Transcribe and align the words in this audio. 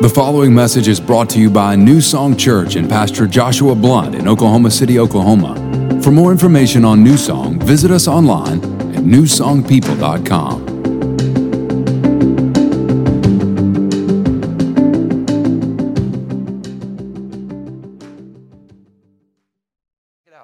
The 0.00 0.08
following 0.08 0.54
message 0.54 0.88
is 0.88 0.98
brought 0.98 1.28
to 1.28 1.38
you 1.38 1.50
by 1.50 1.76
New 1.76 2.00
Song 2.00 2.34
Church 2.34 2.74
and 2.74 2.88
Pastor 2.88 3.26
Joshua 3.26 3.74
Blunt 3.74 4.14
in 4.14 4.26
Oklahoma 4.28 4.70
City, 4.70 4.98
Oklahoma. 4.98 6.00
For 6.02 6.10
more 6.10 6.32
information 6.32 6.86
on 6.86 7.04
New 7.04 7.18
Song, 7.18 7.60
visit 7.60 7.90
us 7.90 8.08
online 8.08 8.64
at 8.94 9.02
newsongpeople.com. 9.04 10.68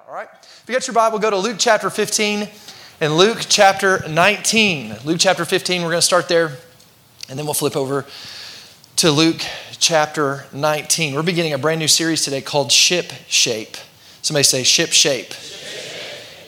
All 0.07 0.13
right. 0.13 0.27
If 0.39 0.65
you 0.67 0.75
got 0.75 0.85
your 0.85 0.93
Bible, 0.93 1.17
go 1.17 1.31
to 1.31 1.37
Luke 1.37 1.57
chapter 1.57 1.89
15 1.89 2.47
and 3.01 3.17
Luke 3.17 3.39
chapter 3.49 4.07
19. 4.07 4.97
Luke 5.03 5.17
chapter 5.19 5.45
15, 5.45 5.81
we're 5.81 5.87
going 5.87 5.97
to 5.97 6.01
start 6.03 6.27
there, 6.27 6.57
and 7.27 7.39
then 7.39 7.45
we'll 7.47 7.55
flip 7.55 7.75
over 7.75 8.05
to 8.97 9.11
Luke 9.11 9.41
chapter 9.77 10.47
19. 10.53 11.13
We're 11.13 11.21
beginning 11.21 11.53
a 11.53 11.59
brand 11.59 11.79
new 11.79 11.87
series 11.87 12.23
today 12.23 12.41
called 12.41 12.71
Ship 12.71 13.13
Shape. 13.27 13.77
Somebody 14.23 14.41
say 14.41 14.63
Ship 14.63 14.91
Shape. 14.91 15.35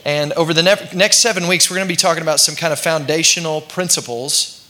And 0.03 0.33
over 0.33 0.51
the 0.51 0.63
ne- 0.63 0.89
next 0.95 1.17
seven 1.17 1.47
weeks, 1.47 1.69
we're 1.69 1.75
going 1.75 1.87
to 1.87 1.91
be 1.91 1.95
talking 1.95 2.23
about 2.23 2.39
some 2.39 2.55
kind 2.55 2.73
of 2.73 2.79
foundational 2.79 3.61
principles 3.61 4.67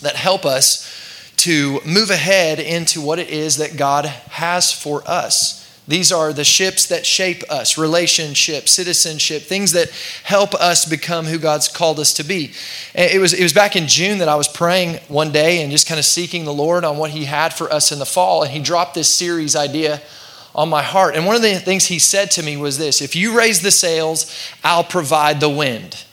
that 0.00 0.16
help 0.16 0.46
us 0.46 1.34
to 1.36 1.82
move 1.84 2.08
ahead 2.08 2.58
into 2.58 3.02
what 3.02 3.18
it 3.18 3.28
is 3.28 3.58
that 3.58 3.76
God 3.76 4.06
has 4.06 4.72
for 4.72 5.02
us. 5.06 5.59
These 5.90 6.12
are 6.12 6.32
the 6.32 6.44
ships 6.44 6.86
that 6.86 7.04
shape 7.04 7.42
us 7.50 7.76
relationship, 7.76 8.68
citizenship, 8.68 9.42
things 9.42 9.72
that 9.72 9.90
help 10.22 10.54
us 10.54 10.84
become 10.84 11.26
who 11.26 11.36
God's 11.36 11.66
called 11.66 11.98
us 11.98 12.12
to 12.14 12.22
be. 12.22 12.52
It 12.94 13.20
was, 13.20 13.32
it 13.32 13.42
was 13.42 13.52
back 13.52 13.74
in 13.74 13.88
June 13.88 14.18
that 14.18 14.28
I 14.28 14.36
was 14.36 14.46
praying 14.46 15.00
one 15.08 15.32
day 15.32 15.60
and 15.60 15.72
just 15.72 15.88
kind 15.88 15.98
of 15.98 16.04
seeking 16.04 16.44
the 16.44 16.52
Lord 16.52 16.84
on 16.84 16.96
what 16.96 17.10
He 17.10 17.24
had 17.24 17.52
for 17.52 17.72
us 17.72 17.90
in 17.90 17.98
the 17.98 18.06
fall. 18.06 18.44
And 18.44 18.52
He 18.52 18.60
dropped 18.60 18.94
this 18.94 19.12
series 19.12 19.56
idea 19.56 20.00
on 20.54 20.68
my 20.68 20.82
heart. 20.82 21.16
And 21.16 21.26
one 21.26 21.34
of 21.34 21.42
the 21.42 21.58
things 21.58 21.86
He 21.86 21.98
said 21.98 22.30
to 22.32 22.42
me 22.44 22.56
was 22.56 22.78
this 22.78 23.02
If 23.02 23.16
you 23.16 23.36
raise 23.36 23.60
the 23.60 23.72
sails, 23.72 24.32
I'll 24.62 24.84
provide 24.84 25.40
the 25.40 25.50
wind. 25.50 26.04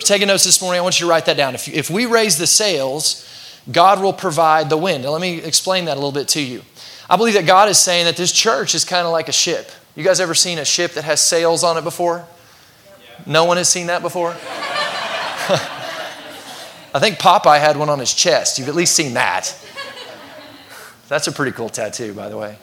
Taking 0.00 0.26
notes 0.26 0.42
this 0.42 0.60
morning, 0.60 0.80
I 0.80 0.82
want 0.82 0.98
you 0.98 1.06
to 1.06 1.10
write 1.10 1.26
that 1.26 1.36
down. 1.36 1.54
If, 1.54 1.68
if 1.68 1.88
we 1.88 2.04
raise 2.04 2.36
the 2.36 2.48
sails, 2.48 3.24
God 3.70 4.02
will 4.02 4.12
provide 4.12 4.70
the 4.70 4.76
wind. 4.76 5.04
Now, 5.04 5.10
let 5.10 5.20
me 5.20 5.40
explain 5.40 5.84
that 5.84 5.92
a 5.92 6.00
little 6.00 6.10
bit 6.10 6.26
to 6.28 6.42
you. 6.42 6.62
I 7.10 7.16
believe 7.16 7.34
that 7.34 7.44
God 7.44 7.68
is 7.68 7.76
saying 7.76 8.04
that 8.04 8.16
this 8.16 8.30
church 8.30 8.76
is 8.76 8.84
kind 8.84 9.04
of 9.04 9.12
like 9.12 9.28
a 9.28 9.32
ship. 9.32 9.68
You 9.96 10.04
guys 10.04 10.20
ever 10.20 10.32
seen 10.32 10.60
a 10.60 10.64
ship 10.64 10.92
that 10.92 11.02
has 11.02 11.20
sails 11.20 11.64
on 11.64 11.76
it 11.76 11.82
before? 11.82 12.24
No 13.26 13.44
one 13.44 13.56
has 13.56 13.68
seen 13.68 13.88
that 13.88 14.00
before? 14.00 14.30
I 16.92 16.98
think 17.00 17.18
Popeye 17.18 17.58
had 17.58 17.76
one 17.76 17.88
on 17.88 17.98
his 17.98 18.14
chest. 18.14 18.60
You've 18.60 18.68
at 18.68 18.76
least 18.76 18.94
seen 18.94 19.14
that. 19.14 19.52
That's 21.08 21.26
a 21.26 21.32
pretty 21.32 21.50
cool 21.50 21.68
tattoo, 21.68 22.14
by 22.14 22.28
the 22.28 22.38
way. 22.38 22.58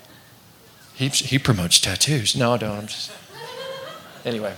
He, 0.94 1.10
he 1.10 1.38
promotes 1.38 1.82
tattoos. 1.82 2.38
No, 2.38 2.54
I 2.54 2.58
don't. 2.58 2.78
I'm 2.78 2.88
just. 2.88 3.12
Anyway. 4.24 4.54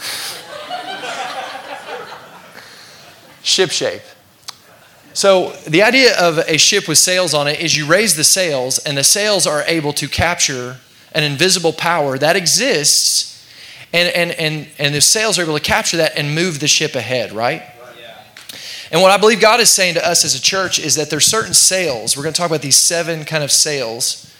Ship 3.42 3.70
shape. 3.70 4.02
So, 5.14 5.52
the 5.66 5.82
idea 5.82 6.16
of 6.18 6.38
a 6.38 6.58
ship 6.58 6.86
with 6.86 6.98
sails 6.98 7.34
on 7.34 7.48
it 7.48 7.60
is 7.60 7.76
you 7.76 7.86
raise 7.86 8.14
the 8.14 8.24
sails, 8.24 8.78
and 8.78 8.96
the 8.96 9.04
sails 9.04 9.46
are 9.46 9.62
able 9.66 9.92
to 9.94 10.08
capture 10.08 10.76
an 11.12 11.24
invisible 11.24 11.72
power 11.72 12.18
that 12.18 12.36
exists, 12.36 13.46
and, 13.92 14.08
and, 14.14 14.30
and, 14.32 14.68
and 14.78 14.94
the 14.94 15.00
sails 15.00 15.38
are 15.38 15.42
able 15.42 15.56
to 15.58 15.64
capture 15.64 15.96
that 15.96 16.16
and 16.16 16.34
move 16.34 16.60
the 16.60 16.68
ship 16.68 16.94
ahead, 16.94 17.32
right? 17.32 17.62
And 18.90 19.02
what 19.02 19.10
I 19.10 19.18
believe 19.18 19.40
God 19.40 19.60
is 19.60 19.68
saying 19.70 19.94
to 19.94 20.06
us 20.06 20.24
as 20.24 20.34
a 20.34 20.40
church 20.40 20.78
is 20.78 20.94
that 20.94 21.10
there's 21.10 21.26
certain 21.26 21.52
sails. 21.52 22.16
We're 22.16 22.22
going 22.22 22.32
to 22.32 22.40
talk 22.40 22.48
about 22.48 22.62
these 22.62 22.76
seven 22.76 23.24
kind 23.24 23.44
of 23.44 23.52
sails 23.52 24.34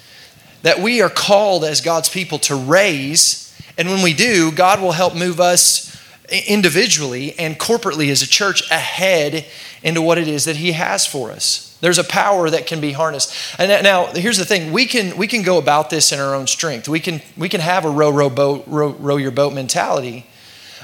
that 0.62 0.78
we 0.80 1.02
are 1.02 1.10
called 1.10 1.64
as 1.64 1.80
God's 1.80 2.08
people 2.08 2.38
to 2.40 2.56
raise. 2.56 3.54
And 3.76 3.88
when 3.88 4.02
we 4.02 4.14
do, 4.14 4.50
God 4.50 4.80
will 4.80 4.92
help 4.92 5.14
move 5.14 5.38
us 5.38 5.88
individually 6.30 7.38
and 7.38 7.58
corporately 7.58 8.10
as 8.10 8.22
a 8.22 8.26
church 8.26 8.68
ahead 8.70 9.46
into 9.82 10.02
what 10.02 10.18
it 10.18 10.28
is 10.28 10.44
that 10.44 10.56
he 10.56 10.72
has 10.72 11.06
for 11.06 11.30
us. 11.30 11.76
There's 11.80 11.98
a 11.98 12.04
power 12.04 12.50
that 12.50 12.66
can 12.66 12.80
be 12.80 12.92
harnessed. 12.92 13.32
And 13.58 13.82
now 13.84 14.06
here's 14.06 14.38
the 14.38 14.44
thing. 14.44 14.72
We 14.72 14.86
can 14.86 15.16
we 15.16 15.26
can 15.26 15.42
go 15.42 15.58
about 15.58 15.90
this 15.90 16.12
in 16.12 16.18
our 16.18 16.34
own 16.34 16.46
strength. 16.46 16.88
We 16.88 17.00
can 17.00 17.22
we 17.36 17.48
can 17.48 17.60
have 17.60 17.84
a 17.84 17.90
row 17.90 18.10
row 18.10 18.28
boat 18.30 18.64
row, 18.66 18.90
row 18.90 19.16
your 19.16 19.30
boat 19.30 19.52
mentality. 19.52 20.26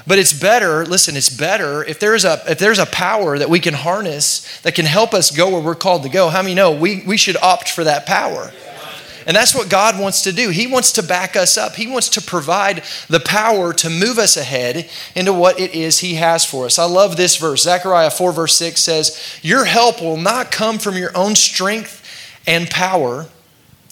But 0.07 0.19
it's 0.19 0.33
better 0.33 0.85
listen 0.85 1.17
it's 1.17 1.29
better 1.29 1.83
if 1.83 1.99
there's 1.99 2.23
a 2.23 2.41
if 2.47 2.59
there's 2.59 2.79
a 2.79 2.85
power 2.85 3.37
that 3.37 3.49
we 3.49 3.59
can 3.59 3.73
harness 3.73 4.61
that 4.61 4.75
can 4.75 4.85
help 4.85 5.13
us 5.13 5.31
go 5.31 5.49
where 5.49 5.61
we're 5.61 5.75
called 5.75 6.03
to 6.03 6.09
go. 6.09 6.29
How 6.29 6.41
many 6.41 6.55
know 6.55 6.71
we 6.71 7.03
we 7.05 7.17
should 7.17 7.37
opt 7.37 7.69
for 7.69 7.83
that 7.83 8.05
power 8.05 8.51
and 9.25 9.35
that's 9.35 9.55
what 9.55 9.69
God 9.69 9.99
wants 9.99 10.21
to 10.23 10.31
do. 10.31 10.49
He 10.49 10.67
wants 10.67 10.91
to 10.93 11.03
back 11.03 11.35
us 11.35 11.57
up. 11.57 11.75
He 11.75 11.87
wants 11.87 12.09
to 12.09 12.21
provide 12.21 12.83
the 13.09 13.19
power 13.19 13.73
to 13.73 13.89
move 13.89 14.19
us 14.19 14.37
ahead 14.37 14.87
into 15.15 15.33
what 15.33 15.59
it 15.59 15.73
is 15.73 15.99
He 15.99 16.15
has 16.15 16.45
for 16.45 16.65
us. 16.65 16.77
I 16.77 16.85
love 16.85 17.17
this 17.17 17.37
verse. 17.37 17.63
Zechariah 17.63 18.11
4, 18.11 18.31
verse 18.31 18.55
6 18.55 18.79
says, 18.79 19.39
Your 19.41 19.65
help 19.65 20.01
will 20.01 20.17
not 20.17 20.51
come 20.51 20.77
from 20.77 20.95
your 20.95 21.15
own 21.15 21.35
strength 21.35 22.03
and 22.45 22.69
power. 22.69 23.27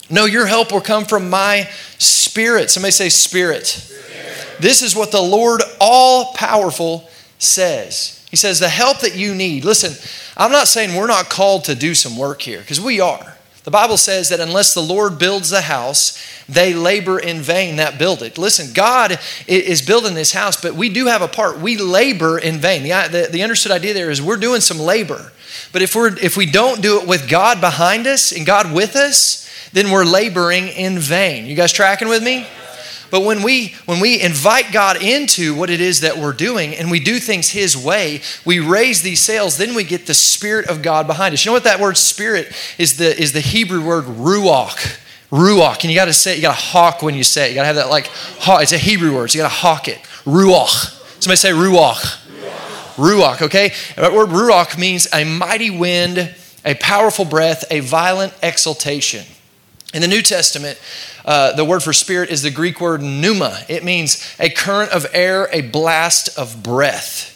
No, 0.09 0.25
your 0.25 0.45
help 0.45 0.71
will 0.71 0.81
come 0.81 1.05
from 1.05 1.29
my 1.29 1.67
spirit. 1.97 2.69
Somebody 2.69 2.91
say, 2.91 3.09
Spirit. 3.09 3.65
spirit. 3.65 4.59
This 4.59 4.83
is 4.83 4.95
what 4.95 5.11
the 5.11 5.21
Lord 5.21 5.61
all 5.81 6.33
powerful 6.33 7.09
says. 7.39 8.23
He 8.29 8.35
says, 8.35 8.59
The 8.59 8.69
help 8.69 8.99
that 8.99 9.15
you 9.15 9.33
need. 9.33 9.65
Listen, 9.65 9.93
I'm 10.37 10.51
not 10.51 10.67
saying 10.67 10.95
we're 10.95 11.07
not 11.07 11.29
called 11.29 11.65
to 11.65 11.75
do 11.75 11.95
some 11.95 12.17
work 12.17 12.41
here, 12.43 12.59
because 12.59 12.79
we 12.79 12.99
are. 12.99 13.32
The 13.63 13.71
Bible 13.71 13.97
says 13.97 14.29
that 14.29 14.41
unless 14.41 14.73
the 14.73 14.81
Lord 14.81 15.17
builds 15.17 15.49
the 15.49 15.61
house, 15.61 16.21
they 16.49 16.73
labor 16.73 17.17
in 17.17 17.41
vain 17.41 17.77
that 17.77 17.97
build 17.97 18.21
it. 18.21 18.37
Listen, 18.37 18.73
God 18.73 19.17
is 19.47 19.81
building 19.81 20.15
this 20.15 20.33
house, 20.33 20.61
but 20.61 20.75
we 20.75 20.89
do 20.89 21.05
have 21.05 21.21
a 21.21 21.29
part. 21.29 21.59
We 21.59 21.77
labor 21.77 22.37
in 22.37 22.57
vain. 22.57 22.83
The, 22.83 23.07
the, 23.09 23.29
the 23.31 23.43
understood 23.43 23.71
idea 23.71 23.93
there 23.93 24.11
is 24.11 24.21
we're 24.21 24.35
doing 24.37 24.59
some 24.59 24.79
labor. 24.79 25.31
But 25.71 25.81
if, 25.81 25.95
we're, 25.95 26.17
if 26.17 26.35
we 26.35 26.45
don't 26.45 26.81
do 26.81 26.99
it 26.99 27.07
with 27.07 27.29
God 27.29 27.61
behind 27.61 28.05
us 28.05 28.31
and 28.33 28.45
God 28.45 28.73
with 28.73 28.97
us, 28.97 29.49
then 29.71 29.91
we're 29.91 30.05
laboring 30.05 30.67
in 30.67 30.99
vain. 30.99 31.45
You 31.45 31.55
guys 31.55 31.71
tracking 31.71 32.09
with 32.09 32.21
me? 32.21 32.45
But 33.13 33.25
when 33.25 33.43
we 33.43 33.75
when 33.85 33.99
we 33.99 34.19
invite 34.19 34.71
God 34.71 34.99
into 34.99 35.53
what 35.53 35.69
it 35.69 35.79
is 35.79 36.01
that 36.01 36.17
we're 36.17 36.33
doing 36.33 36.73
and 36.73 36.89
we 36.89 36.99
do 36.99 37.19
things 37.19 37.51
his 37.51 37.77
way, 37.77 38.21
we 38.43 38.57
raise 38.57 39.03
these 39.03 39.19
sails, 39.19 39.55
then 39.55 39.75
we 39.75 39.83
get 39.83 40.07
the 40.07 40.15
spirit 40.15 40.67
of 40.67 40.81
God 40.81 41.05
behind 41.05 41.31
us. 41.31 41.45
You 41.45 41.49
know 41.49 41.53
what 41.53 41.65
that 41.65 41.79
word 41.79 41.95
spirit 41.95 42.51
is 42.79 42.97
the 42.97 43.15
is 43.15 43.31
the 43.31 43.39
Hebrew 43.39 43.85
word 43.85 44.05
ruach. 44.05 44.99
Ruach. 45.29 45.83
And 45.83 45.91
you 45.91 45.95
gotta 45.95 46.11
say 46.11 46.31
it, 46.31 46.37
you 46.37 46.41
gotta 46.41 46.59
hawk 46.59 47.03
when 47.03 47.13
you 47.13 47.23
say 47.23 47.45
it. 47.45 47.49
You 47.49 47.55
gotta 47.57 47.67
have 47.67 47.75
that 47.75 47.89
like 47.89 48.07
hawk. 48.39 48.63
It's 48.63 48.71
a 48.71 48.79
Hebrew 48.79 49.13
word, 49.13 49.29
so 49.29 49.37
you 49.37 49.43
gotta 49.43 49.53
hawk 49.53 49.87
it. 49.87 49.99
Ruach. 50.25 51.21
Somebody 51.21 51.37
say 51.37 51.51
ruach. 51.51 52.19
Ruach, 52.95 53.43
okay? 53.43 53.73
That 53.95 54.13
word 54.13 54.29
ruach 54.29 54.75
means 54.75 55.07
a 55.13 55.23
mighty 55.23 55.69
wind, 55.69 56.33
a 56.65 56.73
powerful 56.73 57.25
breath, 57.25 57.63
a 57.69 57.81
violent 57.81 58.33
exultation. 58.41 59.23
In 59.93 60.01
the 60.01 60.07
New 60.07 60.23
Testament, 60.23 60.79
uh, 61.25 61.53
the 61.53 61.65
word 61.65 61.81
for 61.81 61.93
spirit 61.93 62.29
is 62.29 62.41
the 62.41 62.51
Greek 62.51 62.81
word 62.81 63.01
pneuma. 63.01 63.63
It 63.69 63.83
means 63.83 64.35
a 64.39 64.49
current 64.49 64.91
of 64.91 65.05
air, 65.13 65.47
a 65.51 65.61
blast 65.61 66.37
of 66.37 66.63
breath. 66.63 67.29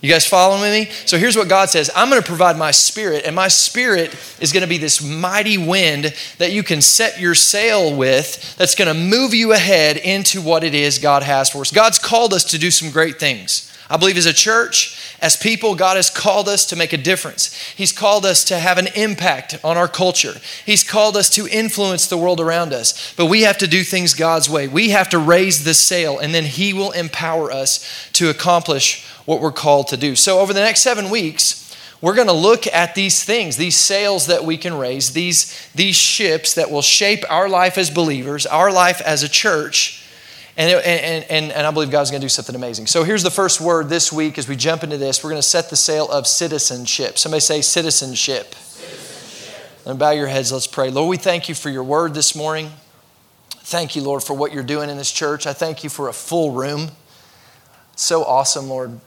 You 0.00 0.10
guys 0.10 0.26
following 0.26 0.72
me? 0.72 0.86
So 1.04 1.18
here's 1.18 1.36
what 1.36 1.48
God 1.48 1.68
says 1.68 1.90
I'm 1.94 2.08
going 2.08 2.22
to 2.22 2.26
provide 2.26 2.56
my 2.56 2.70
spirit, 2.70 3.24
and 3.26 3.36
my 3.36 3.48
spirit 3.48 4.16
is 4.40 4.52
going 4.52 4.62
to 4.62 4.68
be 4.68 4.78
this 4.78 5.02
mighty 5.02 5.58
wind 5.58 6.14
that 6.38 6.52
you 6.52 6.62
can 6.62 6.80
set 6.80 7.20
your 7.20 7.34
sail 7.34 7.94
with 7.94 8.56
that's 8.56 8.74
going 8.74 8.88
to 8.88 8.94
move 8.94 9.34
you 9.34 9.52
ahead 9.52 9.98
into 9.98 10.40
what 10.40 10.64
it 10.64 10.74
is 10.74 10.98
God 10.98 11.22
has 11.22 11.50
for 11.50 11.60
us. 11.60 11.70
God's 11.70 11.98
called 11.98 12.32
us 12.32 12.44
to 12.44 12.58
do 12.58 12.70
some 12.70 12.90
great 12.90 13.18
things. 13.18 13.70
I 13.90 13.96
believe 13.98 14.16
as 14.16 14.26
a 14.26 14.32
church, 14.32 14.96
as 15.20 15.36
people, 15.36 15.74
God 15.74 15.96
has 15.96 16.08
called 16.08 16.48
us 16.48 16.64
to 16.66 16.76
make 16.76 16.92
a 16.92 16.96
difference. 16.96 17.54
He's 17.76 17.92
called 17.92 18.24
us 18.24 18.42
to 18.44 18.58
have 18.58 18.78
an 18.78 18.88
impact 18.94 19.58
on 19.62 19.76
our 19.76 19.88
culture. 19.88 20.34
He's 20.64 20.82
called 20.82 21.16
us 21.16 21.28
to 21.30 21.46
influence 21.46 22.06
the 22.06 22.16
world 22.16 22.40
around 22.40 22.72
us. 22.72 23.14
But 23.16 23.26
we 23.26 23.42
have 23.42 23.58
to 23.58 23.66
do 23.66 23.82
things 23.82 24.14
God's 24.14 24.48
way. 24.48 24.66
We 24.66 24.90
have 24.90 25.10
to 25.10 25.18
raise 25.18 25.64
the 25.64 25.74
sail, 25.74 26.18
and 26.18 26.34
then 26.34 26.44
He 26.44 26.72
will 26.72 26.92
empower 26.92 27.50
us 27.52 28.08
to 28.14 28.30
accomplish 28.30 29.04
what 29.26 29.40
we're 29.42 29.52
called 29.52 29.88
to 29.88 29.98
do. 29.98 30.16
So, 30.16 30.40
over 30.40 30.54
the 30.54 30.60
next 30.60 30.80
seven 30.80 31.10
weeks, 31.10 31.76
we're 32.00 32.14
going 32.14 32.28
to 32.28 32.32
look 32.32 32.66
at 32.66 32.94
these 32.94 33.22
things, 33.22 33.58
these 33.58 33.76
sails 33.76 34.26
that 34.26 34.44
we 34.44 34.56
can 34.56 34.78
raise, 34.78 35.12
these, 35.12 35.68
these 35.74 35.96
ships 35.96 36.54
that 36.54 36.70
will 36.70 36.80
shape 36.80 37.24
our 37.28 37.46
life 37.46 37.76
as 37.76 37.90
believers, 37.90 38.46
our 38.46 38.72
life 38.72 39.02
as 39.02 39.22
a 39.22 39.28
church 39.28 39.99
and, 40.60 40.84
and, 40.84 41.24
and, 41.30 41.52
and 41.52 41.66
I 41.66 41.70
believe 41.70 41.90
God's 41.90 42.10
going 42.10 42.20
to 42.20 42.24
do 42.24 42.28
something 42.28 42.54
amazing. 42.54 42.86
So 42.86 43.02
here's 43.02 43.22
the 43.22 43.30
first 43.30 43.62
word 43.62 43.88
this 43.88 44.12
week 44.12 44.36
as 44.36 44.46
we 44.46 44.56
jump 44.56 44.82
into 44.84 44.98
this. 44.98 45.24
We're 45.24 45.30
going 45.30 45.40
to 45.40 45.48
set 45.48 45.70
the 45.70 45.76
sail 45.76 46.10
of 46.10 46.26
citizenship. 46.26 47.16
Somebody 47.16 47.40
say 47.40 47.62
citizenship. 47.62 48.54
citizenship. 48.54 49.86
And 49.86 49.98
bow 49.98 50.10
your 50.10 50.26
heads, 50.26 50.52
let's 50.52 50.66
pray. 50.66 50.90
Lord, 50.90 51.08
we 51.08 51.16
thank 51.16 51.48
you 51.48 51.54
for 51.54 51.70
your 51.70 51.82
word 51.82 52.12
this 52.12 52.36
morning. 52.36 52.72
Thank 53.50 53.96
you, 53.96 54.02
Lord, 54.02 54.22
for 54.22 54.34
what 54.34 54.52
you're 54.52 54.62
doing 54.62 54.90
in 54.90 54.98
this 54.98 55.10
church. 55.10 55.46
I 55.46 55.54
thank 55.54 55.82
you 55.82 55.88
for 55.88 56.08
a 56.08 56.12
full 56.12 56.52
room. 56.52 56.90
So 57.96 58.22
awesome, 58.24 58.68
Lord. 58.68 59.00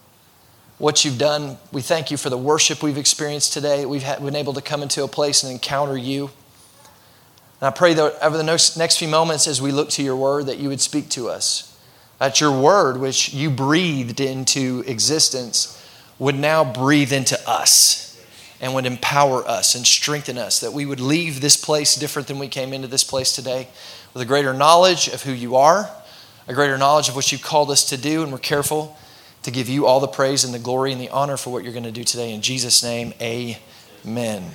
what 0.77 1.05
you've 1.05 1.17
done. 1.17 1.57
We 1.71 1.81
thank 1.81 2.11
you 2.11 2.17
for 2.17 2.29
the 2.29 2.37
worship 2.37 2.81
we've 2.83 2.97
experienced 2.97 3.53
today. 3.53 3.85
We've 3.85 4.03
been 4.03 4.35
able 4.35 4.53
to 4.53 4.61
come 4.61 4.81
into 4.81 5.03
a 5.03 5.07
place 5.07 5.43
and 5.43 5.51
encounter 5.51 5.97
you. 5.97 6.31
And 7.63 7.69
I 7.69 7.71
pray 7.71 7.93
that 7.93 8.21
over 8.21 8.35
the 8.35 8.43
next, 8.43 8.97
few 8.97 9.07
moments 9.07 9.47
as 9.47 9.61
we 9.61 9.71
look 9.71 9.87
to 9.91 10.03
your 10.03 10.17
word, 10.17 10.47
that 10.47 10.57
you 10.57 10.67
would 10.67 10.81
speak 10.81 11.07
to 11.11 11.29
us. 11.29 11.73
That 12.19 12.41
your 12.41 12.51
word, 12.51 12.97
which 12.97 13.33
you 13.33 13.49
breathed 13.49 14.19
into 14.19 14.83
existence, 14.85 15.81
would 16.19 16.35
now 16.37 16.65
breathe 16.65 17.13
into 17.13 17.39
us 17.49 18.21
and 18.59 18.75
would 18.75 18.85
empower 18.85 19.47
us 19.47 19.75
and 19.75 19.87
strengthen 19.87 20.37
us, 20.37 20.59
that 20.59 20.73
we 20.73 20.85
would 20.85 20.99
leave 20.99 21.39
this 21.39 21.55
place 21.55 21.95
different 21.95 22.27
than 22.27 22.37
we 22.37 22.49
came 22.49 22.73
into 22.73 22.89
this 22.89 23.05
place 23.05 23.33
today, 23.33 23.69
with 24.13 24.21
a 24.21 24.25
greater 24.25 24.53
knowledge 24.53 25.07
of 25.07 25.23
who 25.23 25.31
you 25.31 25.55
are, 25.55 25.89
a 26.49 26.53
greater 26.53 26.77
knowledge 26.77 27.07
of 27.07 27.15
what 27.15 27.31
you've 27.31 27.41
called 27.41 27.71
us 27.71 27.85
to 27.85 27.95
do, 27.95 28.23
and 28.23 28.31
we're 28.33 28.39
careful 28.39 28.97
to 29.43 29.51
give 29.51 29.69
you 29.69 29.85
all 29.85 30.01
the 30.01 30.07
praise 30.09 30.43
and 30.43 30.53
the 30.53 30.59
glory 30.59 30.91
and 30.91 30.99
the 30.99 31.09
honor 31.11 31.37
for 31.37 31.53
what 31.53 31.63
you're 31.63 31.71
going 31.71 31.83
to 31.85 31.93
do 31.93 32.03
today. 32.03 32.33
In 32.33 32.41
Jesus' 32.41 32.83
name, 32.83 33.13
amen. 33.21 34.51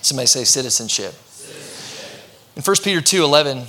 Somebody 0.00 0.26
say 0.26 0.44
citizenship. 0.44 1.14
In 2.56 2.62
1 2.62 2.76
Peter 2.82 3.00
2 3.00 3.22
11, 3.22 3.66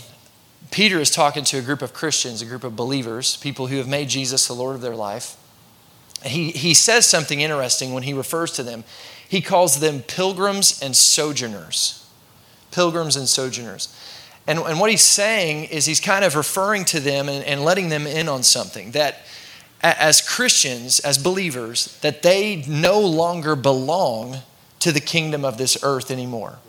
Peter 0.72 1.00
is 1.00 1.12
talking 1.12 1.44
to 1.46 1.58
a 1.58 1.62
group 1.62 1.82
of 1.82 1.94
Christians, 1.94 2.42
a 2.42 2.46
group 2.46 2.64
of 2.64 2.76
believers, 2.76 3.38
people 3.38 3.68
who 3.68 3.78
have 3.78 3.88
made 3.88 4.10
Jesus 4.10 4.48
the 4.48 4.54
Lord 4.54 4.76
of 4.76 4.82
their 4.82 4.96
life. 4.96 5.38
He, 6.24 6.52
he 6.52 6.74
says 6.74 7.08
something 7.08 7.42
interesting 7.42 7.94
when 7.94 8.04
he 8.04 8.14
refers 8.14 8.52
to 8.54 8.64
them. 8.64 8.84
He 9.28 9.42
calls 9.42 9.80
them 9.80 10.02
pilgrims 10.02 10.82
and 10.82 10.96
sojourners. 10.96 12.08
Pilgrims 12.72 13.16
and 13.16 13.28
sojourners. 13.28 13.96
And, 14.48 14.60
and 14.60 14.80
what 14.80 14.90
he's 14.90 15.02
saying 15.02 15.66
is 15.66 15.86
he's 15.86 16.00
kind 16.00 16.26
of 16.26 16.36
referring 16.36 16.86
to 16.86 17.00
them 17.00 17.30
and, 17.30 17.44
and 17.46 17.64
letting 17.64 17.90
them 17.90 18.08
in 18.08 18.28
on 18.28 18.44
something 18.44 18.92
that 18.92 19.20
as 19.82 20.22
Christians, 20.22 21.00
as 21.00 21.18
believers, 21.18 21.98
that 22.02 22.22
they 22.22 22.64
no 22.68 23.00
longer 23.00 23.56
belong 23.56 24.38
to 24.80 24.92
the 24.92 25.00
kingdom 25.00 25.44
of 25.44 25.58
this 25.58 25.78
earth 25.84 26.12
anymore. 26.12 26.60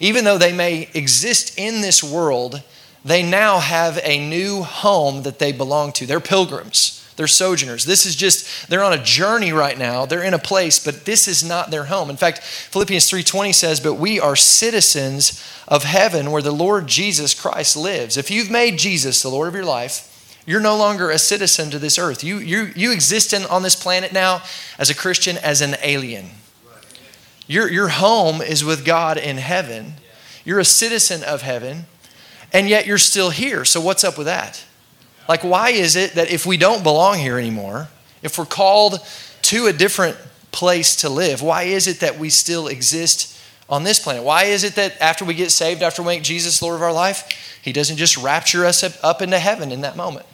Even 0.00 0.24
though 0.24 0.38
they 0.38 0.52
may 0.52 0.88
exist 0.94 1.58
in 1.58 1.82
this 1.82 2.02
world, 2.02 2.62
they 3.04 3.22
now 3.22 3.58
have 3.58 4.00
a 4.02 4.26
new 4.28 4.62
home 4.62 5.22
that 5.22 5.38
they 5.38 5.52
belong 5.52 5.92
to. 5.92 6.06
They're 6.06 6.20
pilgrims. 6.20 6.96
They're 7.16 7.26
sojourners. 7.26 7.84
This 7.84 8.06
is 8.06 8.16
just 8.16 8.68
they're 8.70 8.82
on 8.82 8.94
a 8.94 9.02
journey 9.02 9.52
right 9.52 9.78
now. 9.78 10.06
They're 10.06 10.24
in 10.24 10.32
a 10.32 10.38
place, 10.38 10.82
but 10.82 11.04
this 11.04 11.28
is 11.28 11.44
not 11.44 11.70
their 11.70 11.84
home. 11.84 12.08
In 12.08 12.16
fact, 12.16 12.42
Philippians 12.42 13.10
3:20 13.10 13.52
says, 13.52 13.78
"But 13.78 13.94
we 13.94 14.18
are 14.18 14.36
citizens 14.36 15.38
of 15.68 15.84
heaven 15.84 16.30
where 16.30 16.40
the 16.40 16.50
Lord 16.50 16.86
Jesus 16.86 17.34
Christ 17.34 17.76
lives." 17.76 18.16
If 18.16 18.30
you've 18.30 18.50
made 18.50 18.78
Jesus 18.78 19.20
the 19.20 19.28
Lord 19.28 19.48
of 19.48 19.54
your 19.54 19.66
life, 19.66 20.08
you're 20.46 20.60
no 20.60 20.76
longer 20.76 21.10
a 21.10 21.18
citizen 21.18 21.70
to 21.70 21.78
this 21.78 21.98
earth. 21.98 22.24
You, 22.24 22.38
you, 22.38 22.72
you 22.74 22.90
exist 22.90 23.34
in, 23.34 23.44
on 23.46 23.62
this 23.62 23.76
planet 23.76 24.12
now 24.14 24.42
as 24.78 24.88
a 24.88 24.94
Christian, 24.94 25.36
as 25.36 25.60
an 25.60 25.76
alien. 25.82 26.30
Your, 27.50 27.68
your 27.68 27.88
home 27.88 28.40
is 28.40 28.62
with 28.62 28.84
God 28.84 29.16
in 29.16 29.36
heaven. 29.36 29.94
You're 30.44 30.60
a 30.60 30.64
citizen 30.64 31.24
of 31.24 31.42
heaven, 31.42 31.86
and 32.52 32.68
yet 32.68 32.86
you're 32.86 32.96
still 32.96 33.30
here. 33.30 33.64
So, 33.64 33.80
what's 33.80 34.04
up 34.04 34.16
with 34.16 34.28
that? 34.28 34.64
Like, 35.28 35.42
why 35.42 35.70
is 35.70 35.96
it 35.96 36.12
that 36.12 36.30
if 36.30 36.46
we 36.46 36.56
don't 36.56 36.84
belong 36.84 37.18
here 37.18 37.40
anymore, 37.40 37.88
if 38.22 38.38
we're 38.38 38.44
called 38.44 39.00
to 39.42 39.66
a 39.66 39.72
different 39.72 40.16
place 40.52 40.94
to 40.96 41.08
live, 41.08 41.42
why 41.42 41.64
is 41.64 41.88
it 41.88 41.98
that 41.98 42.20
we 42.20 42.30
still 42.30 42.68
exist 42.68 43.36
on 43.68 43.82
this 43.82 43.98
planet? 43.98 44.22
Why 44.22 44.44
is 44.44 44.62
it 44.62 44.76
that 44.76 45.00
after 45.00 45.24
we 45.24 45.34
get 45.34 45.50
saved, 45.50 45.82
after 45.82 46.02
we 46.02 46.06
make 46.06 46.22
Jesus 46.22 46.62
Lord 46.62 46.76
of 46.76 46.82
our 46.82 46.92
life, 46.92 47.58
He 47.60 47.72
doesn't 47.72 47.96
just 47.96 48.16
rapture 48.16 48.64
us 48.64 48.84
up, 48.84 48.92
up 49.02 49.22
into 49.22 49.40
heaven 49.40 49.72
in 49.72 49.80
that 49.80 49.96
moment? 49.96 50.26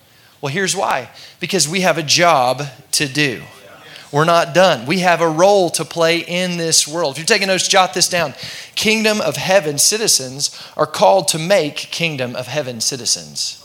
Well, 0.43 0.53
here's 0.53 0.77
why 0.77 1.09
because 1.41 1.67
we 1.67 1.81
have 1.81 1.97
a 1.97 2.03
job 2.03 2.63
to 2.91 3.09
do. 3.09 3.43
We're 4.12 4.25
not 4.25 4.55
done. 4.55 4.87
We 4.87 5.00
have 5.00 5.20
a 5.20 5.29
role 5.29 5.70
to 5.70 5.85
play 5.85 6.19
in 6.19 6.56
this 6.56 6.87
world. 6.87 7.12
If 7.12 7.19
you're 7.19 7.26
taking 7.26 7.49
notes, 7.49 7.69
jot 7.69 7.93
this 7.93 8.08
down. 8.08 8.35
Kingdom 8.75 9.20
of 9.20 9.37
heaven 9.37 9.79
citizens 9.79 10.56
are 10.76 10.87
called 10.87 11.29
to 11.29 11.38
make 11.38 11.76
kingdom 11.76 12.37
of 12.37 12.47
heaven 12.47 12.81
citizens. 12.81 13.62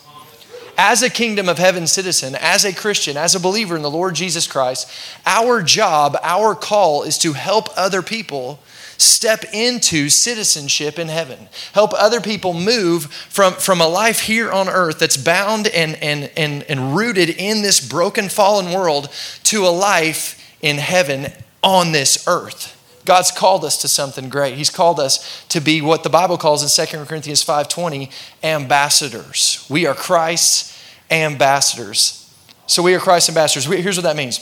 As 0.78 1.04
a 1.04 1.10
kingdom 1.10 1.48
of 1.48 1.60
heaven 1.60 1.86
citizen, 1.86 2.36
as 2.40 2.66
a 2.66 2.74
Christian, 2.74 3.18
as 3.18 3.36
a 3.36 3.40
believer 3.40 3.76
in 3.76 3.84
the 3.84 3.92
Lord 3.92 4.16
Jesus 4.16 4.48
Christ, 4.48 4.92
our 5.26 5.62
job, 5.62 6.18
our 6.24 6.56
call 6.56 7.04
is 7.04 7.20
to 7.20 7.34
help 7.34 7.68
other 7.78 8.02
people 8.02 8.60
step 9.02 9.44
into 9.54 10.10
citizenship 10.10 10.98
in 11.00 11.08
heaven. 11.08 11.50
Help 11.74 11.92
other 11.94 12.22
people 12.22 12.54
move 12.54 13.06
from, 13.06 13.54
from 13.54 13.82
a 13.82 13.88
life 13.88 14.22
here 14.22 14.52
on 14.52 14.70
earth 14.70 15.00
that's 15.00 15.18
bound 15.18 15.68
and, 15.68 15.96
and, 16.04 16.32
and, 16.38 16.64
and 16.64 16.96
rooted 16.96 17.30
in 17.30 17.62
this 17.62 17.86
broken, 17.86 18.30
fallen 18.30 18.74
world 18.74 19.10
to 19.44 19.66
a 19.66 19.70
life 19.70 20.38
in 20.62 20.78
heaven 20.78 21.28
on 21.64 21.92
this 21.92 22.28
earth. 22.28 22.78
God's 23.06 23.32
called 23.32 23.66
us 23.66 23.78
to 23.82 23.88
something 23.88 24.30
great. 24.30 24.56
He's 24.56 24.70
called 24.70 25.00
us 25.00 25.44
to 25.50 25.60
be 25.60 25.82
what 25.82 26.04
the 26.04 26.10
Bible 26.10 26.38
calls 26.38 26.62
in 26.62 26.88
2 26.88 27.06
Corinthians 27.06 27.44
5:20 27.44 28.12
ambassadors. 28.44 29.66
We 29.70 29.88
are 29.88 29.96
Christ's 29.96 30.78
ambassadors. 31.10 32.26
So 32.68 32.84
we 32.84 32.94
are 32.94 33.00
Christ's 33.00 33.30
ambassadors. 33.30 33.66
Here's 33.66 33.98
what 33.98 34.04
that 34.04 34.16
means. 34.16 34.40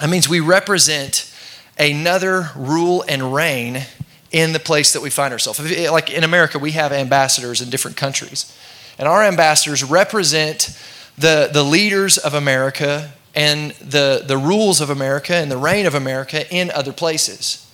That 0.00 0.08
means 0.08 0.28
we 0.28 0.40
represent 0.40 1.31
another 1.78 2.50
rule 2.56 3.04
and 3.08 3.34
reign 3.34 3.86
in 4.30 4.52
the 4.52 4.58
place 4.58 4.92
that 4.94 5.02
we 5.02 5.10
find 5.10 5.32
ourselves. 5.32 5.60
Eh, 5.60 5.90
like 5.90 6.10
in 6.10 6.24
America, 6.24 6.58
we 6.58 6.72
have 6.72 6.92
ambassadors 6.92 7.60
in 7.60 7.70
different 7.70 7.96
countries. 7.96 8.56
And 8.98 9.06
our 9.08 9.22
ambassadors 9.22 9.84
represent 9.84 10.78
the, 11.16 11.50
the 11.52 11.62
leaders 11.62 12.18
of 12.18 12.34
America 12.34 13.12
and 13.34 13.72
the, 13.72 14.22
the 14.26 14.36
rules 14.36 14.80
of 14.80 14.90
America 14.90 15.34
and 15.34 15.50
the 15.50 15.56
reign 15.56 15.86
of 15.86 15.94
America 15.94 16.50
in 16.54 16.70
other 16.70 16.92
places. 16.92 17.68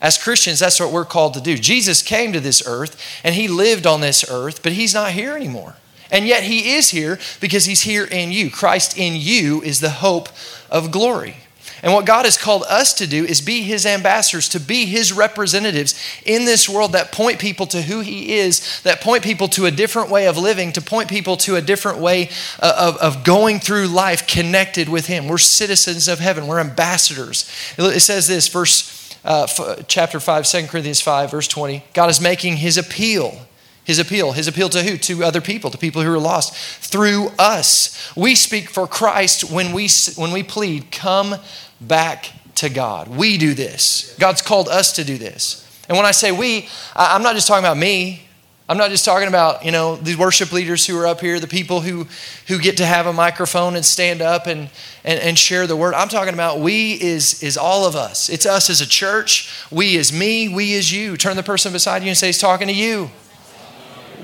As 0.00 0.18
Christians, 0.18 0.58
that's 0.58 0.80
what 0.80 0.92
we're 0.92 1.04
called 1.04 1.34
to 1.34 1.40
do. 1.40 1.56
Jesus 1.56 2.02
came 2.02 2.32
to 2.32 2.40
this 2.40 2.66
earth 2.66 3.00
and 3.24 3.34
he 3.34 3.48
lived 3.48 3.86
on 3.86 4.00
this 4.00 4.28
earth, 4.28 4.62
but 4.62 4.72
he's 4.72 4.94
not 4.94 5.12
here 5.12 5.34
anymore. 5.34 5.76
And 6.10 6.26
yet 6.26 6.42
he 6.42 6.74
is 6.74 6.90
here 6.90 7.18
because 7.40 7.64
he's 7.64 7.82
here 7.82 8.04
in 8.04 8.30
you. 8.30 8.50
Christ 8.50 8.98
in 8.98 9.14
you 9.16 9.62
is 9.62 9.80
the 9.80 9.90
hope 9.90 10.28
of 10.70 10.90
glory. 10.90 11.36
And 11.84 11.92
what 11.92 12.06
God 12.06 12.24
has 12.24 12.38
called 12.38 12.62
us 12.62 12.94
to 12.94 13.06
do 13.06 13.26
is 13.26 13.42
be 13.42 13.62
His 13.62 13.84
ambassadors, 13.84 14.48
to 14.48 14.58
be 14.58 14.86
His 14.86 15.12
representatives 15.12 15.94
in 16.24 16.46
this 16.46 16.66
world 16.66 16.92
that 16.92 17.12
point 17.12 17.38
people 17.38 17.66
to 17.66 17.82
who 17.82 18.00
He 18.00 18.36
is, 18.36 18.80
that 18.84 19.02
point 19.02 19.22
people 19.22 19.48
to 19.48 19.66
a 19.66 19.70
different 19.70 20.08
way 20.08 20.26
of 20.26 20.38
living, 20.38 20.72
to 20.72 20.80
point 20.80 21.10
people 21.10 21.36
to 21.36 21.56
a 21.56 21.60
different 21.60 21.98
way 21.98 22.30
uh, 22.60 22.74
of, 22.78 22.96
of 23.16 23.22
going 23.22 23.60
through 23.60 23.88
life 23.88 24.26
connected 24.26 24.88
with 24.88 25.08
Him. 25.08 25.28
We're 25.28 25.36
citizens 25.36 26.08
of 26.08 26.20
heaven, 26.20 26.46
we're 26.46 26.58
ambassadors. 26.58 27.46
It 27.76 28.00
says 28.00 28.26
this, 28.26 28.48
verse 28.48 29.14
uh, 29.22 29.46
chapter 29.86 30.20
5, 30.20 30.46
2 30.46 30.66
Corinthians 30.68 31.02
5, 31.02 31.30
verse 31.30 31.48
20. 31.48 31.84
God 31.92 32.08
is 32.08 32.18
making 32.18 32.56
His 32.56 32.78
appeal 32.78 33.46
his 33.84 33.98
appeal. 33.98 34.32
His 34.32 34.48
appeal 34.48 34.68
to 34.70 34.82
who? 34.82 34.96
To 34.96 35.24
other 35.24 35.40
people, 35.40 35.70
to 35.70 35.78
people 35.78 36.02
who 36.02 36.12
are 36.12 36.18
lost. 36.18 36.54
Through 36.54 37.28
us. 37.38 38.12
We 38.16 38.34
speak 38.34 38.70
for 38.70 38.86
Christ 38.86 39.50
when 39.50 39.72
we, 39.72 39.88
when 40.16 40.32
we 40.32 40.42
plead, 40.42 40.90
come 40.90 41.36
back 41.80 42.32
to 42.56 42.68
God. 42.68 43.08
We 43.08 43.36
do 43.36 43.54
this. 43.54 44.16
God's 44.18 44.42
called 44.42 44.68
us 44.68 44.92
to 44.94 45.04
do 45.04 45.18
this. 45.18 45.60
And 45.88 45.96
when 45.96 46.06
I 46.06 46.12
say 46.12 46.32
we, 46.32 46.68
I'm 46.96 47.22
not 47.22 47.34
just 47.34 47.46
talking 47.46 47.64
about 47.64 47.76
me. 47.76 48.22
I'm 48.66 48.78
not 48.78 48.88
just 48.88 49.04
talking 49.04 49.28
about, 49.28 49.62
you 49.62 49.70
know, 49.70 49.96
the 49.96 50.16
worship 50.16 50.50
leaders 50.50 50.86
who 50.86 50.98
are 50.98 51.06
up 51.06 51.20
here, 51.20 51.38
the 51.38 51.46
people 51.46 51.82
who, 51.82 52.06
who 52.46 52.58
get 52.58 52.78
to 52.78 52.86
have 52.86 53.06
a 53.06 53.12
microphone 53.12 53.76
and 53.76 53.84
stand 53.84 54.22
up 54.22 54.46
and, 54.46 54.70
and, 55.04 55.20
and 55.20 55.38
share 55.38 55.66
the 55.66 55.76
word. 55.76 55.92
I'm 55.92 56.08
talking 56.08 56.32
about 56.32 56.60
we 56.60 56.92
is, 56.92 57.42
is 57.42 57.58
all 57.58 57.84
of 57.86 57.94
us. 57.94 58.30
It's 58.30 58.46
us 58.46 58.70
as 58.70 58.80
a 58.80 58.88
church. 58.88 59.52
We 59.70 59.96
is 59.96 60.14
me. 60.14 60.48
We 60.48 60.72
is 60.72 60.90
you. 60.90 61.18
Turn 61.18 61.36
the 61.36 61.42
person 61.42 61.74
beside 61.74 62.02
you 62.02 62.08
and 62.08 62.16
say, 62.16 62.28
he's 62.28 62.38
talking 62.38 62.68
to 62.68 62.74
you. 62.74 63.10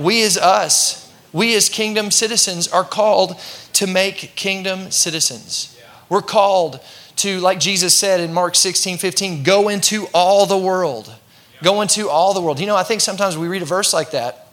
We 0.00 0.23
as 0.25 0.37
us. 0.37 1.12
We 1.33 1.54
as 1.54 1.69
kingdom 1.69 2.11
citizens 2.11 2.69
are 2.69 2.85
called 2.85 3.37
to 3.75 3.87
make 3.87 4.35
kingdom 4.35 4.90
citizens. 4.90 5.78
We're 6.09 6.23
called 6.23 6.80
to, 7.16 7.38
like 7.40 7.61
Jesus 7.61 7.97
said 7.97 8.21
in 8.21 8.33
Mark 8.33 8.57
16, 8.57 8.99
15, 8.99 9.42
go 9.42 9.69
into 9.69 10.07
all 10.12 10.47
the 10.47 10.59
world. 10.59 11.14
Go 11.62 11.83
into 11.83 12.09
all 12.09 12.35
the 12.35 12.40
world. 12.40 12.59
You 12.59 12.66
know, 12.66 12.76
I 12.76 12.83
think 12.83 13.00
sometimes 13.00 13.37
we 13.37 13.47
read 13.47 13.62
a 13.62 13.66
verse 13.66 13.92
like 13.92 14.11
that 14.12 14.50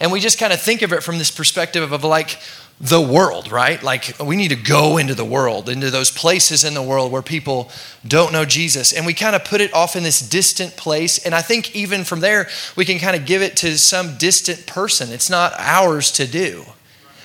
and 0.00 0.12
we 0.12 0.20
just 0.20 0.38
kind 0.38 0.52
of 0.52 0.60
think 0.60 0.82
of 0.82 0.92
it 0.92 1.02
from 1.02 1.18
this 1.18 1.30
perspective 1.30 1.92
of 1.92 2.04
like 2.04 2.38
the 2.78 3.00
world, 3.00 3.50
right? 3.50 3.82
Like 3.82 4.14
we 4.22 4.36
need 4.36 4.48
to 4.48 4.56
go 4.56 4.98
into 4.98 5.14
the 5.14 5.24
world, 5.24 5.68
into 5.68 5.90
those 5.90 6.10
places 6.10 6.62
in 6.64 6.74
the 6.74 6.82
world 6.82 7.10
where 7.10 7.22
people 7.22 7.70
don't 8.06 8.32
know 8.32 8.44
Jesus. 8.44 8.92
And 8.92 9.06
we 9.06 9.14
kind 9.14 9.34
of 9.34 9.44
put 9.44 9.60
it 9.60 9.72
off 9.72 9.96
in 9.96 10.02
this 10.02 10.20
distant 10.20 10.76
place. 10.76 11.24
And 11.24 11.34
I 11.34 11.40
think 11.40 11.74
even 11.74 12.04
from 12.04 12.20
there, 12.20 12.48
we 12.76 12.84
can 12.84 12.98
kind 12.98 13.16
of 13.16 13.24
give 13.24 13.40
it 13.40 13.56
to 13.58 13.78
some 13.78 14.18
distant 14.18 14.66
person. 14.66 15.10
It's 15.10 15.30
not 15.30 15.54
ours 15.58 16.12
to 16.12 16.26
do. 16.26 16.64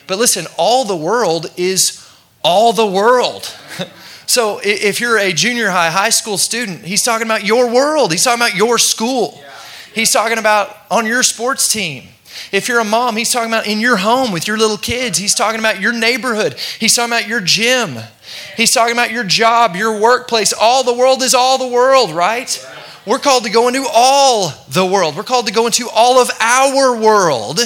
But 0.07 0.19
listen, 0.19 0.45
all 0.57 0.85
the 0.85 0.95
world 0.95 1.51
is 1.57 2.07
all 2.43 2.73
the 2.73 2.87
world. 2.87 3.53
So 4.31 4.61
if 4.63 5.01
you're 5.01 5.17
a 5.17 5.33
junior 5.33 5.69
high, 5.69 5.89
high 5.89 6.09
school 6.09 6.37
student, 6.37 6.85
he's 6.85 7.03
talking 7.03 7.27
about 7.27 7.43
your 7.43 7.69
world. 7.69 8.13
He's 8.13 8.23
talking 8.23 8.39
about 8.39 8.55
your 8.55 8.77
school. 8.77 9.43
He's 9.93 10.09
talking 10.09 10.37
about 10.37 10.73
on 10.89 11.05
your 11.05 11.21
sports 11.21 11.69
team. 11.69 12.05
If 12.51 12.67
you're 12.67 12.79
a 12.79 12.85
mom, 12.85 13.17
he's 13.17 13.31
talking 13.31 13.49
about 13.49 13.67
in 13.67 13.79
your 13.79 13.97
home 13.97 14.31
with 14.31 14.47
your 14.47 14.57
little 14.57 14.77
kids. 14.77 15.17
He's 15.17 15.35
talking 15.35 15.59
about 15.59 15.79
your 15.79 15.93
neighborhood. 15.93 16.55
He's 16.79 16.95
talking 16.95 17.11
about 17.11 17.27
your 17.27 17.41
gym. 17.41 17.97
He's 18.55 18.71
talking 18.71 18.93
about 18.93 19.11
your 19.11 19.23
job, 19.23 19.75
your 19.75 19.99
workplace. 19.99 20.53
All 20.53 20.83
the 20.83 20.93
world 20.93 21.21
is 21.23 21.33
all 21.33 21.57
the 21.57 21.67
world, 21.67 22.11
right? 22.11 22.67
We're 23.05 23.19
called 23.19 23.45
to 23.45 23.49
go 23.49 23.67
into 23.67 23.85
all 23.91 24.53
the 24.69 24.85
world. 24.85 25.15
We're 25.15 25.23
called 25.23 25.47
to 25.47 25.53
go 25.53 25.65
into 25.65 25.89
all 25.89 26.21
of 26.21 26.29
our 26.39 26.99
world 26.99 27.59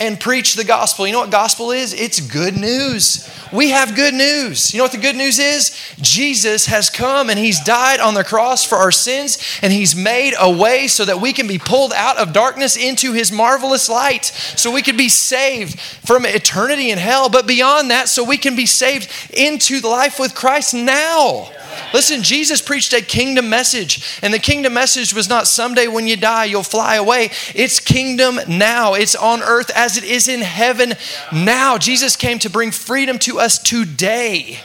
and 0.00 0.20
preach 0.20 0.54
the 0.54 0.64
gospel. 0.64 1.06
You 1.06 1.12
know 1.12 1.20
what 1.20 1.30
gospel 1.30 1.72
is? 1.72 1.92
It's 1.92 2.20
good 2.20 2.56
news. 2.56 3.28
We 3.52 3.70
have 3.70 3.96
good 3.96 4.14
news. 4.14 4.72
You 4.72 4.78
know 4.78 4.84
what 4.84 4.92
the 4.92 4.98
good 4.98 5.16
news 5.16 5.38
is? 5.38 5.76
Jesus 6.00 6.66
has 6.66 6.90
come 6.90 7.30
and 7.30 7.38
he's 7.38 7.60
died 7.64 7.98
on 7.98 8.14
the 8.14 8.24
cross 8.24 8.64
for 8.64 8.76
our 8.76 8.92
sins 8.92 9.38
and 9.62 9.72
he's 9.72 9.96
made 9.96 10.34
a 10.38 10.50
way 10.50 10.86
so 10.86 11.04
that 11.04 11.20
we 11.20 11.32
can 11.32 11.48
be 11.48 11.58
pulled 11.58 11.92
out 11.92 12.18
of 12.18 12.32
darkness 12.32 12.76
into 12.76 13.12
his 13.12 13.32
marvelous 13.32 13.88
light. 13.88 14.26
So 14.26 14.70
we 14.70 14.82
can 14.82 14.96
be 14.96 15.08
saved 15.08 15.80
from 15.80 16.26
eternity 16.26 16.90
in 16.90 16.98
hell, 16.98 17.28
but 17.28 17.46
beyond 17.46 17.90
that, 17.90 18.08
so 18.08 18.22
we 18.22 18.36
can 18.36 18.54
be 18.54 18.66
saved 18.66 19.10
into 19.32 19.80
the 19.80 19.88
life 19.88 20.20
with 20.20 20.34
Christ 20.34 20.74
now. 20.74 21.50
Listen, 21.94 22.22
Jesus 22.22 22.60
preached 22.60 22.92
a 22.92 23.00
kingdom 23.00 23.48
message, 23.48 24.18
and 24.22 24.32
the 24.32 24.38
kingdom 24.38 24.74
message 24.74 25.14
was 25.14 25.28
not 25.28 25.46
someday 25.46 25.86
when 25.86 26.06
you 26.06 26.16
die, 26.16 26.44
you'll 26.44 26.62
fly 26.62 26.96
away. 26.96 27.30
It's 27.54 27.80
kingdom 27.80 28.38
now. 28.48 28.94
It's 28.94 29.14
on 29.14 29.42
earth 29.42 29.70
as 29.74 29.87
it 29.96 30.04
is 30.04 30.28
in 30.28 30.40
heaven 30.40 30.94
now. 31.32 31.78
Jesus 31.78 32.16
came 32.16 32.38
to 32.40 32.50
bring 32.50 32.70
freedom 32.70 33.18
to 33.20 33.38
us 33.38 33.58
today. 33.58 34.58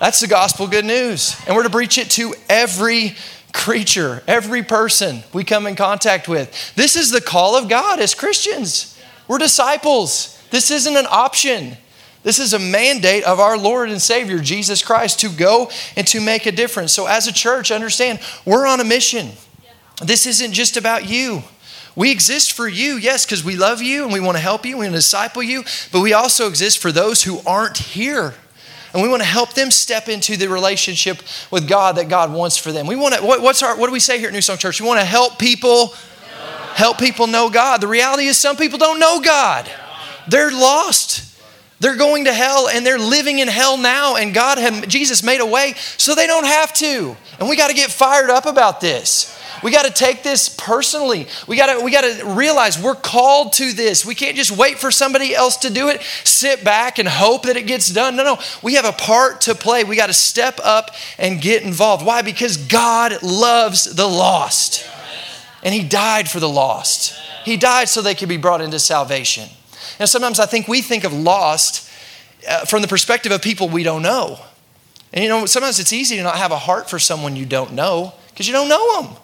That's 0.00 0.20
the 0.20 0.26
gospel 0.26 0.66
good 0.66 0.84
news. 0.84 1.36
And 1.46 1.56
we're 1.56 1.62
to 1.62 1.70
preach 1.70 1.98
it 1.98 2.10
to 2.12 2.34
every 2.48 3.14
creature, 3.52 4.22
every 4.26 4.62
person 4.62 5.22
we 5.32 5.44
come 5.44 5.66
in 5.66 5.76
contact 5.76 6.28
with. 6.28 6.74
This 6.74 6.96
is 6.96 7.10
the 7.10 7.20
call 7.20 7.56
of 7.56 7.68
God 7.68 8.00
as 8.00 8.14
Christians. 8.14 9.00
We're 9.28 9.38
disciples. 9.38 10.38
This 10.50 10.70
isn't 10.70 10.96
an 10.96 11.06
option. 11.08 11.76
This 12.24 12.38
is 12.38 12.52
a 12.52 12.58
mandate 12.58 13.24
of 13.24 13.38
our 13.38 13.56
Lord 13.56 13.90
and 13.90 14.00
Savior, 14.00 14.38
Jesus 14.38 14.82
Christ, 14.82 15.20
to 15.20 15.28
go 15.28 15.70
and 15.96 16.06
to 16.08 16.20
make 16.20 16.46
a 16.46 16.52
difference. 16.52 16.92
So, 16.92 17.06
as 17.06 17.26
a 17.26 17.32
church, 17.32 17.70
understand 17.70 18.18
we're 18.44 18.66
on 18.66 18.80
a 18.80 18.84
mission. 18.84 19.30
This 20.02 20.26
isn't 20.26 20.52
just 20.52 20.76
about 20.76 21.08
you. 21.08 21.42
We 21.96 22.10
exist 22.10 22.52
for 22.52 22.66
you, 22.66 22.96
yes, 22.96 23.24
because 23.24 23.44
we 23.44 23.56
love 23.56 23.80
you 23.80 24.04
and 24.04 24.12
we 24.12 24.20
want 24.20 24.36
to 24.36 24.42
help 24.42 24.66
you, 24.66 24.76
we 24.76 24.84
want 24.84 24.94
to 24.94 24.98
disciple 24.98 25.42
you, 25.42 25.62
but 25.92 26.00
we 26.00 26.12
also 26.12 26.48
exist 26.48 26.78
for 26.78 26.90
those 26.90 27.22
who 27.22 27.40
aren't 27.46 27.78
here. 27.78 28.34
And 28.92 29.02
we 29.02 29.08
want 29.08 29.22
to 29.22 29.28
help 29.28 29.54
them 29.54 29.70
step 29.70 30.08
into 30.08 30.36
the 30.36 30.48
relationship 30.48 31.18
with 31.50 31.68
God 31.68 31.96
that 31.96 32.08
God 32.08 32.32
wants 32.32 32.56
for 32.56 32.70
them. 32.70 32.86
We 32.86 32.94
want 32.94 33.14
to, 33.14 33.22
what, 33.22 33.42
what's 33.42 33.62
our, 33.62 33.76
what 33.76 33.86
do 33.86 33.92
we 33.92 34.00
say 34.00 34.18
here 34.18 34.28
at 34.28 34.34
New 34.34 34.40
Song 34.40 34.56
Church? 34.56 34.80
We 34.80 34.86
want 34.86 35.00
to 35.00 35.06
help 35.06 35.38
people, 35.38 35.88
help 36.74 36.98
people 36.98 37.26
know 37.26 37.50
God. 37.50 37.80
The 37.80 37.88
reality 37.88 38.26
is 38.26 38.38
some 38.38 38.56
people 38.56 38.78
don't 38.78 39.00
know 39.00 39.20
God. 39.20 39.68
They're 40.28 40.52
lost. 40.52 41.32
They're 41.80 41.96
going 41.96 42.26
to 42.26 42.32
hell 42.32 42.68
and 42.68 42.86
they're 42.86 42.98
living 42.98 43.40
in 43.40 43.48
hell 43.48 43.76
now, 43.76 44.16
and 44.16 44.32
God 44.32 44.58
had, 44.58 44.88
Jesus 44.88 45.22
made 45.22 45.40
a 45.40 45.46
way 45.46 45.74
so 45.96 46.14
they 46.14 46.26
don't 46.26 46.46
have 46.46 46.72
to. 46.74 47.16
And 47.38 47.48
we 47.48 47.56
got 47.56 47.68
to 47.68 47.74
get 47.74 47.90
fired 47.90 48.30
up 48.30 48.46
about 48.46 48.80
this. 48.80 49.38
We 49.64 49.70
got 49.70 49.86
to 49.86 49.90
take 49.90 50.22
this 50.22 50.50
personally. 50.50 51.26
We 51.48 51.56
got 51.56 51.72
to 51.72 51.82
we 51.82 51.90
got 51.90 52.02
to 52.02 52.26
realize 52.26 52.78
we're 52.78 52.94
called 52.94 53.54
to 53.54 53.72
this. 53.72 54.04
We 54.04 54.14
can't 54.14 54.36
just 54.36 54.50
wait 54.50 54.78
for 54.78 54.90
somebody 54.90 55.34
else 55.34 55.56
to 55.58 55.70
do 55.70 55.88
it, 55.88 56.02
sit 56.22 56.62
back 56.62 56.98
and 56.98 57.08
hope 57.08 57.44
that 57.44 57.56
it 57.56 57.66
gets 57.66 57.88
done. 57.88 58.14
No, 58.14 58.24
no. 58.24 58.38
We 58.62 58.74
have 58.74 58.84
a 58.84 58.92
part 58.92 59.40
to 59.42 59.54
play. 59.54 59.82
We 59.82 59.96
got 59.96 60.08
to 60.08 60.12
step 60.12 60.60
up 60.62 60.90
and 61.18 61.40
get 61.40 61.62
involved. 61.62 62.04
Why? 62.04 62.20
Because 62.20 62.58
God 62.58 63.22
loves 63.22 63.84
the 63.86 64.06
lost. 64.06 64.86
And 65.62 65.72
he 65.72 65.82
died 65.82 66.28
for 66.28 66.40
the 66.40 66.48
lost. 66.48 67.18
He 67.42 67.56
died 67.56 67.88
so 67.88 68.02
they 68.02 68.14
could 68.14 68.28
be 68.28 68.36
brought 68.36 68.60
into 68.60 68.78
salvation. 68.78 69.48
And 69.98 70.06
sometimes 70.06 70.38
I 70.38 70.44
think 70.44 70.68
we 70.68 70.82
think 70.82 71.04
of 71.04 71.14
lost 71.14 71.88
uh, 72.46 72.66
from 72.66 72.82
the 72.82 72.88
perspective 72.88 73.32
of 73.32 73.40
people 73.40 73.70
we 73.70 73.82
don't 73.82 74.02
know. 74.02 74.40
And 75.14 75.22
you 75.22 75.30
know, 75.30 75.46
sometimes 75.46 75.80
it's 75.80 75.94
easy 75.94 76.16
to 76.16 76.22
not 76.22 76.36
have 76.36 76.52
a 76.52 76.58
heart 76.58 76.90
for 76.90 76.98
someone 76.98 77.34
you 77.34 77.46
don't 77.46 77.72
know 77.72 78.12
because 78.28 78.46
you 78.46 78.52
don't 78.52 78.68
know 78.68 79.00
them. 79.00 79.16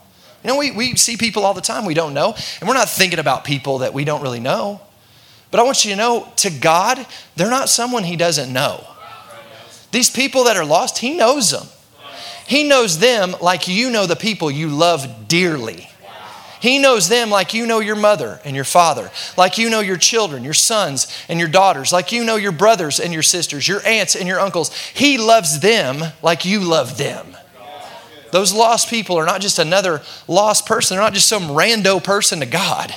You 0.43 0.49
know, 0.49 0.57
we, 0.57 0.71
we 0.71 0.97
see 0.97 1.17
people 1.17 1.45
all 1.45 1.55
the 1.55 1.61
time 1.61 1.85
we 1.85 1.95
don't 1.95 2.15
know, 2.15 2.35
and 2.61 2.69
we're 2.69 2.75
not 2.75 2.89
thinking 2.89 3.19
about 3.19 3.45
people 3.45 3.79
that 3.79 3.93
we 3.93 4.05
don't 4.05 4.23
really 4.23 4.41
know. 4.41 4.81
But 5.51 5.61
I 5.61 5.65
want 5.65 5.85
you 5.85 5.91
to 5.91 5.97
know 5.97 6.29
to 6.37 6.51
God, 6.51 7.05
they're 7.37 7.51
not 7.51 7.69
someone 7.69 8.05
He 8.05 8.17
doesn't 8.17 8.53
know. 8.53 8.87
These 9.93 10.11
people 10.11 10.45
that 10.45 10.57
are 10.57 10.65
lost, 10.65 10.99
He 10.99 11.17
knows 11.17 11.51
them. 11.51 11.67
He 12.47 12.65
knows 12.65 12.99
them 12.99 13.37
like 13.41 13.69
you 13.69 13.91
know 13.91 14.07
the 14.07 14.17
people 14.17 14.51
you 14.51 14.69
love 14.69 15.29
dearly. 15.29 15.89
He 16.61 16.79
knows 16.79 17.09
them 17.09 17.31
like 17.31 17.55
you 17.55 17.67
know 17.67 17.81
your 17.81 17.97
mother 17.97 18.39
and 18.45 18.55
your 18.55 18.65
father, 18.65 19.11
like 19.37 19.57
you 19.57 19.71
know 19.71 19.81
your 19.81 19.97
children, 19.97 20.45
your 20.45 20.53
sons 20.53 21.07
and 21.29 21.39
your 21.39 21.49
daughters, 21.49 21.93
like 21.93 22.13
you 22.13 22.23
know 22.23 22.37
your 22.37 22.53
brothers 22.53 23.01
and 23.01 23.13
your 23.13 23.23
sisters, 23.23 23.67
your 23.67 23.85
aunts 23.87 24.15
and 24.15 24.29
your 24.29 24.41
uncles. 24.41 24.75
He 24.77 25.17
loves 25.17 25.61
them 25.61 26.13
like 26.23 26.45
you 26.45 26.61
love 26.61 26.99
them. 26.99 27.35
Those 28.33 28.53
lost 28.53 28.89
people 28.89 29.17
are 29.17 29.27
not 29.27 29.41
just 29.41 29.59
another 29.59 30.03
lost 30.29 30.67
person, 30.67 30.97
they're 30.97 31.05
not 31.05 31.15
just 31.15 31.29
some 31.29 31.49
rando 31.49 32.03
person 32.03 32.41
to 32.41 32.47
God. 32.47 32.95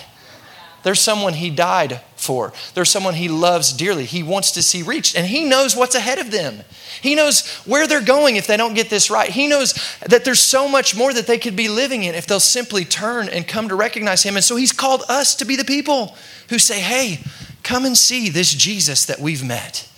There's 0.84 1.00
someone 1.00 1.34
He 1.34 1.50
died 1.50 2.02
for. 2.18 2.54
There's 2.74 2.90
someone 2.90 3.16
He 3.16 3.30
loves 3.30 3.72
dearly. 3.72 4.06
He 4.06 4.22
wants 4.22 4.52
to 4.52 4.62
see 4.62 4.84
reached, 4.84 5.16
and 5.16 5.26
He 5.26 5.46
knows 5.46 5.76
what's 5.76 5.96
ahead 5.96 6.20
of 6.20 6.30
them. 6.30 6.62
He 7.02 7.16
knows 7.16 7.48
where 7.66 7.88
they're 7.88 8.02
going 8.02 8.36
if 8.36 8.48
they 8.48 8.58
don't 8.58 8.76
get 8.76 8.90
this 8.90 9.10
right. 9.10 9.30
He 9.30 9.48
knows 9.48 9.74
that 10.08 10.26
there's 10.26 10.42
so 10.42 10.68
much 10.68 10.96
more 10.96 11.14
that 11.14 11.26
they 11.26 11.38
could 11.38 11.56
be 11.56 11.70
living 11.70 12.04
in 12.04 12.16
if 12.16 12.28
they'll 12.28 12.40
simply 12.40 12.86
turn 12.86 13.30
and 13.30 13.48
come 13.48 13.70
to 13.70 13.76
recognize 13.76 14.24
Him. 14.24 14.36
And 14.36 14.44
so 14.44 14.56
He's 14.56 14.74
called 14.74 15.04
us 15.08 15.36
to 15.36 15.46
be 15.46 15.56
the 15.56 15.66
people 15.66 16.16
who 16.50 16.60
say, 16.60 16.80
Hey, 16.80 17.20
come 17.64 17.86
and 17.86 17.98
see 17.98 18.30
this 18.30 18.54
Jesus 18.54 19.06
that 19.06 19.20
we've 19.20 19.44
met. 19.44 19.90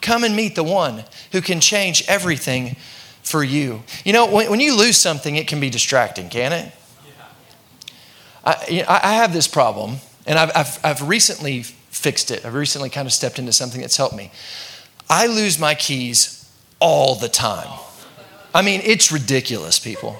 Come 0.00 0.24
and 0.24 0.34
meet 0.34 0.54
the 0.54 0.64
one 0.64 1.04
who 1.32 1.42
can 1.42 1.60
change 1.60 2.02
everything 2.08 2.76
for 3.30 3.44
you. 3.44 3.82
You 4.04 4.12
know, 4.12 4.26
when, 4.26 4.50
when 4.50 4.60
you 4.60 4.76
lose 4.76 4.96
something, 4.96 5.36
it 5.36 5.46
can 5.46 5.60
be 5.60 5.70
distracting, 5.70 6.28
can 6.28 6.52
it? 6.52 6.72
I, 8.44 8.84
I 8.88 9.14
have 9.14 9.32
this 9.32 9.46
problem 9.46 9.96
and 10.26 10.38
I've, 10.38 10.50
I've, 10.54 10.78
I've 10.84 11.08
recently 11.08 11.62
fixed 11.62 12.30
it. 12.30 12.44
I've 12.44 12.54
recently 12.54 12.90
kind 12.90 13.06
of 13.06 13.12
stepped 13.12 13.38
into 13.38 13.52
something 13.52 13.80
that's 13.80 13.96
helped 13.96 14.16
me. 14.16 14.30
I 15.08 15.26
lose 15.26 15.58
my 15.58 15.74
keys 15.74 16.50
all 16.78 17.14
the 17.14 17.28
time. 17.28 17.68
I 18.54 18.62
mean, 18.62 18.80
it's 18.84 19.12
ridiculous, 19.12 19.78
people. 19.78 20.16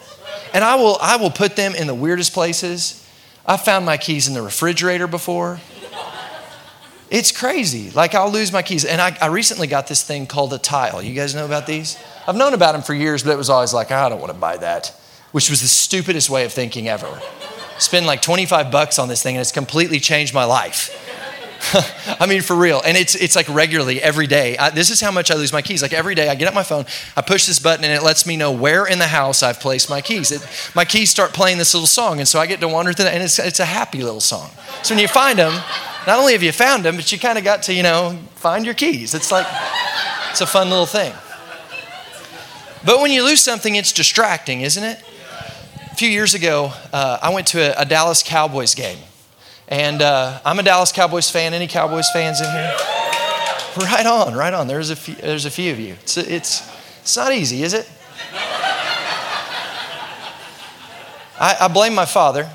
And 0.53 0.65
I 0.65 0.75
will, 0.77 0.99
I 1.01 1.17
will 1.17 1.31
put 1.31 1.57
them 1.57 1.75
in 1.75 1.87
the 1.87 1.95
weirdest 1.95 2.33
places. 2.33 3.07
I 3.47 3.57
found 3.57 3.87
my 3.87 3.97
keys 3.97 4.29
in 4.29 4.35
the 4.35 4.43
refrigerator 4.43 5.07
before. 5.07 5.61
It's 7.11 7.33
crazy. 7.33 7.91
Like, 7.91 8.15
I'll 8.15 8.31
lose 8.31 8.53
my 8.53 8.63
keys. 8.63 8.85
And 8.85 9.01
I, 9.01 9.17
I 9.21 9.27
recently 9.27 9.67
got 9.67 9.89
this 9.89 10.03
thing 10.03 10.27
called 10.27 10.53
a 10.53 10.59
tile. 10.59 11.03
You 11.03 11.15
guys 11.15 11.35
know 11.35 11.45
about 11.45 11.67
these? 11.67 11.99
I've 12.27 12.37
known 12.37 12.55
about 12.55 12.73
them 12.73 12.83
for 12.83 12.95
years, 12.95 13.25
but 13.25 13.33
it 13.33 13.37
was 13.37 13.51
always 13.51 13.75
like, 13.75 13.91
I 13.91 14.09
don't 14.09 14.21
want 14.21 14.33
to 14.33 14.39
buy 14.39 14.57
that, 14.59 14.95
which 15.33 15.51
was 15.51 15.61
the 15.61 15.67
stupidest 15.69 16.31
way 16.31 16.45
of 16.45 16.53
thinking 16.53 16.89
ever 16.89 17.21
spend 17.81 18.07
like 18.07 18.23
25 18.23 18.71
bucks 18.71 18.99
on 18.99 19.09
this 19.09 19.23
thing 19.23 19.37
and 19.37 19.41
it's 19.41 19.53
completely 19.53 19.99
changed 19.99 20.35
my 20.35 20.45
life. 20.45 20.97
I 22.21 22.27
mean, 22.27 22.41
for 22.41 22.57
real. 22.57 22.81
And 22.85 22.97
it's, 22.97 23.15
it's 23.15 23.37
like 23.37 23.49
regularly 23.49 24.01
every 24.03 24.27
day. 24.27 24.57
I, 24.57 24.71
this 24.71 24.91
is 24.91 25.01
how 25.01 25.11
much 25.11 25.31
I 25.31 25.35
lose 25.35 25.53
my 25.53 25.61
keys. 25.61 25.83
Like 25.83 25.93
every 25.93 26.15
day, 26.15 26.29
I 26.29 26.35
get 26.35 26.49
up 26.49 26.55
my 26.55 26.63
phone, 26.63 26.87
I 27.17 27.21
push 27.21 27.47
this 27.47 27.59
button, 27.59 27.85
and 27.85 27.93
it 27.93 28.03
lets 28.03 28.27
me 28.27 28.37
know 28.37 28.51
where 28.51 28.87
in 28.87 28.99
the 28.99 29.07
house 29.07 29.43
I've 29.43 29.61
placed 29.61 29.91
my 29.91 30.01
keys. 30.01 30.33
It, 30.33 30.41
my 30.75 30.87
keys 30.87 31.11
start 31.11 31.33
playing 31.33 31.59
this 31.59 31.75
little 31.75 31.87
song, 31.87 32.19
and 32.19 32.27
so 32.27 32.41
I 32.41 32.47
get 32.47 32.61
to 32.61 32.69
wander 32.69 32.95
through 32.95 33.05
that, 33.05 33.15
and 33.15 33.23
it's, 33.23 33.39
it's 33.39 33.61
a 33.61 33.67
happy 33.67 34.03
little 34.03 34.21
song. 34.21 34.51
So 34.83 34.95
when 34.95 35.03
you 35.03 35.09
find 35.09 35.39
them, 35.39 35.53
not 36.07 36.19
only 36.19 36.33
have 36.33 36.43
you 36.43 36.53
found 36.53 36.85
them, 36.85 36.97
but 36.97 37.13
you 37.13 37.19
kind 37.19 37.37
of 37.37 37.45
got 37.45 37.65
to, 37.65 37.75
you 37.75 37.83
know, 37.83 38.19
find 38.37 38.65
your 38.65 38.75
keys. 38.75 39.15
It's 39.15 39.31
like, 39.31 39.47
it's 40.31 40.41
a 40.41 40.47
fun 40.47 40.71
little 40.71 40.87
thing. 40.87 41.13
But 42.85 43.01
when 43.01 43.11
you 43.11 43.23
lose 43.25 43.41
something, 43.41 43.75
it's 43.75 43.93
distracting, 43.93 44.63
isn't 44.63 44.83
it? 44.83 45.03
A 45.93 45.95
few 45.95 46.09
years 46.09 46.33
ago, 46.35 46.73
uh, 46.93 47.19
I 47.21 47.33
went 47.35 47.47
to 47.49 47.61
a, 47.61 47.83
a, 47.83 47.85
Dallas 47.85 48.23
Cowboys 48.23 48.75
game. 48.75 48.99
And 49.69 50.01
uh, 50.01 50.41
I'm 50.45 50.59
a 50.59 50.63
Dallas 50.63 50.91
Cowboys 50.91 51.31
fan. 51.31 51.53
Any 51.53 51.67
Cowboys 51.67 52.09
fans 52.11 52.41
in 52.41 52.51
here? 52.51 52.75
Right 53.77 54.07
on, 54.07 54.35
right 54.35 54.53
on. 54.55 54.67
There's 54.67 54.91
a 54.91 54.97
few, 54.97 55.15
there's 55.17 55.45
a 55.45 55.51
few 55.51 55.71
of 55.71 55.79
you. 55.79 55.95
It's, 56.03 56.17
it's, 56.17 56.69
it's 57.03 57.17
not 57.17 57.33
easy, 57.33 57.63
is 57.63 57.75
it? 57.75 57.89
I, 61.39 61.57
I 61.61 61.69
blame 61.69 61.95
my 61.95 62.05
father. 62.05 62.51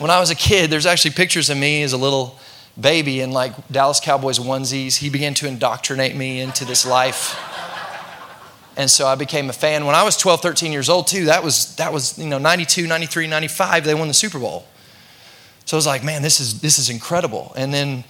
When 0.00 0.10
I 0.10 0.18
was 0.18 0.30
a 0.30 0.34
kid, 0.34 0.70
there's 0.70 0.86
actually 0.86 1.12
pictures 1.12 1.48
of 1.50 1.58
me 1.58 1.82
as 1.82 1.92
a 1.92 1.98
little 1.98 2.38
baby 2.80 3.20
in 3.20 3.30
like 3.30 3.52
Dallas 3.68 4.00
Cowboys 4.00 4.38
onesies. 4.38 4.96
He 4.96 5.10
began 5.10 5.34
to 5.34 5.46
indoctrinate 5.46 6.16
me 6.16 6.40
into 6.40 6.64
this 6.64 6.84
life 6.84 7.36
and 8.80 8.90
so 8.90 9.06
I 9.06 9.14
became 9.14 9.50
a 9.50 9.52
fan. 9.52 9.84
When 9.84 9.94
I 9.94 10.02
was 10.04 10.16
12, 10.16 10.40
13 10.40 10.72
years 10.72 10.88
old, 10.88 11.06
too, 11.06 11.26
that 11.26 11.44
was, 11.44 11.76
that 11.76 11.92
was 11.92 12.18
you 12.18 12.30
know, 12.30 12.38
92, 12.38 12.86
93, 12.86 13.26
95, 13.26 13.84
they 13.84 13.94
won 13.94 14.08
the 14.08 14.14
Super 14.14 14.38
Bowl. 14.38 14.64
So 15.66 15.76
I 15.76 15.78
was 15.78 15.86
like, 15.86 16.02
man, 16.02 16.22
this 16.22 16.40
is, 16.40 16.62
this 16.62 16.78
is 16.78 16.88
incredible. 16.88 17.52
And 17.56 17.74
then 17.74 18.04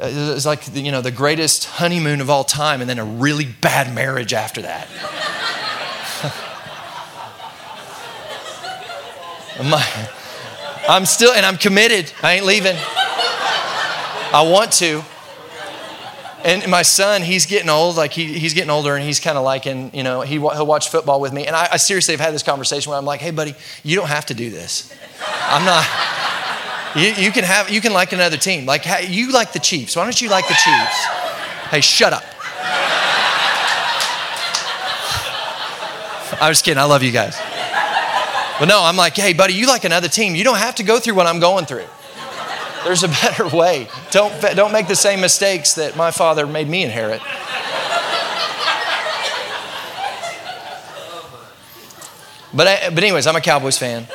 uh, 0.00 0.06
it 0.06 0.34
was 0.34 0.46
like, 0.46 0.74
you 0.74 0.90
know, 0.90 1.00
the 1.00 1.12
greatest 1.12 1.64
honeymoon 1.66 2.20
of 2.20 2.28
all 2.28 2.42
time, 2.42 2.80
and 2.80 2.90
then 2.90 2.98
a 2.98 3.04
really 3.04 3.44
bad 3.44 3.94
marriage 3.94 4.34
after 4.34 4.62
that. 4.62 4.88
I'm 10.88 11.06
still, 11.06 11.32
and 11.32 11.44
I'm 11.46 11.56
committed. 11.56 12.12
I 12.22 12.34
ain't 12.34 12.46
leaving. 12.46 12.76
I 14.32 14.48
want 14.48 14.72
to. 14.74 15.02
and 16.44 16.68
my 16.70 16.82
son, 16.82 17.22
he's 17.22 17.46
getting 17.46 17.68
old. 17.68 17.96
Like 17.96 18.12
he, 18.12 18.38
he's 18.38 18.54
getting 18.54 18.70
older, 18.70 18.94
and 18.94 19.04
he's 19.04 19.20
kind 19.20 19.36
of 19.36 19.44
liking, 19.44 19.90
you 19.94 20.02
know, 20.02 20.20
he, 20.22 20.34
he'll 20.34 20.66
watch 20.66 20.88
football 20.88 21.20
with 21.20 21.32
me. 21.32 21.46
And 21.46 21.54
I, 21.54 21.68
I 21.72 21.76
seriously 21.76 22.14
have 22.14 22.20
had 22.20 22.34
this 22.34 22.42
conversation 22.42 22.90
where 22.90 22.98
I'm 22.98 23.04
like, 23.04 23.20
"Hey, 23.20 23.30
buddy, 23.30 23.54
you 23.82 23.96
don't 23.96 24.08
have 24.08 24.26
to 24.26 24.34
do 24.34 24.50
this. 24.50 24.94
I'm 25.42 25.64
not. 25.64 25.84
You, 26.96 27.12
you 27.24 27.30
can 27.30 27.44
have, 27.44 27.70
you 27.70 27.80
can 27.80 27.92
like 27.92 28.12
another 28.12 28.36
team. 28.36 28.66
Like 28.66 28.84
you 29.08 29.30
like 29.30 29.52
the 29.52 29.60
Chiefs. 29.60 29.94
Why 29.94 30.04
don't 30.04 30.20
you 30.20 30.28
like 30.28 30.48
the 30.48 30.54
Chiefs? 30.54 31.04
Hey, 31.70 31.80
shut 31.80 32.12
up. 32.12 32.24
I 36.42 36.48
was 36.48 36.62
kidding. 36.62 36.78
I 36.78 36.84
love 36.84 37.02
you 37.02 37.12
guys. 37.12 37.38
But 38.60 38.68
no, 38.68 38.82
I'm 38.82 38.96
like, 38.96 39.16
hey, 39.16 39.32
buddy, 39.32 39.54
you 39.54 39.66
like 39.66 39.84
another 39.84 40.08
team. 40.08 40.34
You 40.34 40.44
don't 40.44 40.58
have 40.58 40.74
to 40.74 40.82
go 40.82 41.00
through 41.00 41.14
what 41.14 41.26
I'm 41.26 41.40
going 41.40 41.64
through. 41.64 41.86
There's 42.84 43.02
a 43.02 43.08
better 43.08 43.48
way. 43.48 43.88
Don't, 44.10 44.38
don't 44.54 44.70
make 44.70 44.86
the 44.86 44.94
same 44.94 45.22
mistakes 45.22 45.74
that 45.76 45.96
my 45.96 46.10
father 46.10 46.46
made 46.46 46.68
me 46.68 46.82
inherit. 46.82 47.22
But, 52.52 52.66
I, 52.66 52.90
but 52.90 53.02
anyways, 53.02 53.26
I'm 53.26 53.36
a 53.36 53.40
Cowboys 53.40 53.78
fan. 53.78 54.06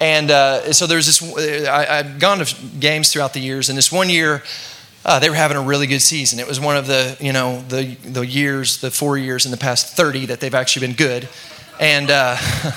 And 0.00 0.30
uh, 0.30 0.72
so 0.72 0.86
there's 0.86 1.06
this, 1.06 1.66
I, 1.68 1.98
I've 1.98 2.18
gone 2.18 2.38
to 2.38 2.66
games 2.78 3.12
throughout 3.12 3.34
the 3.34 3.40
years, 3.40 3.68
and 3.68 3.76
this 3.76 3.92
one 3.92 4.08
year, 4.08 4.42
uh, 5.04 5.18
they 5.18 5.28
were 5.28 5.36
having 5.36 5.58
a 5.58 5.62
really 5.62 5.86
good 5.86 6.00
season. 6.00 6.38
It 6.38 6.46
was 6.46 6.58
one 6.58 6.78
of 6.78 6.86
the, 6.86 7.16
you 7.20 7.34
know, 7.34 7.62
the, 7.68 7.94
the 7.96 8.26
years, 8.26 8.80
the 8.80 8.90
four 8.90 9.18
years 9.18 9.44
in 9.44 9.50
the 9.50 9.58
past 9.58 9.96
30 9.96 10.26
that 10.26 10.40
they've 10.40 10.54
actually 10.54 10.86
been 10.86 10.96
good. 10.96 11.28
And, 11.78 12.10
uh, 12.10 12.38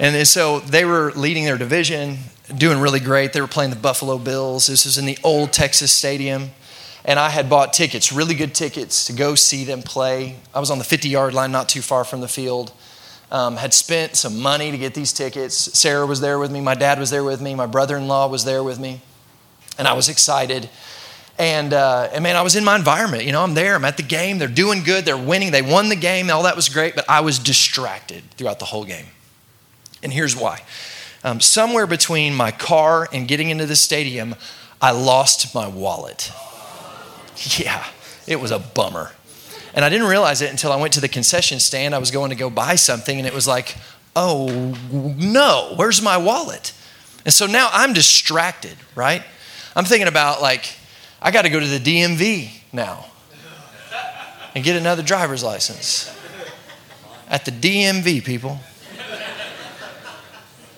and 0.00 0.26
so 0.26 0.60
they 0.60 0.86
were 0.86 1.12
leading 1.12 1.44
their 1.44 1.58
division, 1.58 2.18
doing 2.56 2.80
really 2.80 3.00
great. 3.00 3.34
They 3.34 3.40
were 3.42 3.46
playing 3.46 3.70
the 3.70 3.76
Buffalo 3.76 4.16
Bills. 4.16 4.66
This 4.66 4.86
was 4.86 4.96
in 4.96 5.04
the 5.04 5.18
old 5.22 5.52
Texas 5.52 5.92
Stadium. 5.92 6.50
And 7.04 7.18
I 7.18 7.28
had 7.28 7.48
bought 7.48 7.72
tickets, 7.72 8.10
really 8.10 8.34
good 8.34 8.54
tickets, 8.54 9.04
to 9.06 9.12
go 9.12 9.34
see 9.34 9.64
them 9.64 9.82
play. 9.82 10.36
I 10.54 10.60
was 10.60 10.70
on 10.70 10.78
the 10.78 10.84
50 10.84 11.08
yard 11.08 11.34
line, 11.34 11.52
not 11.52 11.68
too 11.68 11.82
far 11.82 12.04
from 12.04 12.20
the 12.20 12.28
field. 12.28 12.72
Um, 13.30 13.56
had 13.56 13.72
spent 13.74 14.16
some 14.16 14.40
money 14.40 14.70
to 14.70 14.78
get 14.78 14.94
these 14.94 15.12
tickets. 15.12 15.54
Sarah 15.54 16.06
was 16.06 16.20
there 16.20 16.38
with 16.38 16.50
me. 16.50 16.60
My 16.60 16.74
dad 16.74 16.98
was 16.98 17.10
there 17.10 17.22
with 17.22 17.40
me. 17.40 17.54
My 17.54 17.66
brother 17.66 17.96
in 17.96 18.08
law 18.08 18.26
was 18.26 18.44
there 18.44 18.64
with 18.64 18.80
me. 18.80 19.02
And 19.78 19.86
I 19.86 19.92
was 19.92 20.08
excited. 20.08 20.68
And, 21.38 21.72
uh, 21.72 22.08
and 22.12 22.22
man, 22.22 22.36
I 22.36 22.42
was 22.42 22.56
in 22.56 22.64
my 22.64 22.76
environment. 22.76 23.24
You 23.24 23.32
know, 23.32 23.42
I'm 23.42 23.54
there, 23.54 23.74
I'm 23.74 23.84
at 23.84 23.96
the 23.96 24.02
game, 24.02 24.38
they're 24.38 24.48
doing 24.48 24.82
good, 24.82 25.06
they're 25.06 25.16
winning, 25.16 25.52
they 25.52 25.62
won 25.62 25.88
the 25.88 25.96
game, 25.96 26.30
all 26.30 26.42
that 26.42 26.54
was 26.54 26.68
great, 26.68 26.94
but 26.94 27.08
I 27.08 27.20
was 27.20 27.38
distracted 27.38 28.22
throughout 28.32 28.58
the 28.58 28.66
whole 28.66 28.84
game. 28.84 29.06
And 30.02 30.12
here's 30.12 30.36
why. 30.36 30.62
Um, 31.22 31.40
somewhere 31.40 31.86
between 31.86 32.34
my 32.34 32.50
car 32.50 33.08
and 33.12 33.28
getting 33.28 33.50
into 33.50 33.66
the 33.66 33.76
stadium, 33.76 34.34
I 34.80 34.92
lost 34.92 35.54
my 35.54 35.68
wallet. 35.68 36.32
Yeah, 37.56 37.86
it 38.26 38.38
was 38.38 38.50
a 38.50 38.58
bummer. 38.58 39.12
And 39.72 39.82
I 39.82 39.88
didn't 39.88 40.08
realize 40.08 40.42
it 40.42 40.50
until 40.50 40.72
I 40.72 40.76
went 40.76 40.92
to 40.92 41.00
the 41.00 41.08
concession 41.08 41.58
stand. 41.58 41.94
I 41.94 41.98
was 41.98 42.10
going 42.10 42.28
to 42.28 42.36
go 42.36 42.50
buy 42.50 42.74
something, 42.74 43.16
and 43.16 43.26
it 43.26 43.32
was 43.32 43.48
like, 43.48 43.76
oh 44.14 44.76
no, 44.90 45.72
where's 45.76 46.02
my 46.02 46.18
wallet? 46.18 46.74
And 47.24 47.32
so 47.32 47.46
now 47.46 47.70
I'm 47.72 47.94
distracted, 47.94 48.76
right? 48.94 49.22
I'm 49.74 49.84
thinking 49.84 50.08
about 50.08 50.42
like, 50.42 50.76
I 51.22 51.30
got 51.30 51.42
to 51.42 51.50
go 51.50 51.60
to 51.60 51.66
the 51.66 51.78
DMV 51.78 52.50
now 52.72 53.06
and 54.54 54.64
get 54.64 54.76
another 54.76 55.02
driver's 55.02 55.42
license. 55.42 56.14
At 57.28 57.44
the 57.44 57.52
DMV, 57.52 58.24
people. 58.24 58.58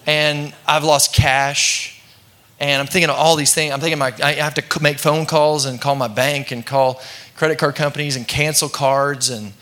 And 0.06 0.54
I've 0.66 0.84
lost 0.84 1.14
cash. 1.14 2.00
And 2.60 2.80
I'm 2.80 2.86
thinking 2.86 3.10
of 3.10 3.16
all 3.16 3.36
these 3.36 3.52
things. 3.52 3.72
I'm 3.72 3.80
thinking 3.80 3.98
my, 3.98 4.12
I 4.22 4.32
have 4.34 4.54
to 4.54 4.82
make 4.82 4.98
phone 4.98 5.26
calls 5.26 5.64
and 5.64 5.80
call 5.80 5.94
my 5.96 6.08
bank 6.08 6.52
and 6.52 6.64
call 6.64 7.00
credit 7.36 7.58
card 7.58 7.74
companies 7.74 8.16
and 8.16 8.26
cancel 8.26 8.68
cards. 8.68 9.30
And, 9.30 9.52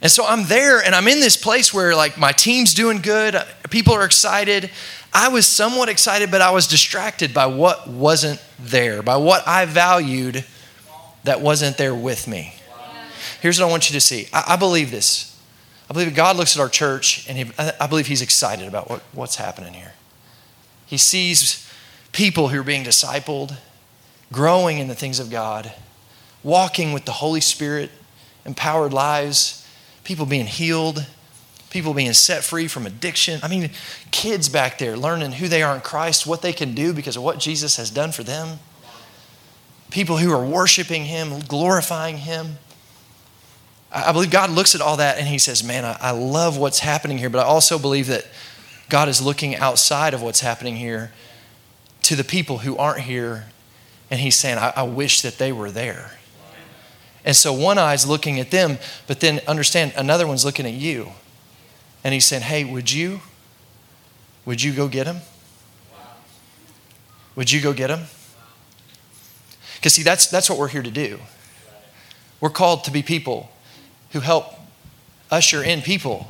and 0.00 0.10
so 0.10 0.24
I'm 0.24 0.46
there 0.46 0.80
and 0.80 0.94
I'm 0.94 1.08
in 1.08 1.20
this 1.20 1.36
place 1.36 1.74
where 1.74 1.96
like 1.96 2.16
my 2.16 2.32
team's 2.32 2.74
doing 2.74 3.00
good. 3.00 3.36
People 3.70 3.94
are 3.94 4.04
excited. 4.04 4.70
I 5.12 5.28
was 5.28 5.46
somewhat 5.46 5.88
excited, 5.88 6.30
but 6.30 6.42
I 6.42 6.50
was 6.50 6.66
distracted 6.66 7.34
by 7.34 7.46
what 7.46 7.88
wasn't 7.88 8.42
there, 8.58 9.02
by 9.02 9.16
what 9.16 9.46
I 9.46 9.64
valued 9.64 10.44
that 11.24 11.40
wasn't 11.40 11.76
there 11.76 11.94
with 11.94 12.28
me. 12.28 12.54
Here's 13.40 13.60
what 13.60 13.66
I 13.66 13.70
want 13.70 13.90
you 13.90 13.94
to 13.94 14.00
see 14.00 14.28
I, 14.32 14.44
I 14.48 14.56
believe 14.56 14.90
this. 14.90 15.33
I 15.88 15.92
believe 15.92 16.14
God 16.14 16.36
looks 16.36 16.56
at 16.56 16.60
our 16.60 16.68
church 16.68 17.28
and 17.28 17.36
he, 17.38 17.52
I 17.58 17.86
believe 17.86 18.06
He's 18.06 18.22
excited 18.22 18.66
about 18.66 18.88
what, 18.88 19.00
what's 19.12 19.36
happening 19.36 19.74
here. 19.74 19.92
He 20.86 20.96
sees 20.96 21.70
people 22.12 22.48
who 22.48 22.60
are 22.60 22.64
being 22.64 22.84
discipled, 22.84 23.56
growing 24.32 24.78
in 24.78 24.88
the 24.88 24.94
things 24.94 25.20
of 25.20 25.30
God, 25.30 25.72
walking 26.42 26.92
with 26.92 27.04
the 27.04 27.12
Holy 27.12 27.40
Spirit, 27.40 27.90
empowered 28.44 28.92
lives, 28.92 29.66
people 30.04 30.26
being 30.26 30.46
healed, 30.46 31.06
people 31.70 31.92
being 31.92 32.12
set 32.12 32.44
free 32.44 32.68
from 32.68 32.86
addiction. 32.86 33.40
I 33.42 33.48
mean, 33.48 33.70
kids 34.12 34.48
back 34.48 34.78
there 34.78 34.96
learning 34.96 35.32
who 35.32 35.48
they 35.48 35.62
are 35.62 35.74
in 35.74 35.80
Christ, 35.80 36.26
what 36.26 36.40
they 36.40 36.52
can 36.52 36.74
do 36.74 36.92
because 36.92 37.16
of 37.16 37.22
what 37.24 37.38
Jesus 37.38 37.76
has 37.78 37.90
done 37.90 38.12
for 38.12 38.22
them. 38.22 38.60
People 39.90 40.18
who 40.18 40.32
are 40.32 40.44
worshiping 40.44 41.04
Him, 41.04 41.40
glorifying 41.40 42.18
Him. 42.18 42.58
I 43.94 44.10
believe 44.10 44.30
God 44.30 44.50
looks 44.50 44.74
at 44.74 44.80
all 44.80 44.96
that 44.96 45.18
and 45.18 45.28
He 45.28 45.38
says, 45.38 45.62
Man, 45.62 45.84
I, 45.84 46.10
love 46.10 46.58
what's 46.58 46.80
happening 46.80 47.16
here, 47.16 47.30
but 47.30 47.38
I 47.38 47.44
also 47.44 47.78
believe 47.78 48.08
that 48.08 48.26
God 48.88 49.08
is 49.08 49.22
looking 49.22 49.54
outside 49.54 50.14
of 50.14 50.20
what's 50.20 50.40
happening 50.40 50.76
here 50.76 51.12
to 52.02 52.16
the 52.16 52.24
people 52.24 52.58
who 52.58 52.76
aren't 52.76 53.00
here, 53.00 53.46
and 54.10 54.18
He's 54.18 54.34
saying, 54.36 54.58
I, 54.58 54.72
I 54.76 54.82
wish 54.82 55.22
that 55.22 55.38
they 55.38 55.52
were 55.52 55.70
there. 55.70 56.18
And 57.24 57.34
so 57.34 57.52
one 57.52 57.78
eye's 57.78 58.06
looking 58.06 58.38
at 58.38 58.50
them, 58.50 58.78
but 59.06 59.20
then 59.20 59.40
understand 59.46 59.94
another 59.96 60.26
one's 60.26 60.44
looking 60.44 60.66
at 60.66 60.74
you. 60.74 61.12
And 62.02 62.12
he 62.12 62.20
said, 62.20 62.42
Hey, 62.42 62.64
would 62.64 62.92
you? 62.92 63.20
Would 64.44 64.62
you 64.62 64.74
go 64.74 64.88
get 64.88 65.06
him? 65.06 65.18
Would 67.34 67.50
you 67.50 67.60
go 67.60 67.72
get 67.72 67.90
him? 67.90 68.00
Because, 69.76 69.94
see, 69.94 70.02
that's, 70.02 70.26
that's 70.26 70.50
what 70.50 70.58
we're 70.58 70.68
here 70.68 70.82
to 70.82 70.90
do. 70.90 71.18
We're 72.40 72.50
called 72.50 72.84
to 72.84 72.90
be 72.90 73.02
people 73.02 73.50
who 74.14 74.20
help 74.20 74.54
usher 75.28 75.62
in 75.62 75.82
people 75.82 76.24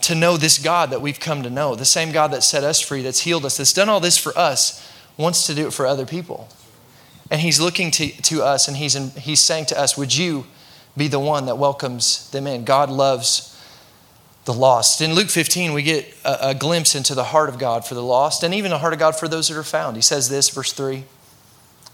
to 0.00 0.14
know 0.16 0.36
this 0.36 0.58
God 0.58 0.90
that 0.90 1.00
we've 1.00 1.20
come 1.20 1.44
to 1.44 1.50
know. 1.50 1.76
The 1.76 1.84
same 1.84 2.10
God 2.10 2.32
that 2.32 2.42
set 2.42 2.64
us 2.64 2.80
free, 2.80 3.02
that's 3.02 3.20
healed 3.20 3.44
us, 3.44 3.56
that's 3.56 3.72
done 3.72 3.88
all 3.88 4.00
this 4.00 4.18
for 4.18 4.36
us, 4.36 4.84
wants 5.16 5.46
to 5.46 5.54
do 5.54 5.68
it 5.68 5.72
for 5.72 5.86
other 5.86 6.04
people. 6.04 6.48
And 7.30 7.40
He's 7.40 7.60
looking 7.60 7.92
to, 7.92 8.08
to 8.22 8.42
us 8.42 8.66
and 8.66 8.76
he's, 8.76 8.96
in, 8.96 9.10
he's 9.10 9.40
saying 9.40 9.66
to 9.66 9.78
us, 9.78 9.96
Would 9.96 10.16
you 10.16 10.46
be 10.96 11.06
the 11.06 11.20
one 11.20 11.46
that 11.46 11.56
welcomes 11.56 12.28
them 12.30 12.48
in? 12.48 12.64
God 12.64 12.90
loves 12.90 13.56
the 14.44 14.52
lost. 14.52 15.00
In 15.00 15.14
Luke 15.14 15.28
15, 15.28 15.72
we 15.72 15.84
get 15.84 16.12
a, 16.24 16.48
a, 16.48 16.54
glimpse 16.54 16.96
into 16.96 17.14
the 17.14 17.24
heart 17.24 17.48
of 17.48 17.60
God 17.60 17.86
for 17.86 17.94
the 17.94 18.02
lost 18.02 18.42
and 18.42 18.52
even 18.54 18.70
the 18.70 18.78
heart 18.78 18.92
of 18.92 18.98
God 18.98 19.14
for 19.14 19.28
those 19.28 19.48
that 19.48 19.56
are 19.56 19.62
found. 19.62 19.94
He 19.94 20.02
says 20.02 20.28
this, 20.28 20.48
verse 20.48 20.72
3. 20.72 21.04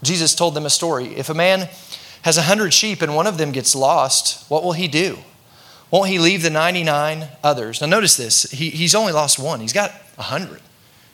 Jesus 0.03 0.35
told 0.35 0.55
them 0.55 0.65
a 0.65 0.71
story. 0.71 1.15
If 1.17 1.29
a 1.29 1.35
man 1.35 1.69
has 2.25 2.39
a 2.39 2.43
hundred 2.43 2.73
sheep 2.73 3.03
and 3.03 3.15
one 3.15 3.27
of 3.27 3.37
them 3.37 3.53
gets 3.53 3.75
lost, 3.75 4.49
what 4.51 4.65
will 4.65 4.73
he 4.73 4.89
do? 4.89 5.19
Won't 5.91 6.09
he 6.09 6.19
leave 6.19 6.43
the 6.43 6.49
99 6.49 7.29
others? 7.43 7.83
Now, 7.83 7.87
notice 7.87 8.17
this. 8.17 8.51
He, 8.51 8.71
he's 8.71 8.95
only 8.95 9.13
lost 9.13 9.39
one. 9.39 9.61
He's 9.61 9.75
got 9.75 9.93
a 10.17 10.23
hundred. 10.23 10.63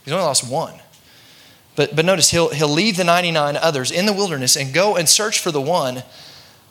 He's 0.04 0.12
only 0.12 0.24
lost 0.24 0.48
one. 0.48 0.74
But, 1.74 1.96
but 1.96 2.04
notice, 2.04 2.30
he'll, 2.30 2.50
he'll 2.50 2.68
leave 2.68 2.96
the 2.96 3.02
99 3.02 3.56
others 3.56 3.90
in 3.90 4.06
the 4.06 4.12
wilderness 4.12 4.56
and 4.56 4.72
go 4.72 4.96
and 4.96 5.08
search 5.08 5.40
for 5.40 5.50
the 5.50 5.60
one 5.60 6.04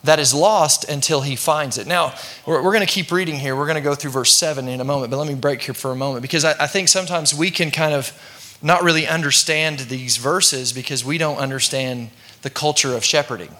that 0.05 0.19
is 0.19 0.33
lost 0.33 0.87
until 0.87 1.21
he 1.21 1.35
finds 1.35 1.77
it. 1.77 1.85
Now, 1.85 2.15
we're, 2.45 2.63
we're 2.63 2.71
going 2.71 2.87
to 2.87 2.91
keep 2.91 3.11
reading 3.11 3.35
here. 3.35 3.57
We're 3.57 3.65
going 3.65 3.75
to 3.75 3.81
go 3.81 3.93
through 3.93 4.11
verse 4.11 4.31
7 4.31 4.69
in 4.69 4.79
a 4.79 4.85
moment, 4.85 5.11
but 5.11 5.17
let 5.17 5.27
me 5.27 5.35
break 5.35 5.61
here 5.61 5.73
for 5.73 5.91
a 5.91 5.95
moment 5.95 6.21
because 6.21 6.45
I, 6.45 6.63
I 6.63 6.67
think 6.67 6.87
sometimes 6.87 7.35
we 7.35 7.51
can 7.51 7.71
kind 7.71 7.93
of 7.93 8.13
not 8.61 8.83
really 8.83 9.05
understand 9.05 9.79
these 9.79 10.15
verses 10.15 10.71
because 10.71 11.03
we 11.03 11.17
don't 11.17 11.37
understand 11.37 12.11
the 12.41 12.49
culture 12.49 12.95
of 12.95 13.03
shepherding. 13.03 13.53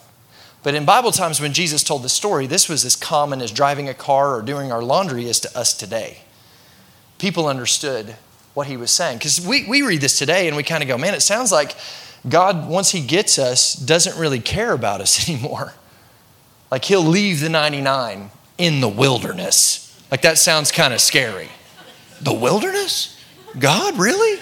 But 0.61 0.75
in 0.75 0.85
Bible 0.85 1.11
times, 1.11 1.39
when 1.39 1.53
Jesus 1.53 1.83
told 1.83 2.03
the 2.03 2.09
story, 2.09 2.45
this 2.45 2.67
was 2.67 2.83
as 2.83 2.95
common 2.95 3.41
as 3.41 3.51
driving 3.51 3.87
a 3.87 3.93
car 3.93 4.35
or 4.35 4.41
doing 4.41 4.71
our 4.71 4.83
laundry 4.83 5.25
is 5.25 5.39
to 5.41 5.57
us 5.57 5.73
today. 5.73 6.19
People 7.17 7.47
understood 7.47 8.15
what 8.53 8.67
he 8.67 8.75
was 8.75 8.91
saying. 8.91 9.17
Because 9.17 9.45
we, 9.45 9.65
we 9.67 9.81
read 9.81 10.01
this 10.01 10.17
today 10.17 10.47
and 10.47 10.57
we 10.57 10.63
kind 10.63 10.83
of 10.83 10.89
go, 10.89 10.97
man, 10.97 11.13
it 11.13 11.21
sounds 11.21 11.51
like 11.51 11.75
God, 12.27 12.67
once 12.67 12.91
he 12.91 13.01
gets 13.01 13.39
us, 13.39 13.73
doesn't 13.73 14.19
really 14.19 14.39
care 14.39 14.73
about 14.73 14.99
us 14.99 15.29
anymore. 15.29 15.73
Like 16.69 16.85
he'll 16.85 17.01
leave 17.01 17.39
the 17.39 17.49
99 17.49 18.31
in 18.57 18.81
the 18.81 18.89
wilderness. 18.89 19.85
Like 20.11 20.21
that 20.23 20.37
sounds 20.37 20.71
kind 20.71 20.93
of 20.93 20.99
scary. 20.99 21.49
The 22.21 22.33
wilderness? 22.33 23.17
God, 23.57 23.97
really? 23.97 24.41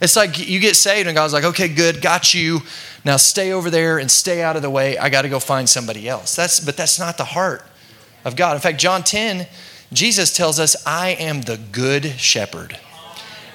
It's 0.00 0.16
like 0.16 0.38
you 0.38 0.60
get 0.60 0.76
saved 0.76 1.08
and 1.08 1.16
God's 1.16 1.32
like, 1.32 1.44
okay, 1.44 1.68
good, 1.68 2.02
got 2.02 2.34
you. 2.34 2.60
Now 3.04 3.16
stay 3.16 3.52
over 3.52 3.70
there 3.70 3.98
and 3.98 4.10
stay 4.10 4.42
out 4.42 4.56
of 4.56 4.62
the 4.62 4.70
way. 4.70 4.98
I 4.98 5.08
got 5.08 5.22
to 5.22 5.28
go 5.28 5.38
find 5.38 5.68
somebody 5.68 6.08
else. 6.08 6.36
That's, 6.36 6.60
but 6.60 6.76
that's 6.76 6.98
not 6.98 7.16
the 7.16 7.24
heart 7.24 7.64
of 8.24 8.36
God. 8.36 8.54
In 8.54 8.60
fact, 8.60 8.78
John 8.78 9.02
10, 9.02 9.46
Jesus 9.92 10.36
tells 10.36 10.60
us, 10.60 10.76
I 10.86 11.10
am 11.10 11.42
the 11.42 11.56
good 11.56 12.04
shepherd. 12.04 12.78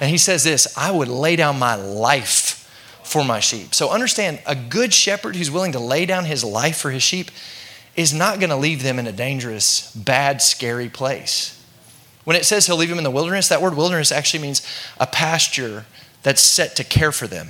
And 0.00 0.10
he 0.10 0.18
says 0.18 0.42
this 0.42 0.76
I 0.76 0.90
would 0.90 1.08
lay 1.08 1.36
down 1.36 1.58
my 1.58 1.76
life 1.76 2.58
for 3.04 3.24
my 3.24 3.40
sheep. 3.40 3.74
So 3.74 3.90
understand, 3.90 4.40
a 4.46 4.56
good 4.56 4.92
shepherd 4.92 5.36
who's 5.36 5.50
willing 5.50 5.72
to 5.72 5.78
lay 5.78 6.06
down 6.06 6.24
his 6.24 6.42
life 6.42 6.78
for 6.78 6.90
his 6.90 7.02
sheep 7.02 7.30
is 7.94 8.12
not 8.12 8.40
going 8.40 8.50
to 8.50 8.56
leave 8.56 8.82
them 8.82 8.98
in 8.98 9.06
a 9.06 9.12
dangerous, 9.12 9.94
bad, 9.94 10.40
scary 10.40 10.88
place. 10.88 11.62
When 12.24 12.36
it 12.36 12.44
says 12.44 12.66
he'll 12.66 12.76
leave 12.76 12.88
them 12.88 12.98
in 12.98 13.04
the 13.04 13.10
wilderness, 13.10 13.48
that 13.48 13.60
word 13.60 13.76
wilderness 13.76 14.10
actually 14.10 14.42
means 14.42 14.66
a 14.98 15.06
pasture 15.06 15.84
that's 16.22 16.40
set 16.40 16.76
to 16.76 16.84
care 16.84 17.12
for 17.12 17.26
them. 17.26 17.48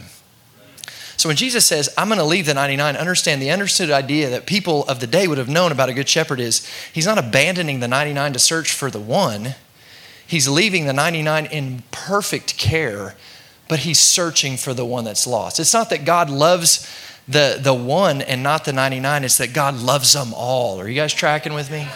So 1.17 1.29
when 1.29 1.37
Jesus 1.37 1.65
says, 1.65 1.89
I'm 1.97 2.09
going 2.09 2.19
to 2.19 2.25
leave 2.25 2.47
the 2.47 2.55
99, 2.55 2.97
understand 2.97 3.41
the 3.41 3.51
understood 3.51 3.91
idea 3.91 4.31
that 4.31 4.47
people 4.47 4.85
of 4.87 4.99
the 4.99 5.07
day 5.07 5.29
would 5.29 5.39
have 5.39 5.49
known 5.49 5.71
about 5.71 5.89
a 5.89 5.95
good 5.95 6.09
shepherd 6.09 6.41
is 6.41 6.69
he's 6.93 7.07
not 7.07 7.19
abandoning 7.19 7.81
the 7.81 7.87
99 7.87 8.33
to 8.33 8.39
search 8.39 8.73
for 8.73 8.91
the 8.91 8.99
one. 8.99 9.55
He's 10.27 10.49
leaving 10.49 10.87
the 10.87 10.93
99 10.93 11.47
in 11.47 11.83
perfect 11.91 12.59
care, 12.59 13.15
but 13.69 13.81
he's 13.81 14.01
searching 14.01 14.57
for 14.57 14.75
the 14.75 14.85
one 14.85 15.05
that's 15.05 15.27
lost. 15.27 15.61
It's 15.61 15.75
not 15.75 15.91
that 15.91 16.05
God 16.05 16.29
loves 16.29 16.91
the, 17.29 17.59
the 17.61 17.75
one 17.75 18.21
and 18.23 18.43
not 18.43 18.65
the 18.65 18.73
99, 18.73 19.25
it's 19.25 19.39
that 19.39 19.53
God 19.53 19.77
loves 19.77 20.13
them 20.15 20.33
all. 20.35 20.81
Are 20.81 20.89
you 20.89 20.97
guys 20.97 21.15
tracking 21.15 21.55
with 21.55 21.71
me? 21.71 21.87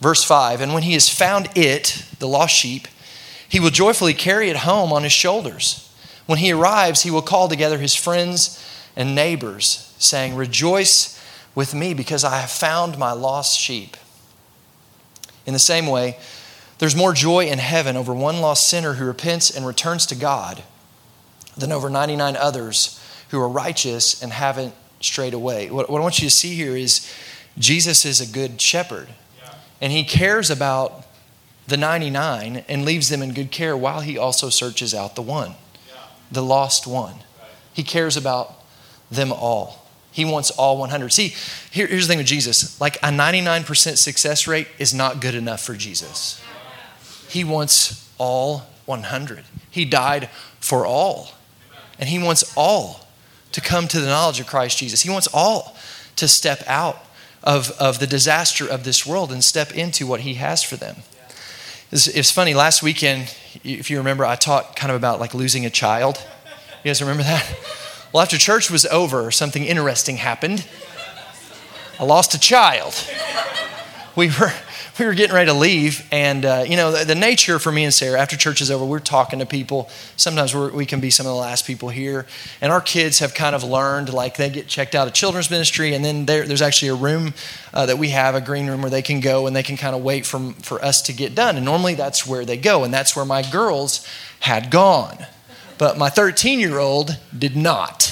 Verse 0.00 0.22
5 0.22 0.60
And 0.60 0.74
when 0.74 0.82
he 0.82 0.92
has 0.92 1.08
found 1.08 1.48
it, 1.56 2.04
the 2.18 2.28
lost 2.28 2.54
sheep, 2.54 2.86
he 3.52 3.60
will 3.60 3.68
joyfully 3.68 4.14
carry 4.14 4.48
it 4.48 4.56
home 4.56 4.94
on 4.94 5.02
his 5.02 5.12
shoulders. 5.12 5.92
When 6.24 6.38
he 6.38 6.52
arrives, 6.52 7.02
he 7.02 7.10
will 7.10 7.20
call 7.20 7.50
together 7.50 7.76
his 7.76 7.94
friends 7.94 8.58
and 8.96 9.14
neighbors, 9.14 9.94
saying, 9.98 10.34
Rejoice 10.34 11.22
with 11.54 11.74
me 11.74 11.92
because 11.92 12.24
I 12.24 12.38
have 12.38 12.50
found 12.50 12.96
my 12.96 13.12
lost 13.12 13.60
sheep. 13.60 13.98
In 15.44 15.52
the 15.52 15.58
same 15.58 15.86
way, 15.86 16.16
there's 16.78 16.96
more 16.96 17.12
joy 17.12 17.44
in 17.44 17.58
heaven 17.58 17.94
over 17.94 18.14
one 18.14 18.40
lost 18.40 18.70
sinner 18.70 18.94
who 18.94 19.04
repents 19.04 19.54
and 19.54 19.66
returns 19.66 20.06
to 20.06 20.14
God 20.14 20.62
than 21.54 21.72
over 21.72 21.90
99 21.90 22.34
others 22.36 22.98
who 23.28 23.38
are 23.38 23.50
righteous 23.50 24.22
and 24.22 24.32
haven't 24.32 24.72
strayed 25.00 25.34
away. 25.34 25.70
What, 25.70 25.90
I 25.90 25.92
want 25.92 26.22
you 26.22 26.26
to 26.30 26.34
see 26.34 26.54
here 26.54 26.74
is 26.74 27.06
Jesus 27.58 28.06
is 28.06 28.18
a 28.18 28.26
good 28.26 28.62
shepherd, 28.62 29.08
and 29.78 29.92
he 29.92 30.04
cares 30.04 30.48
about 30.48 31.04
the 31.66 31.76
99 31.76 32.64
and 32.68 32.84
leaves 32.84 33.08
them 33.08 33.22
in 33.22 33.32
good 33.32 33.50
care 33.50 33.76
while 33.76 34.00
he 34.00 34.18
also 34.18 34.48
searches 34.48 34.94
out 34.94 35.14
the 35.14 35.22
one, 35.22 35.54
the 36.30 36.42
lost 36.42 36.86
one. 36.86 37.16
He 37.72 37.82
cares 37.82 38.16
about 38.16 38.54
them 39.10 39.32
all. 39.32 39.86
He 40.10 40.24
wants 40.24 40.50
all 40.50 40.76
100. 40.76 41.12
See, 41.12 41.34
here, 41.70 41.86
here's 41.86 42.06
the 42.06 42.12
thing 42.12 42.18
with 42.18 42.26
Jesus 42.26 42.78
like 42.80 42.96
a 42.96 43.08
99% 43.08 43.96
success 43.96 44.46
rate 44.46 44.68
is 44.78 44.92
not 44.92 45.20
good 45.20 45.34
enough 45.34 45.62
for 45.62 45.74
Jesus. 45.74 46.42
He 47.28 47.44
wants 47.44 48.10
all 48.18 48.66
100. 48.84 49.44
He 49.70 49.84
died 49.86 50.28
for 50.60 50.84
all. 50.84 51.30
And 51.98 52.08
He 52.08 52.18
wants 52.18 52.52
all 52.56 53.06
to 53.52 53.60
come 53.60 53.88
to 53.88 54.00
the 54.00 54.06
knowledge 54.06 54.40
of 54.40 54.46
Christ 54.46 54.78
Jesus. 54.78 55.02
He 55.02 55.10
wants 55.10 55.28
all 55.32 55.76
to 56.16 56.28
step 56.28 56.62
out 56.66 56.98
of, 57.42 57.70
of 57.72 57.98
the 57.98 58.06
disaster 58.06 58.68
of 58.68 58.84
this 58.84 59.06
world 59.06 59.32
and 59.32 59.42
step 59.42 59.72
into 59.74 60.06
what 60.06 60.20
He 60.20 60.34
has 60.34 60.62
for 60.62 60.76
them. 60.76 60.96
It's, 61.92 62.06
it's 62.06 62.30
funny, 62.30 62.54
last 62.54 62.82
weekend, 62.82 63.34
if 63.62 63.90
you 63.90 63.98
remember, 63.98 64.24
I 64.24 64.34
talked 64.34 64.76
kind 64.76 64.90
of 64.90 64.96
about 64.96 65.20
like 65.20 65.34
losing 65.34 65.66
a 65.66 65.70
child. 65.70 66.16
You 66.82 66.88
guys 66.88 67.02
remember 67.02 67.22
that? 67.22 67.54
Well, 68.12 68.22
after 68.22 68.38
church 68.38 68.70
was 68.70 68.86
over, 68.86 69.30
something 69.30 69.62
interesting 69.62 70.16
happened. 70.16 70.66
I 72.00 72.04
lost 72.04 72.32
a 72.32 72.40
child. 72.40 72.94
We 74.16 74.28
were 74.28 74.54
we 74.98 75.06
were 75.06 75.14
getting 75.14 75.34
ready 75.34 75.46
to 75.46 75.56
leave, 75.56 76.06
and 76.12 76.44
uh, 76.44 76.64
you 76.68 76.76
know 76.76 76.92
the, 76.92 77.04
the, 77.04 77.14
nature 77.14 77.58
for 77.58 77.72
me 77.72 77.84
and 77.84 77.94
Sarah 77.94 78.20
after 78.20 78.36
church 78.36 78.60
is 78.60 78.70
over, 78.70 78.84
we're 78.84 78.98
talking 78.98 79.38
to 79.38 79.46
people. 79.46 79.88
Sometimes 80.16 80.54
we 80.54 80.84
can 80.84 81.00
be 81.00 81.10
some 81.10 81.24
of 81.26 81.32
the 81.32 81.38
last 81.38 81.66
people 81.66 81.88
here, 81.88 82.26
and 82.60 82.70
our 82.70 82.80
kids 82.80 83.20
have 83.20 83.34
kind 83.34 83.54
of 83.54 83.64
learned 83.64 84.12
like 84.12 84.36
they 84.36 84.50
get 84.50 84.68
checked 84.68 84.94
out 84.94 85.08
of 85.08 85.14
children's 85.14 85.50
ministry, 85.50 85.94
and 85.94 86.04
then 86.04 86.26
there, 86.26 86.46
there's 86.46 86.62
actually 86.62 86.88
a 86.88 86.94
room 86.94 87.32
uh, 87.72 87.86
that 87.86 87.98
we 87.98 88.10
have, 88.10 88.34
a 88.34 88.40
green 88.40 88.66
room 88.66 88.82
where 88.82 88.90
they 88.90 89.02
can 89.02 89.20
go 89.20 89.46
and 89.46 89.56
they 89.56 89.62
can 89.62 89.76
kind 89.76 89.96
of 89.96 90.02
wait 90.02 90.26
for 90.26 90.52
for 90.62 90.84
us 90.84 91.00
to 91.02 91.12
get 91.12 91.34
done. 91.34 91.56
And 91.56 91.64
normally 91.64 91.94
that's 91.94 92.26
where 92.26 92.44
they 92.44 92.58
go, 92.58 92.84
and 92.84 92.92
that's 92.92 93.16
where 93.16 93.24
my 93.24 93.42
girls 93.42 94.06
had 94.40 94.70
gone, 94.70 95.26
but 95.78 95.96
my 95.96 96.10
13 96.10 96.60
year 96.60 96.78
old 96.78 97.18
did 97.36 97.56
not. 97.56 98.10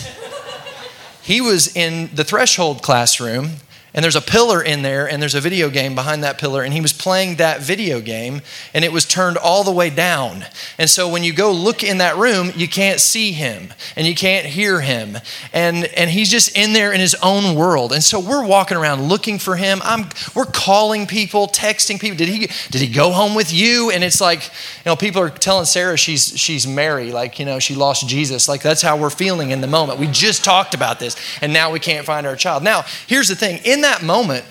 He 1.23 1.40
was 1.40 1.77
in 1.77 2.11
the 2.14 2.25
threshold 2.25 2.83
classroom 2.83 3.57
and 3.92 4.05
there's 4.05 4.16
a 4.16 4.20
pillar 4.20 4.62
in 4.62 4.83
there, 4.83 5.09
and 5.09 5.20
there's 5.20 5.35
a 5.35 5.40
video 5.40 5.68
game 5.68 5.94
behind 5.94 6.22
that 6.22 6.38
pillar, 6.38 6.62
and 6.62 6.72
he 6.72 6.81
was 6.81 6.92
playing 6.92 7.37
that 7.37 7.61
video 7.61 8.00
game, 8.00 8.40
and 8.72 8.85
it 8.85 8.92
was 8.92 9.05
turned 9.05 9.37
all 9.37 9.64
the 9.64 9.72
way 9.72 9.90
down. 9.90 10.44
And 10.79 10.88
so 10.88 11.09
when 11.09 11.24
you 11.24 11.33
go 11.33 11.50
look 11.50 11.83
in 11.83 11.98
that 11.98 12.16
room, 12.16 12.53
you 12.55 12.68
can't 12.68 13.00
see 13.00 13.33
him, 13.33 13.74
and 13.96 14.07
you 14.07 14.14
can't 14.14 14.46
hear 14.46 14.81
him, 14.81 15.18
and 15.53 15.85
and 15.96 16.11
he's 16.11 16.31
just 16.31 16.57
in 16.57 16.72
there 16.72 16.92
in 16.92 17.00
his 17.00 17.14
own 17.16 17.57
world. 17.57 17.92
And 17.92 18.03
so 18.03 18.20
we're 18.20 18.44
walking 18.44 18.76
around 18.76 19.09
looking 19.09 19.38
for 19.38 19.57
him. 19.57 19.81
I'm 19.83 20.09
we're 20.35 20.44
calling 20.44 21.07
people, 21.07 21.48
texting 21.48 22.00
people. 22.00 22.16
Did 22.16 22.29
he 22.29 22.48
did 22.70 22.81
he 22.81 22.88
go 22.88 23.11
home 23.11 23.35
with 23.35 23.53
you? 23.53 23.90
And 23.90 24.05
it's 24.05 24.20
like, 24.20 24.44
you 24.44 24.87
know, 24.87 24.96
people 24.96 25.22
are 25.22 25.31
telling 25.31 25.64
Sarah 25.64 25.96
she's 25.96 26.38
she's 26.38 26.66
Mary, 26.66 27.11
like 27.12 27.38
you 27.38 27.44
know 27.44 27.59
she 27.59 27.74
lost 27.74 28.09
Jesus. 28.09 28.48
Like 28.48 28.62
that's 28.62 28.83
how 28.83 28.96
we're 28.96 29.11
feeling 29.11 29.50
in 29.50 29.61
the 29.61 29.66
moment. 29.66 29.98
We 29.98 30.07
just 30.07 30.44
talked 30.44 30.74
about 30.74 31.00
this, 31.00 31.16
and 31.42 31.53
now 31.53 31.70
we 31.72 31.81
can't 31.81 32.07
find 32.07 32.26
our 32.26 32.37
child. 32.37 32.62
Now 32.62 32.85
here's 33.07 33.29
the 33.29 33.37
thing. 33.37 33.61
In 33.64 33.80
in 33.81 33.83
that 33.83 34.03
moment, 34.03 34.45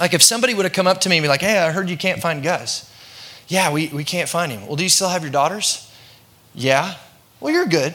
like 0.00 0.14
if 0.14 0.22
somebody 0.22 0.52
would 0.52 0.64
have 0.64 0.72
come 0.72 0.88
up 0.88 1.00
to 1.02 1.08
me 1.08 1.16
and 1.16 1.22
be 1.22 1.28
like, 1.28 1.42
hey, 1.42 1.58
I 1.58 1.70
heard 1.70 1.88
you 1.88 1.96
can't 1.96 2.20
find 2.20 2.42
Gus. 2.42 2.92
Yeah, 3.46 3.72
we, 3.72 3.86
we 3.88 4.02
can't 4.02 4.28
find 4.28 4.50
him. 4.50 4.66
Well, 4.66 4.74
do 4.74 4.82
you 4.82 4.88
still 4.88 5.08
have 5.08 5.22
your 5.22 5.30
daughters? 5.30 5.88
Yeah. 6.56 6.96
Well, 7.38 7.54
you're 7.54 7.66
good. 7.66 7.94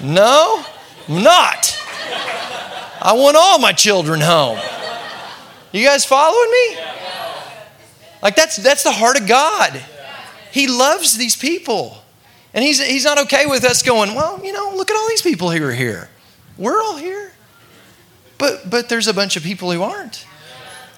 no, 0.00 0.64
not. 1.08 1.80
I 3.02 3.12
want 3.16 3.36
all 3.36 3.58
my 3.58 3.72
children 3.72 4.20
home. 4.20 4.60
You 5.72 5.84
guys 5.84 6.04
following 6.04 6.50
me? 6.52 6.78
Like 8.22 8.36
that's 8.36 8.56
that's 8.56 8.84
the 8.84 8.92
heart 8.92 9.20
of 9.20 9.26
God. 9.26 9.82
He 10.52 10.68
loves 10.68 11.18
these 11.18 11.34
people. 11.34 12.03
And 12.54 12.62
he's, 12.62 12.84
he's 12.84 13.04
not 13.04 13.18
okay 13.22 13.46
with 13.46 13.64
us 13.64 13.82
going, 13.82 14.14
well, 14.14 14.40
you 14.44 14.52
know, 14.52 14.72
look 14.76 14.90
at 14.90 14.96
all 14.96 15.08
these 15.08 15.22
people 15.22 15.50
who 15.50 15.62
are 15.64 15.72
here. 15.72 16.08
We're 16.56 16.80
all 16.80 16.96
here. 16.96 17.32
But, 18.38 18.70
but 18.70 18.88
there's 18.88 19.08
a 19.08 19.14
bunch 19.14 19.36
of 19.36 19.42
people 19.42 19.72
who 19.72 19.82
aren't. 19.82 20.24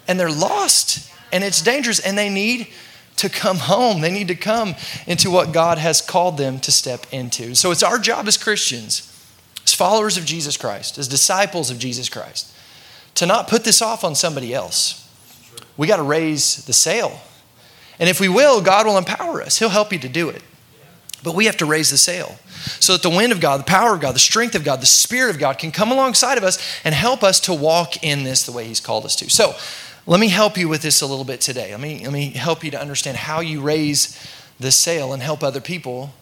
And 0.06 0.20
they're 0.20 0.30
lost. 0.30 1.10
And 1.32 1.42
it's 1.42 1.62
dangerous. 1.62 1.98
And 1.98 2.16
they 2.16 2.28
need 2.28 2.68
to 3.16 3.30
come 3.30 3.56
home. 3.56 4.02
They 4.02 4.10
need 4.10 4.28
to 4.28 4.34
come 4.34 4.74
into 5.06 5.30
what 5.30 5.52
God 5.52 5.78
has 5.78 6.02
called 6.02 6.36
them 6.36 6.60
to 6.60 6.70
step 6.70 7.06
into. 7.10 7.54
So 7.54 7.70
it's 7.70 7.82
our 7.82 7.98
job 7.98 8.28
as 8.28 8.36
Christians, 8.36 9.10
as 9.64 9.72
followers 9.72 10.18
of 10.18 10.26
Jesus 10.26 10.58
Christ, 10.58 10.98
as 10.98 11.08
disciples 11.08 11.70
of 11.70 11.78
Jesus 11.78 12.10
Christ, 12.10 12.52
to 13.14 13.24
not 13.24 13.48
put 13.48 13.64
this 13.64 13.80
off 13.80 14.04
on 14.04 14.14
somebody 14.14 14.52
else. 14.52 15.02
We 15.78 15.86
got 15.86 15.96
to 15.96 16.02
raise 16.02 16.66
the 16.66 16.74
sail. 16.74 17.18
And 17.98 18.10
if 18.10 18.20
we 18.20 18.28
will, 18.28 18.60
God 18.60 18.86
will 18.86 18.98
empower 18.98 19.40
us. 19.40 19.58
He'll 19.58 19.70
help 19.70 19.90
you 19.90 19.98
to 20.00 20.08
do 20.08 20.28
it. 20.28 20.42
But 21.26 21.34
we 21.34 21.46
have 21.46 21.56
to 21.56 21.66
raise 21.66 21.90
the 21.90 21.98
sail 21.98 22.38
so 22.78 22.92
that 22.92 23.02
the 23.02 23.10
wind 23.10 23.32
of 23.32 23.40
God, 23.40 23.58
the 23.58 23.64
power 23.64 23.94
of 23.94 24.00
God, 24.00 24.14
the 24.14 24.20
strength 24.20 24.54
of 24.54 24.62
God, 24.62 24.80
the 24.80 24.86
Spirit 24.86 25.34
of 25.34 25.40
God 25.40 25.58
can 25.58 25.72
come 25.72 25.90
alongside 25.90 26.38
of 26.38 26.44
us 26.44 26.56
and 26.84 26.94
help 26.94 27.24
us 27.24 27.40
to 27.40 27.52
walk 27.52 28.04
in 28.04 28.22
this 28.22 28.44
the 28.44 28.52
way 28.52 28.64
He's 28.64 28.78
called 28.78 29.04
us 29.04 29.16
to. 29.16 29.28
So 29.28 29.56
let 30.06 30.20
me 30.20 30.28
help 30.28 30.56
you 30.56 30.68
with 30.68 30.82
this 30.82 31.00
a 31.00 31.06
little 31.06 31.24
bit 31.24 31.40
today. 31.40 31.72
Let 31.72 31.80
me, 31.80 32.04
let 32.04 32.12
me 32.12 32.30
help 32.30 32.62
you 32.62 32.70
to 32.70 32.80
understand 32.80 33.16
how 33.16 33.40
you 33.40 33.60
raise 33.60 34.24
the 34.60 34.70
sail 34.70 35.12
and 35.12 35.20
help 35.20 35.42
other 35.42 35.60
people 35.60 36.14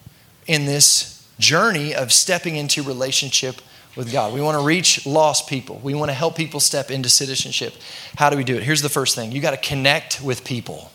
in 0.46 0.64
this 0.64 1.28
journey 1.38 1.94
of 1.94 2.10
stepping 2.10 2.56
into 2.56 2.82
relationship 2.82 3.56
with 3.96 4.10
God. 4.10 4.32
We 4.32 4.40
want 4.40 4.58
to 4.58 4.64
reach 4.64 5.04
lost 5.04 5.50
people. 5.50 5.82
We 5.84 5.92
want 5.92 6.08
to 6.08 6.14
help 6.14 6.34
people 6.34 6.60
step 6.60 6.90
into 6.90 7.10
citizenship. 7.10 7.74
How 8.16 8.30
do 8.30 8.38
we 8.38 8.44
do 8.44 8.56
it? 8.56 8.62
Here's 8.62 8.80
the 8.80 8.88
first 8.88 9.14
thing 9.14 9.32
you 9.32 9.42
got 9.42 9.50
to 9.50 9.68
connect 9.68 10.22
with 10.22 10.44
people. 10.44 10.90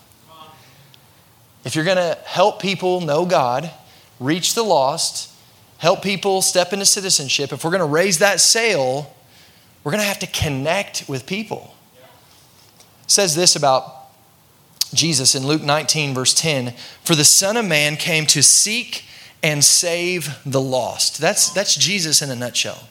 If 1.64 1.76
you're 1.76 1.84
going 1.84 1.96
to 1.96 2.18
help 2.24 2.60
people 2.60 3.00
know 3.02 3.24
God, 3.24 3.70
reach 4.20 4.54
the 4.54 4.62
lost, 4.62 5.32
help 5.78 6.02
people 6.02 6.42
step 6.42 6.72
into 6.72 6.84
citizenship, 6.84 7.52
if 7.52 7.64
we're 7.64 7.70
going 7.70 7.80
to 7.80 7.86
raise 7.86 8.18
that 8.18 8.38
sail, 8.40 9.12
we're 9.82 9.92
going 9.92 10.02
to 10.02 10.08
have 10.08 10.18
to 10.20 10.26
connect 10.26 11.08
with 11.08 11.26
people. 11.26 11.74
It 13.04 13.10
says 13.10 13.34
this 13.34 13.56
about 13.56 13.96
Jesus 14.92 15.34
in 15.34 15.46
Luke 15.46 15.62
19, 15.62 16.14
verse 16.14 16.34
10 16.34 16.74
For 17.02 17.14
the 17.14 17.24
Son 17.24 17.56
of 17.56 17.64
Man 17.64 17.96
came 17.96 18.26
to 18.26 18.42
seek 18.42 19.04
and 19.42 19.64
save 19.64 20.38
the 20.44 20.60
lost. 20.60 21.18
That's, 21.18 21.50
that's 21.50 21.74
Jesus 21.74 22.20
in 22.20 22.30
a 22.30 22.36
nutshell. 22.36 22.88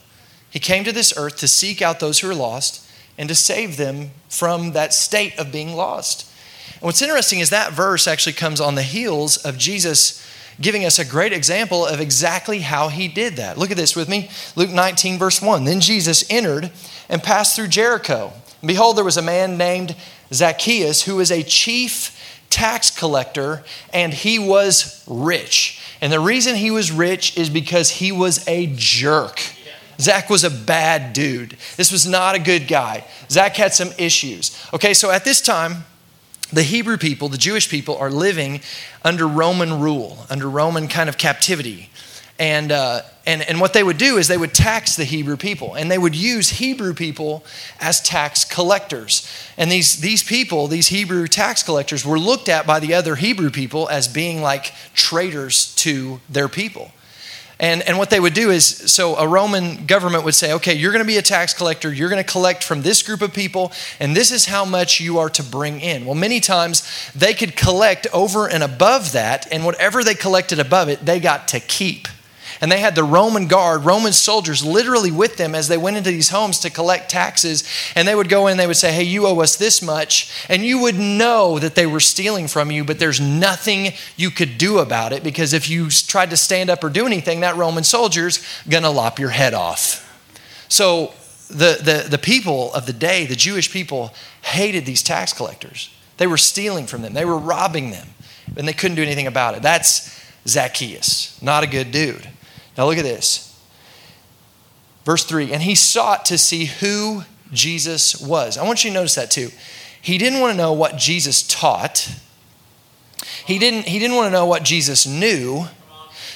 He 0.50 0.60
came 0.60 0.84
to 0.84 0.92
this 0.92 1.14
earth 1.16 1.38
to 1.38 1.48
seek 1.48 1.82
out 1.82 2.00
those 2.00 2.20
who 2.20 2.30
are 2.30 2.36
lost 2.36 2.90
and 3.18 3.30
to 3.30 3.36
save 3.36 3.78
them 3.78 4.12
from 4.30 4.72
that 4.72 4.94
state 4.94 5.38
of 5.38 5.52
being 5.52 5.76
lost. 5.76 6.32
And 6.74 6.84
what's 6.84 7.02
interesting 7.02 7.40
is 7.40 7.52
that 7.52 7.74
verse 7.74 8.08
actually 8.08 8.34
comes 8.34 8.60
on 8.60 8.76
the 8.76 8.82
heels 8.82 9.38
of 9.38 9.58
Jesus 9.58 10.26
giving 10.62 10.86
us 10.86 11.00
a 11.00 11.06
great 11.06 11.34
example 11.34 11.86
of 11.86 12.00
exactly 12.00 12.60
how 12.60 12.90
he 12.90 13.08
did 13.08 13.38
that. 13.38 13.58
Look 13.58 13.72
at 13.72 13.78
this 13.78 13.96
with 13.96 14.10
me. 14.10 14.30
Luke 14.56 14.70
19, 14.70 15.18
verse 15.18 15.42
1. 15.42 15.64
Then 15.64 15.80
Jesus 15.80 16.30
entered 16.30 16.72
and 17.08 17.24
passed 17.24 17.56
through 17.56 17.68
Jericho. 17.68 18.34
Behold, 18.66 18.98
there 18.98 19.06
was 19.06 19.18
a 19.18 19.22
man 19.22 19.58
named 19.58 19.96
Zacchaeus 20.34 21.04
who 21.04 21.16
was 21.16 21.32
a 21.32 21.44
chief 21.44 22.16
tax 22.50 22.90
collector 22.90 23.64
and 23.94 24.14
he 24.14 24.38
was 24.40 25.04
rich. 25.08 25.82
And 26.02 26.12
the 26.12 26.20
reason 26.20 26.56
he 26.56 26.72
was 26.72 26.92
rich 26.92 27.38
is 27.38 27.50
because 27.50 27.90
he 27.90 28.12
was 28.12 28.46
a 28.48 28.74
jerk. 28.76 29.42
Zach 30.00 30.30
was 30.30 30.46
a 30.46 30.50
bad 30.50 31.12
dude. 31.12 31.58
This 31.76 31.92
was 31.92 32.08
not 32.08 32.36
a 32.36 32.40
good 32.40 32.68
guy. 32.68 33.06
Zach 33.30 33.58
had 33.58 33.74
some 33.74 33.92
issues. 33.98 34.58
Okay, 34.74 34.94
so 34.94 35.12
at 35.12 35.26
this 35.26 35.42
time, 35.42 35.84
the 36.52 36.64
Hebrew 36.64 36.98
people, 36.98 37.30
the 37.30 37.38
Jewish 37.38 37.70
people, 37.70 37.98
are 37.98 38.10
living 38.10 38.62
under 39.04 39.28
Roman 39.28 39.80
rule, 39.80 40.26
under 40.30 40.50
Roman 40.50 40.88
kind 40.88 41.10
of 41.10 41.18
captivity. 41.18 41.90
And, 42.40 42.72
uh, 42.72 43.02
and, 43.26 43.42
and 43.42 43.60
what 43.60 43.74
they 43.74 43.84
would 43.84 43.98
do 43.98 44.18
is 44.18 44.30
they 44.30 44.38
would 44.38 44.54
tax 44.54 44.96
the 44.96 45.04
Hebrew 45.04 45.36
people, 45.36 45.76
and 45.76 45.92
they 45.92 45.98
would 45.98 46.16
use 46.16 46.52
Hebrew 46.52 46.94
people 46.94 47.44
as 47.82 48.00
tax 48.00 48.46
collectors. 48.46 49.30
And 49.58 49.70
these, 49.70 50.00
these 50.00 50.24
people, 50.24 50.68
these 50.68 50.88
Hebrew 50.88 51.28
tax 51.28 51.64
collectors, 51.64 52.06
were 52.06 52.18
looked 52.18 52.48
at 52.48 52.66
by 52.66 52.80
the 52.80 52.94
other 52.94 53.16
Hebrew 53.16 53.50
people 53.50 53.90
as 53.90 54.08
being 54.08 54.42
like 54.42 54.74
traitors 54.94 55.76
to 55.76 56.22
their 56.30 56.48
people. 56.48 56.92
And, 57.60 57.82
and 57.84 57.98
what 57.98 58.10
they 58.10 58.20
would 58.20 58.34
do 58.34 58.52
is 58.52 58.66
so 58.66 59.18
a 59.18 59.28
Roman 59.28 59.86
government 59.86 60.24
would 60.24 60.36
say, 60.36 60.54
okay, 60.54 60.74
you're 60.74 60.94
going 60.94 61.04
to 61.04 61.08
be 61.08 61.18
a 61.18 61.22
tax 61.22 61.54
collector. 61.54 61.92
You're 61.92 62.10
going 62.10 62.24
to 62.24 62.32
collect 62.32 62.64
from 62.64 62.82
this 62.82 63.04
group 63.04 63.22
of 63.22 63.34
people, 63.34 63.74
and 64.00 64.16
this 64.16 64.32
is 64.32 64.46
how 64.46 64.64
much 64.64 65.02
you 65.02 65.20
are 65.20 65.30
to 65.32 65.44
bring 65.44 65.82
in. 65.82 66.06
Well, 66.06 66.16
many 66.16 66.40
times 66.40 66.90
they 67.14 67.34
could 67.34 67.58
collect 67.58 68.08
over 68.14 68.48
and 68.50 68.64
above 68.64 69.12
that, 69.12 69.52
and 69.52 69.66
whatever 69.66 70.04
they 70.04 70.16
collected 70.16 70.60
above 70.60 70.88
it, 70.88 71.06
they 71.06 71.20
got 71.20 71.50
to 71.50 71.60
keep. 71.60 72.08
And 72.62 72.72
they 72.72 72.80
had 72.80 72.96
the 72.96 73.04
Roman 73.04 73.48
guard, 73.48 73.86
Roman 73.86 74.12
soldiers 74.12 74.66
literally 74.66 75.12
with 75.12 75.38
them 75.38 75.56
as 75.56 75.70
they 75.70 75.78
went 75.78 75.96
into 75.96 76.10
these 76.10 76.30
homes 76.30 76.60
to 76.60 76.70
collect 76.70 77.10
taxes. 77.10 77.64
And 77.96 78.08
they 78.08 78.16
would 78.16 78.28
go 78.28 78.48
in, 78.48 78.58
they 78.58 78.68
would 78.68 78.76
say, 78.76 78.92
Hey, 78.92 79.04
you 79.04 79.26
owe 79.28 79.40
us 79.40 79.56
this 79.56 79.82
much. 79.82 80.30
And 80.50 80.66
you 80.66 80.80
would 80.82 81.00
know 81.00 81.58
that 81.60 81.76
they 81.76 81.86
were 81.86 82.02
stealing 82.02 82.48
from 82.48 82.70
you, 82.70 82.84
but 82.84 83.00
there's 83.00 83.22
nothing 83.22 83.94
you 84.18 84.30
could 84.30 84.58
do 84.58 84.80
about 84.80 85.14
it 85.14 85.24
because 85.24 85.54
if 85.54 85.70
you 85.70 85.90
tried 85.90 86.32
to 86.32 86.38
stand 86.38 86.70
up 86.70 86.84
or 86.84 86.90
do 86.90 87.06
anything, 87.06 87.40
that 87.40 87.56
Roman 87.56 87.84
soldier's 87.84 88.44
gonna 88.68 88.92
lop 88.92 89.20
your 89.20 89.30
head 89.30 89.54
off. 89.54 90.06
So 90.68 91.14
the, 91.50 91.80
the, 91.82 92.08
the 92.10 92.18
people 92.18 92.74
of 92.74 92.86
the 92.86 92.94
day, 92.94 93.26
the 93.26 93.36
Jewish 93.36 93.72
people, 93.72 94.14
hated 94.42 94.86
these 94.86 95.02
tax 95.02 95.34
collectors. 95.34 95.90
They 96.18 96.28
were 96.28 96.38
stealing 96.38 96.88
from 96.88 97.02
them, 97.02 97.14
they 97.14 97.26
were 97.26 97.38
robbing 97.38 97.92
them, 97.92 98.08
and 98.58 98.68
they 98.68 98.74
couldn't 98.74 98.96
do 98.96 99.04
anything 99.04 99.28
about 99.28 99.56
it. 99.56 99.62
That's 99.62 100.20
Zacchaeus, 100.46 101.42
not 101.42 101.64
a 101.64 101.68
good 101.68 101.92
dude. 101.92 102.28
Now 102.78 102.86
look 102.86 102.98
at 102.98 103.04
this. 103.04 103.46
Verse 105.06 105.24
3 105.24 105.54
And 105.54 105.64
he 105.64 105.76
sought 105.76 106.26
to 106.26 106.38
see 106.38 106.66
who 106.66 107.24
Jesus 107.52 108.20
was. 108.20 108.58
I 108.58 108.66
want 108.66 108.84
you 108.84 108.92
to 108.92 108.94
notice 108.94 109.16
that 109.16 109.32
too. 109.32 109.50
He 110.02 110.18
didn't 110.18 110.40
want 110.40 110.54
to 110.54 110.58
know 110.58 110.74
what 110.74 110.98
Jesus 110.98 111.44
taught. 111.44 112.10
He 113.46 113.60
didn't, 113.60 113.88
he 113.88 114.00
didn't 114.00 114.16
want 114.16 114.28
to 114.28 114.32
know 114.32 114.46
what 114.46 114.64
Jesus 114.64 115.06
knew. 115.06 115.66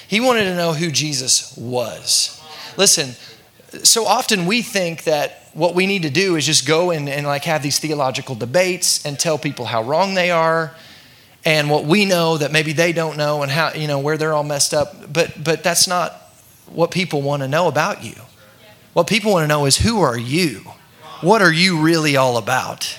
He 0.08 0.20
wanted 0.20 0.46
to 0.46 0.56
know 0.56 0.74
who 0.74 0.92
Jesus 0.92 1.56
was. 1.56 2.42
Listen, 2.78 3.12
so 3.84 4.06
often 4.06 4.46
we 4.46 4.62
think 4.62 5.06
that 5.06 5.50
what 5.54 5.76
we 5.76 5.86
need 5.86 6.02
to 6.04 6.10
do 6.10 6.36
is 6.36 6.46
just 6.46 6.68
go 6.68 6.92
and, 6.92 7.08
and 7.08 7.26
like 7.26 7.44
have 7.46 7.64
these 7.64 7.80
theological 7.80 8.36
debates 8.36 9.06
and 9.06 9.20
tell 9.20 9.38
people 9.38 9.66
how 9.66 9.84
wrong 9.84 10.14
they 10.14 10.32
are 10.32 10.74
and 11.46 11.70
what 11.70 11.86
we 11.86 12.06
know 12.06 12.38
that 12.38 12.52
maybe 12.52 12.74
they 12.74 12.94
don't 12.94 13.18
know 13.18 13.44
and 13.44 13.52
how 13.52 13.74
you 13.74 13.88
know 13.88 14.00
where 14.00 14.18
they're 14.18 14.34
all 14.34 14.44
messed 14.44 14.74
up 14.74 15.12
but 15.12 15.44
but 15.44 15.64
that's 15.64 15.88
not 15.88 16.23
what 16.74 16.92
people 16.92 17.22
want 17.22 17.42
to 17.42 17.48
know 17.48 17.68
about 17.68 18.04
you. 18.04 18.16
What 18.94 19.08
people 19.08 19.32
want 19.32 19.44
to 19.44 19.48
know 19.48 19.66
is 19.66 19.78
who 19.78 20.02
are 20.02 20.18
you? 20.18 20.62
What 21.22 21.42
are 21.42 21.52
you 21.52 21.82
really 21.82 22.16
all 22.16 22.38
about? 22.38 22.98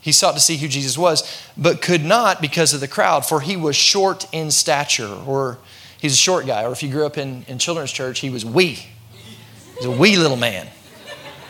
He 0.00 0.12
sought 0.12 0.34
to 0.34 0.40
see 0.40 0.56
who 0.56 0.68
Jesus 0.68 0.96
was, 0.96 1.42
but 1.56 1.82
could 1.82 2.04
not 2.04 2.40
because 2.40 2.72
of 2.72 2.80
the 2.80 2.88
crowd, 2.88 3.26
for 3.26 3.40
he 3.40 3.56
was 3.56 3.74
short 3.74 4.26
in 4.32 4.50
stature, 4.50 5.12
or 5.26 5.58
he's 6.00 6.12
a 6.12 6.16
short 6.16 6.46
guy, 6.46 6.64
or 6.64 6.72
if 6.72 6.82
you 6.82 6.90
grew 6.90 7.04
up 7.04 7.18
in, 7.18 7.44
in 7.48 7.58
children's 7.58 7.90
church, 7.90 8.20
he 8.20 8.30
was 8.30 8.44
wee. 8.44 8.86
He's 9.76 9.84
a 9.84 9.90
wee 9.90 10.16
little 10.16 10.36
man, 10.36 10.68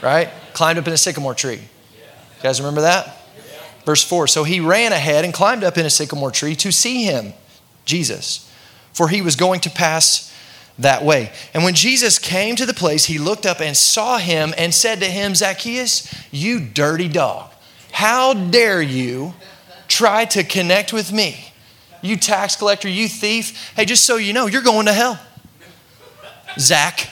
right? 0.03 0.31
Climbed 0.55 0.79
up 0.79 0.87
in 0.87 0.93
a 0.93 0.97
sycamore 0.97 1.35
tree. 1.35 1.57
You 1.57 2.43
guys 2.43 2.61
remember 2.61 2.81
that? 2.81 3.23
Verse 3.85 4.03
4 4.03 4.27
So 4.27 4.43
he 4.45 4.61
ran 4.61 4.93
ahead 4.93 5.25
and 5.25 5.33
climbed 5.33 5.63
up 5.63 5.79
in 5.79 5.87
a 5.87 5.91
sycamore 5.91 6.31
tree 6.31 6.57
to 6.57 6.73
see 6.73 7.05
him, 7.05 7.33
Jesus, 7.85 8.51
for 8.93 9.09
he 9.09 9.23
was 9.23 9.37
going 9.37 9.61
to 9.61 9.71
pass 9.71 10.35
that 10.79 11.03
way. 11.03 11.33
And 11.55 11.65
when 11.65 11.75
Jesus 11.75 12.19
came 12.19 12.57
to 12.57 12.67
the 12.67 12.75
place, 12.75 13.07
he 13.07 13.19
looked 13.19 13.47
up 13.47 13.61
and 13.61 13.77
saw 13.77 14.19
him 14.19 14.55
and 14.59 14.75
said 14.75 15.01
to 15.01 15.07
him, 15.07 15.35
Zacchaeus, 15.35 16.13
you 16.31 16.61
dirty 16.61 17.09
dog, 17.09 17.51
how 17.93 18.35
dare 18.35 18.83
you 18.83 19.35
try 19.89 20.25
to 20.27 20.45
connect 20.45 20.93
with 20.93 21.13
me? 21.13 21.53
You 22.03 22.17
tax 22.17 22.57
collector, 22.57 22.89
you 22.89 23.09
thief. 23.09 23.73
Hey, 23.75 23.85
just 23.85 24.05
so 24.05 24.17
you 24.17 24.33
know, 24.33 24.47
you're 24.47 24.63
going 24.63 24.87
to 24.87 24.93
hell. 24.93 25.19
Zach. 26.59 27.09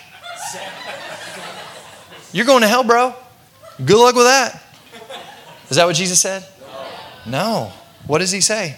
You're 2.32 2.46
going 2.46 2.62
to 2.62 2.68
hell, 2.68 2.84
bro. 2.84 3.14
Good 3.84 3.96
luck 3.96 4.14
with 4.14 4.26
that. 4.26 4.62
Is 5.70 5.76
that 5.76 5.86
what 5.86 5.96
Jesus 5.96 6.20
said? 6.20 6.44
No. 7.26 7.72
What 8.06 8.18
does 8.18 8.30
he 8.30 8.40
say? 8.40 8.76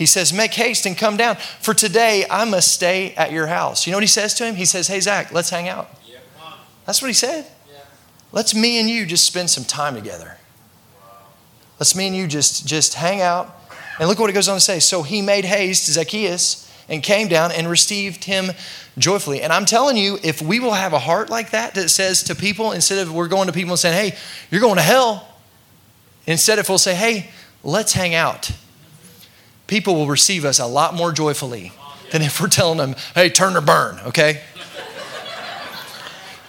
He 0.00 0.06
says, 0.06 0.32
Make 0.32 0.54
haste 0.54 0.86
and 0.86 0.96
come 0.96 1.18
down, 1.18 1.36
for 1.36 1.74
today 1.74 2.24
I 2.30 2.46
must 2.46 2.72
stay 2.72 3.12
at 3.16 3.32
your 3.32 3.48
house. 3.48 3.86
You 3.86 3.90
know 3.90 3.98
what 3.98 4.02
he 4.02 4.08
says 4.08 4.32
to 4.36 4.46
him? 4.46 4.54
He 4.54 4.64
says, 4.64 4.88
Hey, 4.88 4.98
Zach, 4.98 5.30
let's 5.30 5.50
hang 5.50 5.68
out. 5.68 5.90
Yeah, 6.06 6.20
That's 6.86 7.02
what 7.02 7.08
he 7.08 7.14
said. 7.14 7.44
Yeah. 7.70 7.80
Let's 8.32 8.54
me 8.54 8.80
and 8.80 8.88
you 8.88 9.04
just 9.04 9.24
spend 9.24 9.50
some 9.50 9.64
time 9.64 9.94
together. 9.94 10.38
Let's 11.78 11.94
me 11.94 12.06
and 12.06 12.16
you 12.16 12.26
just, 12.26 12.66
just 12.66 12.94
hang 12.94 13.20
out. 13.20 13.54
And 13.98 14.08
look 14.08 14.18
what 14.18 14.30
it 14.30 14.32
goes 14.32 14.48
on 14.48 14.56
to 14.56 14.60
say. 14.60 14.78
So 14.78 15.02
he 15.02 15.20
made 15.20 15.44
haste, 15.44 15.84
Zacchaeus, 15.84 16.72
and 16.88 17.02
came 17.02 17.28
down 17.28 17.52
and 17.52 17.68
received 17.68 18.24
him 18.24 18.52
joyfully. 18.96 19.42
And 19.42 19.52
I'm 19.52 19.66
telling 19.66 19.98
you, 19.98 20.18
if 20.22 20.40
we 20.40 20.60
will 20.60 20.72
have 20.72 20.94
a 20.94 20.98
heart 20.98 21.28
like 21.28 21.50
that 21.50 21.74
that 21.74 21.90
says 21.90 22.22
to 22.22 22.34
people, 22.34 22.72
instead 22.72 23.06
of 23.06 23.12
we're 23.12 23.28
going 23.28 23.48
to 23.48 23.52
people 23.52 23.72
and 23.72 23.78
saying, 23.78 24.12
hey, 24.12 24.18
you're 24.50 24.62
going 24.62 24.76
to 24.76 24.82
hell, 24.82 25.28
instead 26.26 26.58
if 26.58 26.70
we'll 26.70 26.78
say, 26.78 26.94
hey, 26.94 27.28
let's 27.62 27.92
hang 27.92 28.14
out 28.14 28.50
people 29.70 29.94
will 29.94 30.08
receive 30.08 30.44
us 30.44 30.58
a 30.58 30.66
lot 30.66 30.94
more 30.94 31.12
joyfully 31.12 31.70
than 32.10 32.22
if 32.22 32.40
we're 32.40 32.48
telling 32.48 32.78
them, 32.78 32.96
hey, 33.14 33.30
turn 33.30 33.56
or 33.56 33.60
burn, 33.60 34.00
okay? 34.00 34.42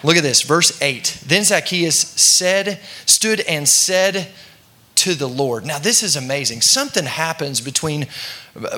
Look 0.02 0.16
at 0.16 0.24
this, 0.24 0.42
verse 0.42 0.82
8. 0.82 1.22
Then 1.24 1.44
Zacchaeus 1.44 1.96
said, 1.96 2.80
stood 3.06 3.38
and 3.42 3.68
said 3.68 4.26
to 5.02 5.16
the 5.16 5.28
Lord. 5.28 5.66
Now, 5.66 5.80
this 5.80 6.04
is 6.04 6.14
amazing. 6.14 6.60
Something 6.60 7.06
happens 7.06 7.60
between, 7.60 8.06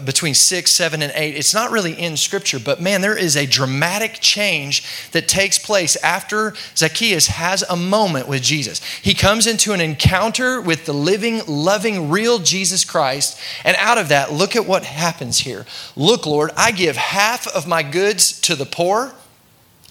between 0.07 0.33
6, 0.33 0.71
7, 0.71 1.03
and 1.03 1.13
8. 1.15 1.37
It's 1.37 1.53
not 1.53 1.71
really 1.71 1.93
in 1.93 2.17
Scripture, 2.17 2.59
but 2.59 2.81
man, 2.81 3.03
there 3.03 3.17
is 3.17 3.37
a 3.37 3.45
dramatic 3.45 4.21
change 4.23 5.11
that 5.13 5.29
takes 5.29 5.59
place 5.59 5.97
after 5.97 6.55
Zacchaeus 6.75 7.27
has 7.27 7.63
a 7.69 7.77
moment 7.77 8.27
with 8.27 8.43
Jesus. 8.43 8.83
He 8.83 9.13
comes 9.13 9.47
into 9.47 9.75
an 9.75 9.83
encounter 9.83 10.63
with 10.63 10.87
the 10.87 10.95
living, 10.95 11.43
loving, 11.47 12.09
real 12.09 12.39
Jesus 12.39 12.87
Christ. 12.87 13.39
And 13.63 13.77
out 13.79 13.99
of 13.99 14.09
that, 14.09 14.33
look 14.33 14.57
at 14.57 14.65
what 14.65 14.85
happens 14.85 15.41
here. 15.41 15.67
Look, 15.95 16.25
Lord, 16.25 16.53
I 16.57 16.71
give 16.71 16.97
half 16.97 17.47
of 17.49 17.67
my 17.67 17.83
goods 17.83 18.41
to 18.41 18.55
the 18.55 18.65
poor. 18.65 19.13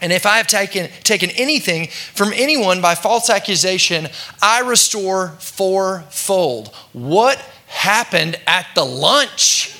And 0.03 0.11
if 0.11 0.25
I 0.25 0.35
have 0.35 0.47
taken, 0.47 0.89
taken 1.03 1.29
anything 1.31 1.87
from 1.87 2.33
anyone 2.33 2.81
by 2.81 2.93
false 2.93 3.29
accusation, 3.29 4.09
I 4.41 4.59
restore 4.59 5.29
fourfold. 5.39 6.75
What 6.91 7.37
happened 7.67 8.37
at 8.45 8.67
the 8.75 8.83
lunch? 8.83 9.79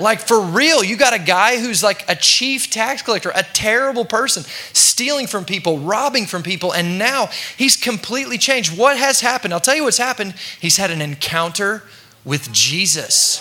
Like 0.00 0.18
for 0.18 0.40
real, 0.40 0.82
you 0.82 0.96
got 0.96 1.14
a 1.14 1.20
guy 1.20 1.60
who's 1.60 1.84
like 1.84 2.04
a 2.10 2.16
chief 2.16 2.68
tax 2.68 3.00
collector, 3.00 3.30
a 3.32 3.44
terrible 3.44 4.04
person, 4.04 4.42
stealing 4.72 5.28
from 5.28 5.44
people, 5.44 5.78
robbing 5.78 6.26
from 6.26 6.42
people, 6.42 6.74
and 6.74 6.98
now 6.98 7.30
he's 7.56 7.76
completely 7.76 8.38
changed. 8.38 8.76
What 8.76 8.96
has 8.96 9.20
happened? 9.20 9.54
I'll 9.54 9.60
tell 9.60 9.76
you 9.76 9.84
what's 9.84 9.98
happened. 9.98 10.34
He's 10.60 10.78
had 10.78 10.90
an 10.90 11.00
encounter 11.00 11.84
with 12.24 12.52
Jesus. 12.52 13.40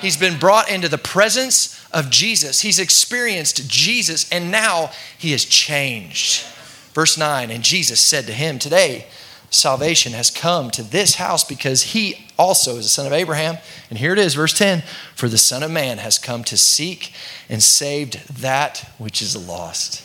He's 0.00 0.16
been 0.16 0.40
brought 0.40 0.68
into 0.68 0.88
the 0.88 0.98
presence 0.98 1.73
of 1.94 2.10
Jesus. 2.10 2.60
He's 2.60 2.78
experienced 2.78 3.68
Jesus 3.70 4.30
and 4.30 4.50
now 4.50 4.90
he 5.16 5.32
has 5.32 5.44
changed. 5.44 6.44
Verse 6.92 7.16
9, 7.16 7.50
and 7.50 7.64
Jesus 7.64 8.00
said 8.00 8.26
to 8.26 8.32
him, 8.32 8.58
Today 8.58 9.06
salvation 9.50 10.12
has 10.12 10.30
come 10.30 10.70
to 10.72 10.82
this 10.82 11.14
house 11.14 11.44
because 11.44 11.82
he 11.82 12.26
also 12.38 12.76
is 12.76 12.86
a 12.86 12.88
son 12.88 13.06
of 13.06 13.12
Abraham. 13.12 13.58
And 13.88 13.98
here 13.98 14.12
it 14.12 14.18
is, 14.18 14.34
verse 14.34 14.56
10 14.56 14.82
For 15.14 15.28
the 15.28 15.38
Son 15.38 15.62
of 15.62 15.70
Man 15.70 15.98
has 15.98 16.18
come 16.18 16.44
to 16.44 16.56
seek 16.56 17.12
and 17.48 17.62
saved 17.62 18.28
that 18.28 18.92
which 18.98 19.22
is 19.22 19.36
lost. 19.36 20.04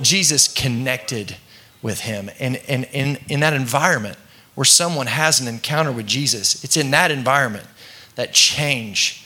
Jesus 0.00 0.48
connected 0.48 1.36
with 1.80 2.00
him. 2.00 2.30
And, 2.38 2.56
and 2.68 2.84
in, 2.92 3.18
in 3.28 3.40
that 3.40 3.52
environment 3.52 4.16
where 4.54 4.64
someone 4.64 5.06
has 5.06 5.40
an 5.40 5.48
encounter 5.48 5.92
with 5.92 6.06
Jesus, 6.06 6.62
it's 6.62 6.76
in 6.76 6.90
that 6.90 7.10
environment 7.10 7.66
that 8.14 8.32
change 8.32 9.21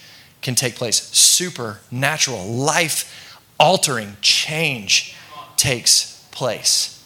can 0.47 0.55
take 0.55 0.77
place. 0.77 1.03
Supernatural, 1.03 2.47
life 2.47 3.37
altering 3.59 4.17
change 4.23 5.17
takes 5.57 6.25
place. 6.31 7.05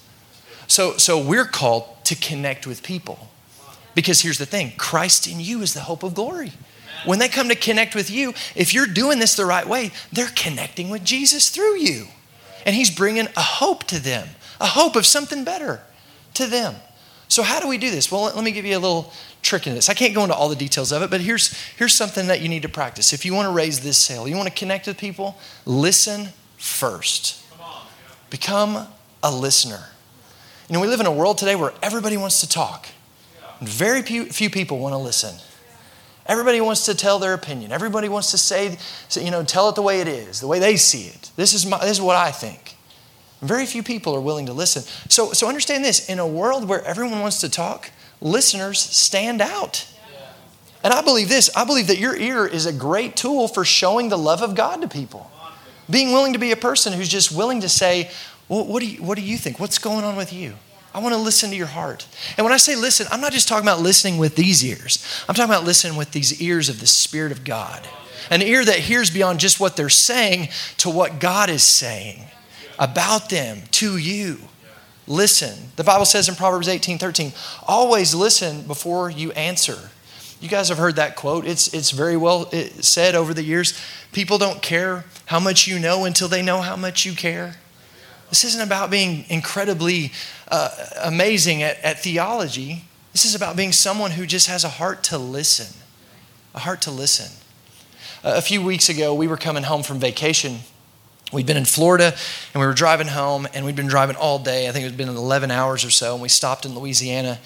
So, 0.67 0.99
so 0.99 1.19
we're 1.19 1.47
called 1.47 1.87
to 2.05 2.15
connect 2.15 2.67
with 2.67 2.83
people. 2.83 3.29
Because 3.95 4.21
here's 4.21 4.37
the 4.37 4.47
thing 4.47 4.75
Christ 4.77 5.27
in 5.27 5.41
you 5.41 5.63
is 5.63 5.73
the 5.73 5.81
hope 5.81 6.03
of 6.03 6.15
glory. 6.15 6.53
When 7.07 7.19
they 7.19 7.29
come 7.29 7.49
to 7.49 7.55
connect 7.55 7.95
with 7.95 8.11
you, 8.11 8.35
if 8.55 8.75
you're 8.75 8.87
doing 8.87 9.19
this 9.19 9.37
the 9.37 9.47
right 9.47 9.67
way, 9.67 9.91
they're 10.13 10.29
connecting 10.37 10.91
with 10.91 11.03
Jesus 11.03 11.49
through 11.49 11.79
you. 11.79 12.09
And 12.67 12.77
He's 12.77 12.91
bringing 12.91 13.27
a 13.39 13.41
hope 13.41 13.85
to 13.85 13.99
them, 13.99 14.29
a 14.61 14.67
hope 14.67 14.97
of 14.97 15.07
something 15.07 15.45
better 15.45 15.81
to 16.35 16.47
them. 16.47 16.75
So, 17.31 17.45
how 17.45 17.61
do 17.61 17.69
we 17.69 17.79
do 17.79 17.93
this? 17.93 18.11
Well, 18.11 18.25
let 18.25 18.43
me 18.43 18.51
give 18.51 18.65
you 18.65 18.77
a 18.77 18.81
little 18.81 19.13
trick 19.41 19.69
in 19.69 19.75
this. 19.75 19.89
I 19.89 19.95
can't 19.95 20.13
go 20.17 20.25
into 20.25 20.35
all 20.35 20.49
the 20.49 20.57
details 20.57 20.91
of 20.91 21.01
it, 21.03 21.11
but 21.11 21.21
here's, 21.21 21.57
here's 21.77 21.93
something 21.93 22.27
that 22.27 22.41
you 22.41 22.49
need 22.49 22.63
to 22.63 22.69
practice. 22.69 23.13
If 23.13 23.25
you 23.25 23.35
want 23.35 23.47
to 23.47 23.53
raise 23.53 23.81
this 23.81 23.97
sail, 23.99 24.27
you 24.27 24.37
want 24.37 24.49
to 24.49 24.55
connect 24.55 24.89
with 24.89 24.99
people, 24.99 25.39
listen 25.65 26.31
first. 26.59 27.41
Become 28.31 28.89
a 29.23 29.33
listener. 29.33 29.85
You 30.69 30.75
know, 30.75 30.81
we 30.81 30.89
live 30.89 30.99
in 30.99 31.07
a 31.07 31.13
world 31.13 31.39
today 31.39 31.55
where 31.55 31.73
everybody 31.83 32.17
wants 32.17 32.41
to 32.41 32.49
talk. 32.49 32.89
Very 33.61 34.03
few, 34.03 34.25
few 34.25 34.51
people 34.51 34.81
want 34.81 34.95
to 34.95 34.99
listen. 34.99 35.37
Everybody 36.27 36.61
wants 36.61 36.85
to 36.87 36.97
tell 36.97 37.21
their 37.21 37.35
opinion. 37.35 37.71
Everybody 37.71 38.09
wants 38.09 38.33
to 38.33 38.39
say, 38.39 38.77
you 39.13 39.31
know, 39.31 39.45
tell 39.45 39.69
it 39.69 39.77
the 39.77 39.83
way 39.83 40.01
it 40.01 40.09
is, 40.09 40.41
the 40.41 40.49
way 40.49 40.59
they 40.59 40.77
see 40.77 41.07
it. 41.07 41.31
This 41.37 41.55
is, 41.55 41.65
my, 41.65 41.79
this 41.79 41.93
is 41.93 42.01
what 42.01 42.17
I 42.17 42.33
think. 42.33 42.77
Very 43.43 43.65
few 43.65 43.83
people 43.83 44.15
are 44.15 44.21
willing 44.21 44.47
to 44.47 44.53
listen. 44.53 44.83
So, 45.09 45.33
so 45.33 45.49
understand 45.49 45.85
this 45.85 46.09
in 46.09 46.19
a 46.19 46.27
world 46.27 46.69
where 46.69 46.85
everyone 46.85 47.21
wants 47.21 47.41
to 47.41 47.49
talk, 47.49 47.91
listeners 48.21 48.79
stand 48.79 49.41
out. 49.41 49.87
And 50.83 50.93
I 50.93 51.03
believe 51.03 51.29
this 51.29 51.51
I 51.57 51.65
believe 51.65 51.89
that 51.89 51.99
your 51.99 52.17
ear 52.17 52.47
is 52.47 52.67
a 52.67 52.73
great 52.73 53.17
tool 53.17 53.49
for 53.49 53.65
showing 53.65 54.09
the 54.09 54.19
love 54.19 54.43
of 54.43 54.55
God 54.55 54.83
to 54.83 54.89
people. 54.89 55.31
Being 55.89 56.13
willing 56.13 56.35
to 56.35 56.39
be 56.39 56.53
a 56.53 56.57
person 56.57 56.93
who's 56.93 57.09
just 57.09 57.33
willing 57.33 57.63
to 57.63 57.69
say, 57.69 58.11
well, 58.49 58.65
what, 58.65 58.81
do 58.81 58.87
you, 58.87 59.03
what 59.03 59.17
do 59.17 59.23
you 59.23 59.37
think? 59.37 59.59
What's 59.59 59.79
going 59.79 60.05
on 60.05 60.17
with 60.17 60.33
you? 60.33 60.55
I 60.95 61.01
want 61.01 61.15
to 61.15 61.21
listen 61.21 61.51
to 61.51 61.57
your 61.57 61.67
heart. 61.67 62.07
And 62.37 62.45
when 62.45 62.53
I 62.53 62.59
say 62.59 62.77
listen, 62.77 63.07
I'm 63.11 63.21
not 63.21 63.33
just 63.33 63.49
talking 63.49 63.65
about 63.65 63.81
listening 63.81 64.19
with 64.19 64.37
these 64.37 64.65
ears. 64.65 65.05
I'm 65.29 65.35
talking 65.35 65.51
about 65.51 65.65
listening 65.65 65.97
with 65.97 66.13
these 66.13 66.41
ears 66.43 66.69
of 66.69 66.81
the 66.81 66.87
Spirit 66.87 67.33
of 67.33 67.45
God. 67.45 67.87
An 68.31 68.43
ear 68.43 68.65
that 68.65 68.79
hears 68.81 69.11
beyond 69.11 69.41
just 69.41 69.59
what 69.59 69.77
they're 69.77 69.89
saying 69.89 70.49
to 70.79 70.91
what 70.91 71.19
God 71.19 71.51
is 71.51 71.63
saying 71.63 72.25
about 72.81 73.29
them 73.29 73.63
to 73.73 73.97
you. 73.99 74.39
Listen. 75.07 75.57
The 75.77 75.85
Bible 75.85 76.07
says 76.07 76.29
in 76.29 76.35
Proverbs 76.35 76.67
18 76.67 76.99
13, 76.99 77.33
always 77.67 78.15
listen 78.15 78.63
before 78.63 79.11
you 79.11 79.31
answer. 79.33 79.91
You 80.41 80.49
guys 80.49 80.71
have 80.71 80.79
heard 80.79 80.97
that 80.97 81.17
quote. 81.17 81.47
It's, 81.47 81.73
it's 81.75 81.91
very 81.91 82.17
well 82.17 82.51
said 82.81 83.15
over 83.15 83.35
the 83.35 83.43
years. 83.43 83.79
People 84.13 84.39
don't 84.39 84.63
care 84.63 85.05
how 85.27 85.39
much 85.39 85.69
you 85.69 85.79
know 85.79 86.07
until 86.07 86.29
they 86.29 86.43
know 86.43 86.63
how 86.63 86.77
much 86.77 87.05
you 87.05 87.13
care. 87.13 87.57
This 88.31 88.45
isn't 88.45 88.63
about 88.63 88.91
being 88.91 89.27
incredibly 89.29 90.13
uh, 90.49 90.71
amazing 91.03 91.63
at, 91.63 91.79
at 91.81 91.99
theology. 91.99 92.85
This 93.13 93.25
is 93.25 93.35
about 93.35 93.57
being 93.57 93.73
someone 93.73 94.13
who 94.13 94.25
just 94.25 94.47
has 94.47 94.65
a 94.65 94.69
heart 94.69 95.03
to 95.05 95.19
listen. 95.19 95.77
A 96.55 96.61
heart 96.61 96.81
to 96.83 96.91
listen. 96.91 97.31
Uh, 98.25 98.35
a 98.37 98.41
few 98.41 98.63
weeks 98.63 98.89
ago, 98.89 99.13
we 99.13 99.27
were 99.27 99.37
coming 99.37 99.65
home 99.65 99.83
from 99.83 99.99
vacation. 99.99 100.61
We'd 101.33 101.47
been 101.47 101.57
in 101.57 101.65
Florida 101.65 102.15
and 102.53 102.61
we 102.61 102.67
were 102.67 102.75
driving 102.75 103.07
home, 103.07 103.47
and 103.55 103.65
we'd 103.65 103.77
been 103.77 103.87
driving 103.87 104.17
all 104.17 104.39
day. 104.39 104.69
I 104.69 104.73
think 104.73 104.85
it 104.85 104.89
had 104.89 104.97
been 104.97 105.09
11 105.09 105.51
hours 105.51 105.85
or 105.85 105.91
so, 105.91 106.15
and 106.15 106.23
we 106.23 106.29
stopped 106.29 106.65
in 106.65 106.75
Louisiana 106.75 107.39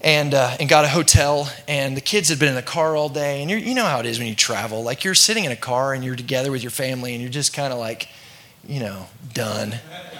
and, 0.00 0.32
uh, 0.32 0.56
and 0.60 0.68
got 0.68 0.84
a 0.84 0.88
hotel. 0.88 1.50
And 1.66 1.96
the 1.96 2.00
kids 2.00 2.28
had 2.28 2.38
been 2.38 2.48
in 2.48 2.54
the 2.54 2.62
car 2.62 2.96
all 2.96 3.08
day. 3.08 3.42
And 3.42 3.50
you 3.50 3.74
know 3.74 3.84
how 3.84 4.00
it 4.00 4.06
is 4.06 4.18
when 4.18 4.28
you 4.28 4.34
travel. 4.34 4.82
Like 4.82 5.04
you're 5.04 5.14
sitting 5.14 5.44
in 5.44 5.52
a 5.52 5.56
car 5.56 5.92
and 5.92 6.04
you're 6.04 6.16
together 6.16 6.50
with 6.50 6.62
your 6.62 6.70
family, 6.70 7.12
and 7.12 7.20
you're 7.20 7.30
just 7.30 7.52
kind 7.52 7.72
of 7.72 7.78
like, 7.78 8.08
you 8.66 8.80
know, 8.80 9.06
done. 9.32 9.74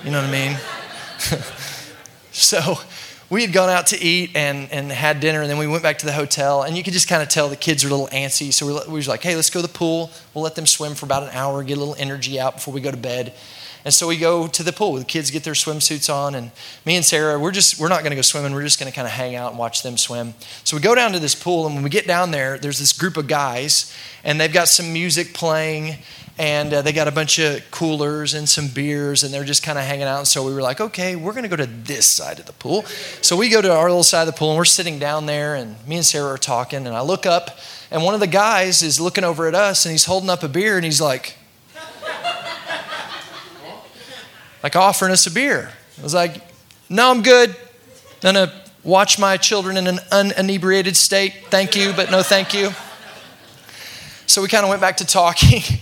You 0.05 0.11
know 0.11 0.21
what 0.21 0.29
I 0.29 0.33
mean? 0.33 0.59
so 2.33 2.79
we 3.31 3.43
had 3.43 3.53
gone 3.53 3.71
out 3.71 3.87
to 3.89 3.99
eat 3.99 4.33
and, 4.35 4.69
and 4.73 4.91
had 4.91 5.21
dinner, 5.21 5.41
and 5.41 5.49
then 5.49 5.57
we 5.57 5.69
went 5.69 5.85
back 5.85 5.99
to 5.99 6.07
the 6.07 6.13
hotel. 6.13 6.63
And 6.63 6.77
you 6.77 6.83
could 6.83 6.93
just 6.93 7.09
kind 7.09 7.23
of 7.23 7.29
tell 7.29 7.49
the 7.49 7.57
kids 7.57 7.85
are 7.85 7.89
a 7.89 7.91
little 7.91 8.09
antsy. 8.09 8.53
So 8.53 8.67
we, 8.67 8.73
we 8.89 8.97
was 8.97 9.09
like, 9.09 9.23
hey, 9.23 9.37
let's 9.37 9.51
go 9.51 9.61
to 9.61 9.67
the 9.67 9.73
pool. 9.73 10.11
We'll 10.35 10.43
let 10.45 10.57
them 10.57 10.67
swim 10.67 10.95
for 10.97 11.07
about 11.07 11.23
an 11.23 11.31
hour, 11.33 11.63
get 11.63 11.77
a 11.77 11.81
little 11.81 11.97
energy 11.97 12.41
out 12.41 12.57
before 12.57 12.75
we 12.75 12.81
go 12.81 12.91
to 12.91 12.97
bed. 12.97 13.33
And 13.85 13.95
so 13.95 14.07
we 14.07 14.19
go 14.19 14.47
to 14.47 14.63
the 14.63 14.73
pool. 14.73 14.95
The 14.95 15.05
kids 15.05 15.31
get 15.31 15.45
their 15.45 15.55
swimsuits 15.55 16.13
on, 16.13 16.35
and 16.35 16.51
me 16.85 16.97
and 16.97 17.05
Sarah, 17.05 17.39
we're 17.39 17.51
just 17.51 17.81
we're 17.81 17.89
not 17.89 18.01
going 18.01 18.11
to 18.11 18.17
go 18.17 18.23
swimming. 18.23 18.53
We're 18.53 18.63
just 18.63 18.79
going 18.79 18.93
to 18.93 18.95
kind 18.95 19.07
of 19.07 19.13
hang 19.13 19.37
out 19.37 19.51
and 19.51 19.59
watch 19.59 19.83
them 19.83 19.97
swim. 19.97 20.35
So 20.65 20.77
we 20.77 20.83
go 20.83 20.95
down 20.95 21.13
to 21.13 21.19
this 21.19 21.35
pool, 21.35 21.67
and 21.67 21.75
when 21.75 21.85
we 21.85 21.89
get 21.89 22.07
down 22.07 22.31
there, 22.31 22.59
there's 22.59 22.79
this 22.79 22.93
group 22.93 23.17
of 23.17 23.27
guys, 23.27 23.95
and 24.23 24.39
they've 24.39 24.53
got 24.53 24.69
some 24.69 24.93
music 24.93 25.33
playing, 25.33 25.97
and 26.41 26.73
uh, 26.73 26.81
they 26.81 26.93
got 26.95 27.07
a 27.07 27.13
bunch 27.13 27.39
of 27.39 27.71
coolers 27.71 28.33
and 28.33 28.49
some 28.49 28.67
beers 28.69 29.23
and 29.23 29.33
they're 29.33 29.45
just 29.45 29.63
kind 29.63 29.79
of 29.79 29.85
hanging 29.85 30.07
out. 30.07 30.21
And 30.21 30.27
so 30.27 30.43
we 30.45 30.55
were 30.55 30.63
like 30.63 30.81
okay 30.81 31.15
we're 31.15 31.35
going 31.35 31.43
to 31.43 31.51
go 31.51 31.57
to 31.57 31.67
this 31.67 32.07
side 32.07 32.39
of 32.39 32.47
the 32.47 32.55
pool. 32.55 32.85
So 33.21 33.37
we 33.37 33.51
go 33.51 33.61
to 33.61 33.71
our 33.71 33.89
little 33.89 34.03
side 34.03 34.23
of 34.23 34.27
the 34.27 34.33
pool 34.33 34.49
and 34.49 34.57
we're 34.57 34.65
sitting 34.65 34.99
down 34.99 35.27
there 35.27 35.55
and 35.55 35.77
me 35.87 35.97
and 35.97 36.05
sarah 36.05 36.33
are 36.33 36.39
talking. 36.39 36.87
And 36.87 36.97
i 36.97 37.03
look 37.03 37.27
up 37.27 37.59
and 37.91 38.03
one 38.03 38.15
of 38.15 38.21
the 38.21 38.27
guys 38.27 38.83
is 38.83 38.99
looking 38.99 39.23
over 39.23 39.47
at 39.47 39.55
us 39.55 39.85
and 39.85 39.93
he's 39.93 40.07
holding 40.07 40.31
up 40.31 40.43
a 40.43 40.49
beer 40.49 40.77
and 40.77 40.85
he's 40.85 41.01
like 41.01 41.37
like 44.63 44.77
offering 44.77 45.13
us 45.13 45.27
a 45.27 45.31
beer. 45.31 45.71
I 45.99 46.03
was 46.03 46.15
like 46.15 46.43
no 46.89 47.11
i'm 47.11 47.23
good. 47.23 47.55
I'm 48.25 48.35
to 48.35 48.53
watch 48.83 49.19
my 49.19 49.37
children 49.37 49.77
in 49.77 49.87
an 49.87 49.99
uninebriated 50.11 50.97
state. 50.97 51.35
Thank 51.51 51.77
you 51.77 51.93
but 51.93 52.11
no 52.11 52.23
thank 52.23 52.55
you. 52.55 52.71
So 54.25 54.41
we 54.41 54.49
kind 54.49 54.65
of 54.65 54.71
went 54.71 54.81
back 54.81 54.97
to 54.99 55.05
talking 55.05 55.61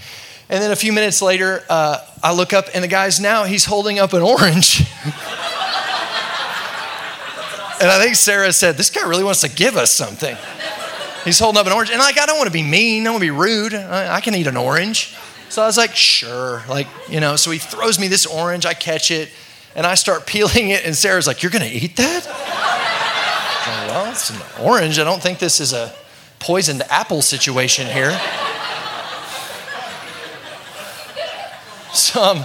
And 0.51 0.63
then 0.63 0.71
a 0.71 0.77
few 0.77 0.93
minutes 0.95 1.21
later, 1.21 1.63
uh, 1.69 1.99
I 2.23 2.33
look 2.33 2.55
up 2.55 2.67
and 2.73 2.83
the 2.83 2.89
guy's 2.89 3.21
now, 3.21 3.45
he's 3.45 3.67
holding 3.67 3.99
up 3.99 4.15
an 4.15 4.23
orange. 4.23 4.81
and 7.81 7.91
I 7.91 8.03
think 8.03 8.17
Sarah 8.17 8.53
said, 8.53 8.77
This 8.77 8.89
guy 8.89 9.07
really 9.07 9.25
wants 9.25 9.43
to 9.43 9.51
give 9.51 9.77
us 9.77 9.91
something. 9.91 10.37
He's 11.25 11.39
holding 11.39 11.61
up 11.61 11.67
an 11.67 11.73
orange. 11.73 11.91
And 11.91 11.99
like, 11.99 12.19
I 12.19 12.25
don't 12.25 12.39
want 12.39 12.47
to 12.47 12.53
be 12.53 12.63
mean, 12.63 13.03
I 13.03 13.05
don't 13.05 13.15
want 13.15 13.25
to 13.25 13.27
be 13.27 13.39
rude. 13.39 13.75
I, 13.75 14.17
I 14.17 14.21
can 14.23 14.35
eat 14.35 14.47
an 14.47 14.57
orange. 14.57 15.15
So 15.51 15.63
I 15.63 15.67
was 15.67 15.77
like, 15.77 15.95
Sure. 15.95 16.63
Like, 16.67 16.87
you 17.11 17.21
know, 17.21 17.37
so 17.37 17.51
he 17.51 17.59
throws 17.59 17.99
me 17.99 18.09
this 18.09 18.25
orange, 18.25 18.65
I 18.65 18.73
catch 18.73 19.11
it, 19.11 19.29
and 19.75 19.87
I 19.87 19.97
start 19.97 20.27
peeling 20.27 20.71
it. 20.71 20.87
And 20.87 20.97
Sarah's 20.97 21.27
like, 21.27 21.43
You're 21.43 21.53
going 21.53 21.69
to 21.69 21.71
eat 21.71 21.97
that? 21.97 22.25
Like, 22.27 23.89
well, 23.91 24.11
it's 24.11 24.31
an 24.31 24.41
orange. 24.65 24.99
I 24.99 25.05
don't 25.05 25.23
think 25.23 25.41
this 25.41 25.61
is 25.61 25.75
a 25.75 25.93
poisoned 26.39 26.83
apple 26.89 27.21
situation 27.21 27.87
here. 27.87 28.19
I'm, 32.17 32.45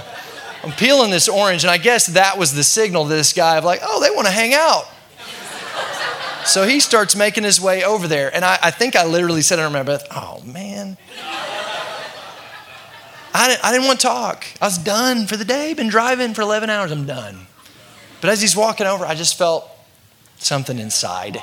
peeling 0.78 1.12
this 1.12 1.28
orange, 1.28 1.64
and 1.64 1.72
I 1.72 1.78
guess 1.78 2.08
that 2.08 2.38
was 2.38 2.54
the 2.54 2.64
signal 2.64 3.04
to 3.04 3.10
this 3.10 3.34
guy 3.34 3.58
of 3.58 3.66
like, 3.66 3.82
oh, 3.84 4.02
they 4.02 4.10
want 4.10 4.28
to 4.28 4.34
hang 4.34 4.54
out. 4.54 4.86
So 6.46 6.66
he 6.66 6.80
starts 6.80 7.16
making 7.16 7.44
his 7.44 7.60
way 7.60 7.84
over 7.84 8.08
there, 8.08 8.34
and 8.34 8.46
I, 8.46 8.58
I 8.62 8.72
think 8.72 8.96
I 8.96 9.06
literally 9.06 9.42
said 9.42 9.58
my 9.72 9.84
breath, 9.84 10.08
oh 10.12 10.42
man. 10.46 10.98
I 13.34 13.48
didn't, 13.48 13.66
I 13.66 13.72
didn't 13.72 13.88
want 13.88 14.00
to 14.00 14.08
talk. 14.08 14.46
I 14.62 14.66
was 14.66 14.78
done 14.78 15.26
for 15.26 15.38
the 15.38 15.46
day. 15.46 15.74
Been 15.74 15.90
driving 15.90 16.34
for 16.34 16.44
11 16.44 16.70
hours. 16.70 16.92
I'm 16.92 17.08
done. 17.08 17.48
But 18.22 18.30
as 18.30 18.42
he's 18.42 18.56
walking 18.56 18.86
over, 18.86 19.06
I 19.06 19.16
just 19.16 19.38
felt 19.38 19.68
something 20.38 20.78
inside. 20.78 21.42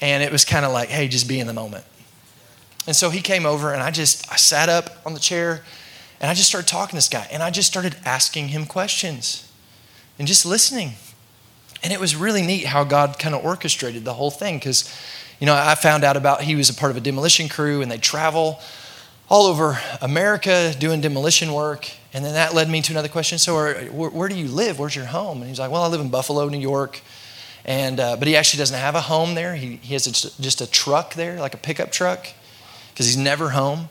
And 0.00 0.22
it 0.22 0.30
was 0.30 0.44
kind 0.44 0.64
of 0.64 0.72
like, 0.72 0.88
hey, 0.88 1.08
just 1.08 1.28
be 1.28 1.40
in 1.40 1.46
the 1.46 1.52
moment. 1.52 1.84
And 2.86 2.94
so 2.94 3.10
he 3.10 3.20
came 3.20 3.44
over, 3.44 3.72
and 3.72 3.82
I 3.82 3.90
just, 3.90 4.30
I 4.32 4.36
sat 4.36 4.68
up 4.68 4.90
on 5.04 5.14
the 5.14 5.20
chair, 5.20 5.62
and 6.20 6.30
I 6.30 6.34
just 6.34 6.48
started 6.48 6.68
talking 6.68 6.90
to 6.90 6.96
this 6.96 7.08
guy, 7.08 7.26
and 7.30 7.42
I 7.42 7.50
just 7.50 7.68
started 7.68 7.96
asking 8.04 8.48
him 8.48 8.66
questions 8.66 9.50
and 10.18 10.28
just 10.28 10.44
listening. 10.44 10.92
And 11.82 11.92
it 11.92 12.00
was 12.00 12.14
really 12.14 12.42
neat 12.42 12.66
how 12.66 12.84
God 12.84 13.18
kind 13.18 13.34
of 13.34 13.42
orchestrated 13.42 14.04
the 14.04 14.12
whole 14.12 14.30
thing 14.30 14.58
because, 14.58 14.94
you 15.38 15.46
know, 15.46 15.54
I 15.54 15.74
found 15.74 16.04
out 16.04 16.16
about 16.16 16.42
he 16.42 16.54
was 16.54 16.68
a 16.68 16.74
part 16.74 16.90
of 16.90 16.96
a 16.98 17.00
demolition 17.00 17.48
crew 17.48 17.80
and 17.80 17.90
they 17.90 17.96
travel 17.96 18.60
all 19.30 19.46
over 19.46 19.78
America 20.02 20.74
doing 20.78 21.00
demolition 21.00 21.54
work. 21.54 21.90
And 22.12 22.22
then 22.22 22.34
that 22.34 22.52
led 22.52 22.68
me 22.68 22.82
to 22.82 22.92
another 22.92 23.08
question. 23.08 23.38
So, 23.38 23.54
where, 23.54 24.10
where 24.10 24.28
do 24.28 24.34
you 24.34 24.48
live? 24.48 24.78
Where's 24.78 24.94
your 24.94 25.06
home? 25.06 25.38
And 25.38 25.48
he's 25.48 25.58
like, 25.58 25.70
Well, 25.70 25.82
I 25.82 25.86
live 25.86 26.00
in 26.00 26.10
Buffalo, 26.10 26.48
New 26.48 26.58
York. 26.58 27.00
And, 27.64 28.00
uh, 28.00 28.16
but 28.16 28.26
he 28.26 28.36
actually 28.36 28.58
doesn't 28.58 28.78
have 28.78 28.94
a 28.94 29.02
home 29.02 29.34
there. 29.34 29.54
He, 29.54 29.76
he 29.76 29.94
has 29.94 30.06
a, 30.06 30.42
just 30.42 30.60
a 30.60 30.70
truck 30.70 31.14
there, 31.14 31.38
like 31.38 31.54
a 31.54 31.58
pickup 31.58 31.92
truck, 31.92 32.26
because 32.92 33.06
he's 33.06 33.16
never 33.16 33.50
home. 33.50 33.88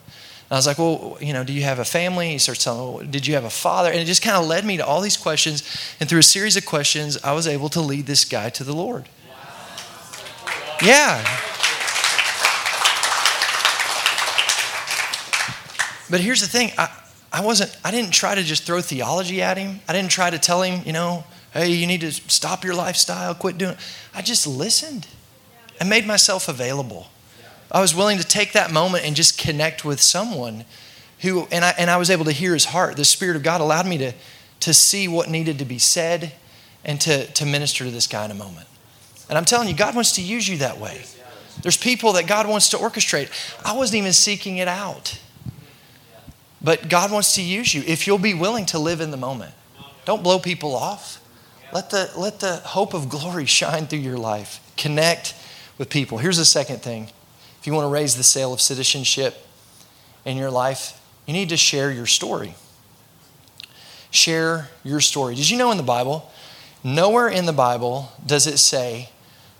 I 0.52 0.56
was 0.56 0.66
like, 0.66 0.80
well, 0.80 1.18
you 1.22 1.32
know, 1.32 1.44
do 1.44 1.54
you 1.54 1.62
have 1.62 1.78
a 1.78 1.86
family? 1.86 2.32
He 2.32 2.38
starts 2.40 2.64
telling 2.64 3.06
me, 3.06 3.12
did 3.12 3.28
you 3.28 3.36
have 3.36 3.44
a 3.44 3.52
father? 3.52 3.92
And 3.92 4.00
it 4.00 4.06
just 4.06 4.24
kind 4.24 4.36
of 4.36 4.48
led 4.48 4.66
me 4.66 4.78
to 4.78 4.86
all 4.86 5.00
these 5.00 5.18
questions. 5.18 5.64
And 6.00 6.10
through 6.10 6.20
a 6.20 6.24
series 6.24 6.58
of 6.58 6.66
questions, 6.66 7.18
I 7.24 7.34
was 7.34 7.48
able 7.48 7.70
to 7.70 7.82
lead 7.82 8.08
this 8.08 8.26
guy 8.26 8.50
to 8.50 8.64
the 8.64 8.74
Lord. 8.74 9.08
Yeah. 10.82 11.24
But 16.10 16.22
here's 16.22 16.42
the 16.42 16.48
thing 16.48 16.72
I, 16.78 16.90
I 17.32 17.42
wasn't, 17.46 17.78
I 17.86 17.92
didn't 17.92 18.12
try 18.12 18.34
to 18.34 18.42
just 18.42 18.64
throw 18.64 18.82
theology 18.82 19.44
at 19.44 19.58
him. 19.58 19.82
I 19.88 19.94
didn't 19.94 20.10
try 20.10 20.32
to 20.32 20.40
tell 20.40 20.64
him, 20.64 20.82
you 20.86 20.94
know, 20.94 21.26
hey, 21.54 21.70
you 21.70 21.86
need 21.86 22.02
to 22.02 22.12
stop 22.12 22.64
your 22.64 22.74
lifestyle, 22.74 23.36
quit 23.36 23.60
doing 23.60 23.74
it. 23.74 23.80
I 24.16 24.24
just 24.24 24.48
listened 24.48 25.08
and 25.80 25.90
made 25.90 26.08
myself 26.08 26.48
available. 26.48 27.08
I 27.72 27.82
was 27.82 27.94
willing 27.94 28.18
to 28.18 28.24
take 28.24 28.54
that 28.54 28.72
moment 28.72 29.06
and 29.06 29.16
just 29.16 29.38
connect 29.38 29.86
with 29.86 30.02
someone 30.02 30.66
who, 31.20 31.48
and 31.52 31.64
I, 31.64 31.74
and 31.78 31.90
I 31.90 31.98
was 31.98 32.10
able 32.10 32.26
to 32.26 32.32
hear 32.32 32.54
his 32.54 32.66
heart. 32.66 32.96
The 32.96 33.06
Spirit 33.06 33.36
of 33.36 33.44
God 33.44 33.62
allowed 33.62 33.86
me 33.86 33.98
to, 34.00 34.14
to 34.62 34.74
see 34.74 35.08
what 35.08 35.30
needed 35.30 35.60
to 35.60 35.66
be 35.66 35.78
said 35.78 36.34
and 36.84 37.00
to, 37.02 37.28
to 37.34 37.46
minister 37.46 37.84
to 37.84 37.92
this 37.92 38.08
guy 38.08 38.26
in 38.26 38.32
a 38.32 38.36
moment. 38.36 38.68
And 39.28 39.38
I'm 39.38 39.46
telling 39.46 39.68
you, 39.68 39.76
God 39.76 39.94
wants 39.94 40.14
to 40.14 40.22
use 40.22 40.48
you 40.48 40.58
that 40.58 40.80
way. 40.80 41.04
There's 41.62 41.78
people 41.78 42.14
that 42.14 42.26
God 42.26 42.48
wants 42.48 42.70
to 42.70 42.78
orchestrate. 42.78 43.30
I 43.64 43.76
wasn't 43.76 44.00
even 44.00 44.14
seeking 44.14 44.58
it 44.58 44.68
out. 44.68 45.20
But 46.62 46.90
God 46.90 47.12
wants 47.12 47.36
to 47.36 47.42
use 47.42 47.74
you 47.74 47.84
if 47.86 48.08
you'll 48.08 48.18
be 48.18 48.34
willing 48.34 48.66
to 48.68 48.80
live 48.80 49.02
in 49.02 49.12
the 49.12 49.18
moment. 49.18 49.54
Don't 50.06 50.24
blow 50.24 50.40
people 50.40 50.76
off. 50.76 51.22
Let 51.72 51.92
the, 51.92 52.10
let 52.18 52.40
the 52.40 52.58
hope 52.58 52.94
of 52.94 53.10
glory 53.10 53.46
shine 53.60 53.88
through 53.88 54.00
your 54.00 54.18
life. 54.18 54.60
Connect 54.78 55.36
with 55.78 55.90
people. 55.90 56.18
Here's 56.18 56.38
the 56.38 56.46
second 56.46 56.82
thing 56.82 57.10
if 57.60 57.68
you 57.68 57.74
want 57.74 57.86
to 57.86 57.90
raise 57.90 58.16
the 58.16 58.24
sail 58.24 58.54
of 58.54 58.62
citizenship 58.62 59.46
in 60.26 60.38
your 60.38 60.50
life, 60.50 61.00
you 61.26 61.34
need 61.34 61.50
to 61.50 61.58
share 61.58 61.92
your 61.92 62.06
story. 62.06 62.56
Share 64.12 64.70
your 64.84 65.00
story. 65.02 65.36
Did 65.36 65.50
you 65.50 65.58
know 65.58 65.72
in 65.72 65.78
the 65.78 65.84
Bible, 65.84 66.32
nowhere 66.84 67.28
in 67.28 67.46
the 67.46 67.54
Bible 67.54 68.12
does 68.26 68.48
it 68.48 68.58
say 68.58 69.10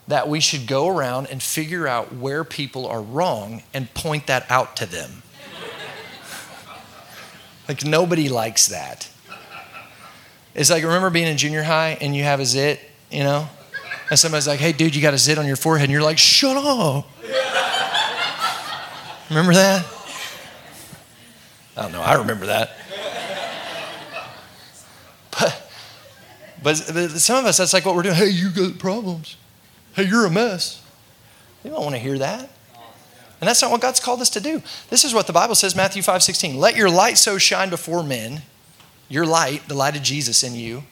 that 0.08 0.28
we 0.28 0.40
should 0.40 0.66
go 0.66 0.88
around 0.88 1.28
and 1.28 1.44
figure 1.44 1.88
out 1.88 2.16
where 2.16 2.44
people 2.44 2.88
are 2.88 3.02
wrong 3.02 3.62
and 3.74 3.94
point 3.94 4.28
that 4.28 4.50
out 4.50 4.76
to 4.78 4.86
them? 4.86 5.22
like, 7.68 7.86
nobody 7.86 8.30
likes 8.30 8.68
that. 8.68 9.10
It's 10.56 10.70
like, 10.70 10.84
remember 10.84 11.10
being 11.10 11.28
in 11.28 11.38
junior 11.38 11.64
high 11.64 11.98
and 12.02 12.16
you 12.16 12.24
have 12.24 12.40
a 12.40 12.46
zit, 12.46 12.80
you 13.12 13.24
know? 13.24 13.48
And 14.10 14.18
somebody's 14.18 14.48
like, 14.48 14.60
hey, 14.60 14.72
dude, 14.72 14.96
you 14.96 15.02
got 15.02 15.14
a 15.14 15.18
zit 15.18 15.38
on 15.38 15.46
your 15.46 15.56
forehead. 15.56 15.86
And 15.86 15.94
you're 15.94 16.02
like, 16.02 16.18
shut 16.18 16.58
up. 16.58 17.06
Remember 19.30 19.54
that? 19.54 19.86
I 21.78 21.84
don't 21.84 21.92
know. 21.92 22.02
I 22.02 22.16
remember 22.16 22.48
that. 22.48 22.76
But, 26.62 26.92
but, 26.94 27.12
some 27.12 27.38
of 27.38 27.46
us, 27.46 27.58
that's 27.58 27.74
like 27.74 27.86
what 27.86 27.96
we're 27.96 28.04
doing. 28.04 28.16
Hey, 28.16 28.28
you 28.28 28.50
got 28.50 28.78
problems. 28.80 29.38
Hey, 29.94 30.04
you're 30.04 30.26
a 30.26 30.30
mess. 30.30 30.84
You 31.64 31.72
don't 31.72 31.84
want 31.84 31.96
to 31.96 32.00
hear 32.00 32.18
that. 32.18 32.50
And 33.40 33.48
that's 33.48 33.62
not 33.62 33.72
what 33.72 33.80
God's 33.80 34.02
called 34.02 34.20
us 34.20 34.30
to 34.32 34.42
do. 34.42 34.62
This 34.90 35.06
is 35.06 35.14
what 35.14 35.26
the 35.26 35.32
Bible 35.32 35.56
says, 35.56 35.74
Matthew 35.74 36.02
5 36.02 36.22
16. 36.22 36.58
Let 36.58 36.76
your 36.76 36.90
light 36.90 37.18
so 37.18 37.38
shine 37.38 37.70
before 37.70 38.04
men 38.04 38.42
your 39.10 39.26
light, 39.26 39.68
the 39.68 39.74
light 39.74 39.98
of 39.98 40.04
Jesus 40.04 40.44
in 40.44 40.56
you, 40.56 40.84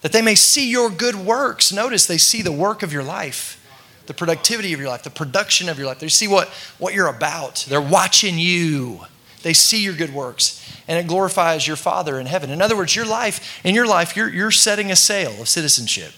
that 0.00 0.10
they 0.10 0.22
may 0.22 0.34
see 0.34 0.68
your 0.68 0.90
good 0.90 1.14
works. 1.14 1.70
Notice 1.70 2.06
they 2.06 2.18
see 2.18 2.42
the 2.42 2.50
work 2.50 2.82
of 2.82 2.92
your 2.92 3.02
life, 3.02 3.61
the 4.06 4.14
productivity 4.14 4.72
of 4.72 4.80
your 4.80 4.88
life, 4.88 5.02
the 5.02 5.10
production 5.10 5.68
of 5.68 5.78
your 5.78 5.86
life. 5.86 6.00
They 6.00 6.08
see 6.08 6.28
what, 6.28 6.48
what 6.78 6.94
you're 6.94 7.08
about. 7.08 7.66
They're 7.68 7.80
watching 7.80 8.38
you. 8.38 9.00
They 9.42 9.52
see 9.52 9.82
your 9.82 9.94
good 9.94 10.14
works, 10.14 10.62
and 10.86 10.98
it 10.98 11.08
glorifies 11.08 11.66
your 11.66 11.76
Father 11.76 12.18
in 12.20 12.26
heaven. 12.26 12.50
In 12.50 12.62
other 12.62 12.76
words, 12.76 12.94
your 12.94 13.06
life, 13.06 13.60
in 13.64 13.74
your 13.74 13.86
life, 13.86 14.16
you're, 14.16 14.28
you're 14.28 14.50
setting 14.50 14.90
a 14.90 14.96
sail 14.96 15.40
of 15.40 15.48
citizenship. 15.48 16.12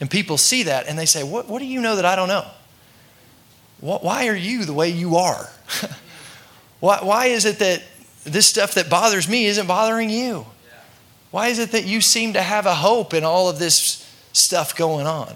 And 0.00 0.10
people 0.10 0.38
see 0.38 0.62
that 0.64 0.86
and 0.86 0.98
they 0.98 1.06
say, 1.06 1.24
What, 1.24 1.48
what 1.48 1.58
do 1.58 1.66
you 1.66 1.80
know 1.80 1.96
that 1.96 2.04
I 2.04 2.14
don't 2.14 2.28
know? 2.28 2.46
What, 3.80 4.04
why 4.04 4.28
are 4.28 4.36
you 4.36 4.64
the 4.64 4.72
way 4.72 4.90
you 4.90 5.16
are? 5.16 5.50
why, 6.80 6.98
why 7.02 7.26
is 7.26 7.44
it 7.44 7.58
that 7.58 7.82
this 8.24 8.46
stuff 8.46 8.74
that 8.74 8.88
bothers 8.88 9.28
me 9.28 9.46
isn't 9.46 9.66
bothering 9.66 10.10
you? 10.10 10.46
Why 11.30 11.48
is 11.48 11.58
it 11.58 11.72
that 11.72 11.84
you 11.84 12.00
seem 12.00 12.32
to 12.34 12.42
have 12.42 12.66
a 12.66 12.74
hope 12.74 13.12
in 13.12 13.24
all 13.24 13.48
of 13.48 13.58
this 13.58 14.08
stuff 14.32 14.74
going 14.74 15.06
on? 15.06 15.34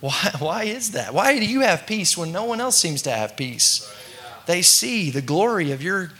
Why, 0.00 0.30
why 0.38 0.64
is 0.64 0.92
that? 0.92 1.14
Why 1.14 1.38
do 1.38 1.46
you 1.46 1.60
have 1.60 1.86
peace 1.86 2.16
when 2.16 2.32
no 2.32 2.44
one 2.44 2.60
else 2.60 2.76
seems 2.76 3.02
to 3.02 3.10
have 3.10 3.36
peace? 3.36 3.92
They 4.46 4.62
see 4.62 5.10
the 5.10 5.22
glory 5.22 5.72
of 5.72 5.82
your 5.82 6.12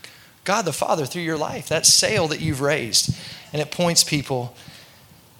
God 0.45 0.64
the 0.64 0.72
Father 0.72 1.07
through 1.07 1.22
your 1.22 1.37
life, 1.37 1.68
that 1.68 1.87
sail 1.87 2.29
that 2.29 2.41
you've 2.41 2.61
raised, 2.61 3.16
and 3.53 3.61
it 3.61 3.70
points 3.70 4.05
people 4.05 4.55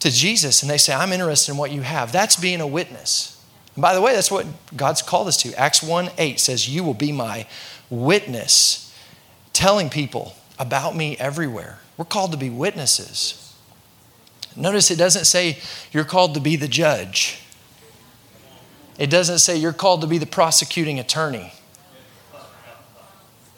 to 0.01 0.11
Jesus 0.11 0.63
and 0.63 0.71
they 0.71 0.79
say, 0.79 0.93
I'm 0.93 1.13
interested 1.13 1.53
in 1.53 1.59
what 1.59 1.71
you 1.71 1.83
have. 1.83 2.13
That's 2.13 2.37
being 2.37 2.61
a 2.61 2.67
witness. 2.67 3.43
And 3.75 3.83
by 3.83 3.95
the 3.95 4.01
way, 4.01 4.15
that's 4.15 4.31
what 4.31 4.47
God's 4.77 5.03
called 5.03 5.29
us 5.29 5.37
to. 5.39 5.55
Acts 5.55 5.83
1 5.83 6.11
8 6.19 6.41
says, 6.41 6.69
You 6.69 6.85
will 6.85 6.95
be 6.95 7.13
my 7.13 7.47
witness, 7.89 8.95
telling 9.53 9.91
people 9.91 10.35
about 10.59 10.97
me 10.97 11.17
everywhere. 11.19 11.79
We're 11.97 12.05
called 12.05 12.33
to 12.33 12.39
be 12.39 12.51
witnesses. 12.51 13.55
Notice 14.55 14.91
it 14.91 14.97
doesn't 14.97 15.27
say 15.27 15.59
you're 15.93 16.05
called 16.05 16.35
to 16.35 16.41
be 16.41 16.57
the 16.57 16.69
judge. 16.69 17.43
It 18.99 19.11
doesn't 19.11 19.41
say 19.41 19.57
you're 19.57 19.73
called 19.73 20.01
to 20.01 20.07
be 20.07 20.19
the 20.19 20.27
prosecuting 20.27 20.99
attorney. 20.99 21.53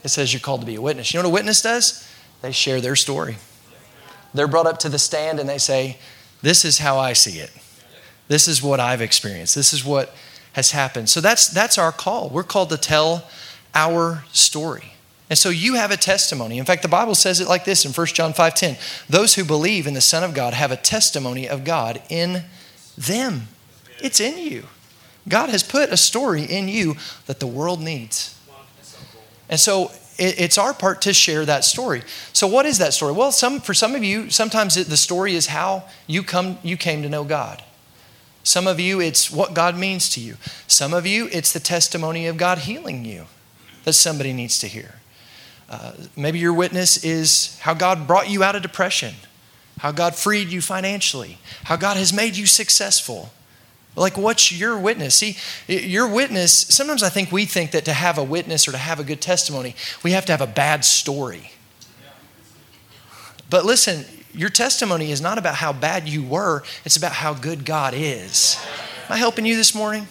It 0.04 0.08
says 0.08 0.32
you're 0.32 0.40
called 0.40 0.60
to 0.60 0.66
be 0.66 0.76
a 0.76 0.80
witness. 0.80 1.12
You 1.12 1.18
know 1.18 1.28
what 1.28 1.32
a 1.32 1.34
witness 1.34 1.62
does? 1.62 2.08
They 2.42 2.52
share 2.52 2.80
their 2.80 2.96
story. 2.96 3.36
They're 4.34 4.48
brought 4.48 4.66
up 4.66 4.78
to 4.80 4.88
the 4.88 4.98
stand 4.98 5.40
and 5.40 5.48
they 5.48 5.58
say, 5.58 5.98
This 6.42 6.64
is 6.64 6.78
how 6.78 6.98
I 6.98 7.12
see 7.12 7.38
it. 7.38 7.50
This 8.28 8.46
is 8.46 8.62
what 8.62 8.78
I've 8.78 9.00
experienced. 9.00 9.54
This 9.54 9.72
is 9.72 9.84
what 9.84 10.14
has 10.52 10.72
happened. 10.72 11.08
So 11.08 11.20
that's, 11.20 11.48
that's 11.48 11.78
our 11.78 11.92
call. 11.92 12.28
We're 12.28 12.42
called 12.42 12.70
to 12.70 12.76
tell 12.76 13.28
our 13.74 14.24
story. 14.32 14.92
And 15.30 15.38
so 15.38 15.50
you 15.50 15.74
have 15.74 15.90
a 15.90 15.96
testimony. 15.96 16.58
In 16.58 16.64
fact, 16.64 16.82
the 16.82 16.88
Bible 16.88 17.14
says 17.14 17.40
it 17.40 17.48
like 17.48 17.64
this 17.64 17.84
in 17.84 17.92
1 17.92 18.06
John 18.08 18.32
5:10. 18.32 18.78
Those 19.08 19.34
who 19.34 19.44
believe 19.44 19.86
in 19.86 19.94
the 19.94 20.00
Son 20.00 20.24
of 20.24 20.34
God 20.34 20.54
have 20.54 20.72
a 20.72 20.76
testimony 20.76 21.48
of 21.48 21.64
God 21.64 22.02
in 22.08 22.44
them. 22.96 23.48
It's 24.00 24.20
in 24.20 24.38
you. 24.38 24.64
God 25.28 25.50
has 25.50 25.62
put 25.62 25.90
a 25.90 25.96
story 25.96 26.44
in 26.44 26.68
you 26.68 26.96
that 27.26 27.40
the 27.40 27.46
world 27.46 27.80
needs. 27.80 28.34
And 29.48 29.58
so 29.58 29.90
it's 30.18 30.58
our 30.58 30.74
part 30.74 31.02
to 31.02 31.14
share 31.14 31.44
that 31.46 31.64
story. 31.64 32.02
So 32.32 32.46
what 32.46 32.66
is 32.66 32.78
that 32.78 32.92
story? 32.92 33.12
Well, 33.12 33.30
some, 33.30 33.60
for 33.60 33.72
some 33.72 33.94
of 33.94 34.02
you, 34.02 34.30
sometimes 34.30 34.74
the 34.74 34.96
story 34.96 35.34
is 35.34 35.46
how 35.46 35.84
you 36.06 36.22
come 36.22 36.58
you 36.62 36.76
came 36.76 37.02
to 37.02 37.08
know 37.08 37.24
God. 37.24 37.62
Some 38.42 38.66
of 38.66 38.80
you, 38.80 39.00
it's 39.00 39.30
what 39.30 39.54
God 39.54 39.76
means 39.76 40.08
to 40.10 40.20
you. 40.20 40.36
Some 40.66 40.94
of 40.94 41.06
you, 41.06 41.28
it's 41.30 41.52
the 41.52 41.60
testimony 41.60 42.26
of 42.26 42.36
God 42.36 42.58
healing 42.58 43.04
you 43.04 43.26
that 43.84 43.92
somebody 43.92 44.32
needs 44.32 44.58
to 44.60 44.66
hear. 44.66 44.96
Uh, 45.68 45.92
maybe 46.16 46.38
your 46.38 46.54
witness 46.54 47.04
is 47.04 47.58
how 47.60 47.74
God 47.74 48.06
brought 48.06 48.30
you 48.30 48.42
out 48.42 48.56
of 48.56 48.62
depression, 48.62 49.14
how 49.78 49.92
God 49.92 50.14
freed 50.14 50.48
you 50.48 50.62
financially, 50.62 51.38
how 51.64 51.76
God 51.76 51.96
has 51.96 52.12
made 52.12 52.36
you 52.36 52.46
successful. 52.46 53.30
Like, 53.98 54.16
what's 54.16 54.52
your 54.52 54.78
witness? 54.78 55.16
See, 55.16 55.36
your 55.66 56.08
witness, 56.08 56.52
sometimes 56.52 57.02
I 57.02 57.08
think 57.08 57.32
we 57.32 57.44
think 57.44 57.72
that 57.72 57.84
to 57.86 57.92
have 57.92 58.18
a 58.18 58.24
witness 58.24 58.68
or 58.68 58.72
to 58.72 58.78
have 58.78 59.00
a 59.00 59.04
good 59.04 59.20
testimony, 59.20 59.74
we 60.02 60.12
have 60.12 60.24
to 60.26 60.32
have 60.32 60.40
a 60.40 60.46
bad 60.46 60.84
story. 60.84 61.52
But 63.50 63.64
listen, 63.64 64.04
your 64.32 64.50
testimony 64.50 65.10
is 65.10 65.20
not 65.20 65.38
about 65.38 65.56
how 65.56 65.72
bad 65.72 66.08
you 66.08 66.22
were, 66.22 66.62
it's 66.84 66.96
about 66.96 67.12
how 67.12 67.34
good 67.34 67.64
God 67.64 67.94
is. 67.94 68.56
Am 69.06 69.14
I 69.14 69.16
helping 69.16 69.46
you 69.46 69.56
this 69.56 69.74
morning? 69.74 70.06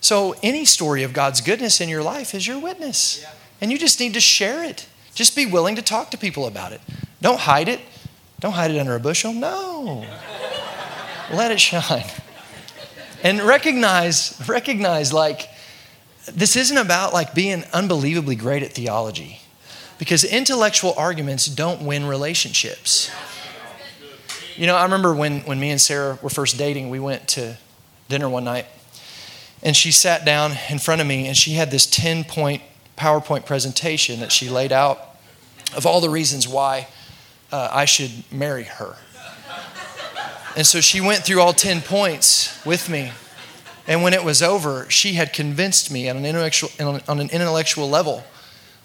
So, 0.00 0.34
any 0.42 0.64
story 0.64 1.02
of 1.02 1.12
God's 1.12 1.42
goodness 1.42 1.80
in 1.80 1.88
your 1.88 2.02
life 2.02 2.34
is 2.34 2.46
your 2.46 2.58
witness. 2.58 3.24
And 3.60 3.70
you 3.70 3.78
just 3.78 4.00
need 4.00 4.14
to 4.14 4.20
share 4.20 4.64
it. 4.64 4.86
Just 5.14 5.36
be 5.36 5.44
willing 5.44 5.76
to 5.76 5.82
talk 5.82 6.10
to 6.12 6.16
people 6.16 6.46
about 6.46 6.72
it. 6.72 6.80
Don't 7.20 7.40
hide 7.40 7.68
it. 7.68 7.80
Don't 8.38 8.52
hide 8.52 8.70
it 8.70 8.78
under 8.78 8.94
a 8.94 9.00
bushel. 9.00 9.34
No. 9.34 10.06
Let 11.30 11.52
it 11.52 11.60
shine. 11.60 12.06
And 13.22 13.40
recognize, 13.42 14.42
recognize 14.48 15.12
like 15.12 15.48
this 16.26 16.56
isn't 16.56 16.76
about 16.76 17.12
like 17.12 17.34
being 17.34 17.64
unbelievably 17.72 18.36
great 18.36 18.62
at 18.62 18.72
theology. 18.72 19.40
Because 19.98 20.24
intellectual 20.24 20.94
arguments 20.96 21.46
don't 21.46 21.82
win 21.82 22.06
relationships. 22.06 23.10
You 24.56 24.66
know, 24.66 24.74
I 24.76 24.84
remember 24.84 25.14
when, 25.14 25.40
when 25.40 25.60
me 25.60 25.70
and 25.70 25.80
Sarah 25.80 26.18
were 26.22 26.30
first 26.30 26.56
dating, 26.58 26.88
we 26.90 27.00
went 27.00 27.28
to 27.28 27.58
dinner 28.08 28.28
one 28.28 28.44
night, 28.44 28.66
and 29.62 29.76
she 29.76 29.92
sat 29.92 30.24
down 30.24 30.52
in 30.68 30.78
front 30.78 31.00
of 31.00 31.06
me, 31.06 31.26
and 31.26 31.36
she 31.36 31.52
had 31.52 31.70
this 31.70 31.86
10 31.86 32.24
point 32.24 32.62
PowerPoint 32.96 33.46
presentation 33.46 34.20
that 34.20 34.32
she 34.32 34.48
laid 34.48 34.72
out 34.72 35.16
of 35.76 35.86
all 35.86 36.00
the 36.00 36.10
reasons 36.10 36.48
why 36.48 36.88
uh, 37.52 37.68
I 37.72 37.84
should 37.84 38.10
marry 38.30 38.64
her. 38.64 38.96
And 40.56 40.66
so 40.66 40.80
she 40.80 41.00
went 41.00 41.24
through 41.24 41.40
all 41.40 41.52
10 41.52 41.80
points 41.82 42.64
with 42.66 42.88
me. 42.88 43.12
And 43.86 44.02
when 44.02 44.14
it 44.14 44.24
was 44.24 44.42
over, 44.42 44.88
she 44.90 45.14
had 45.14 45.32
convinced 45.32 45.90
me 45.90 46.08
on 46.08 46.16
an 46.16 46.24
intellectual, 46.24 46.70
on 46.80 47.20
an 47.20 47.30
intellectual 47.30 47.88
level 47.88 48.24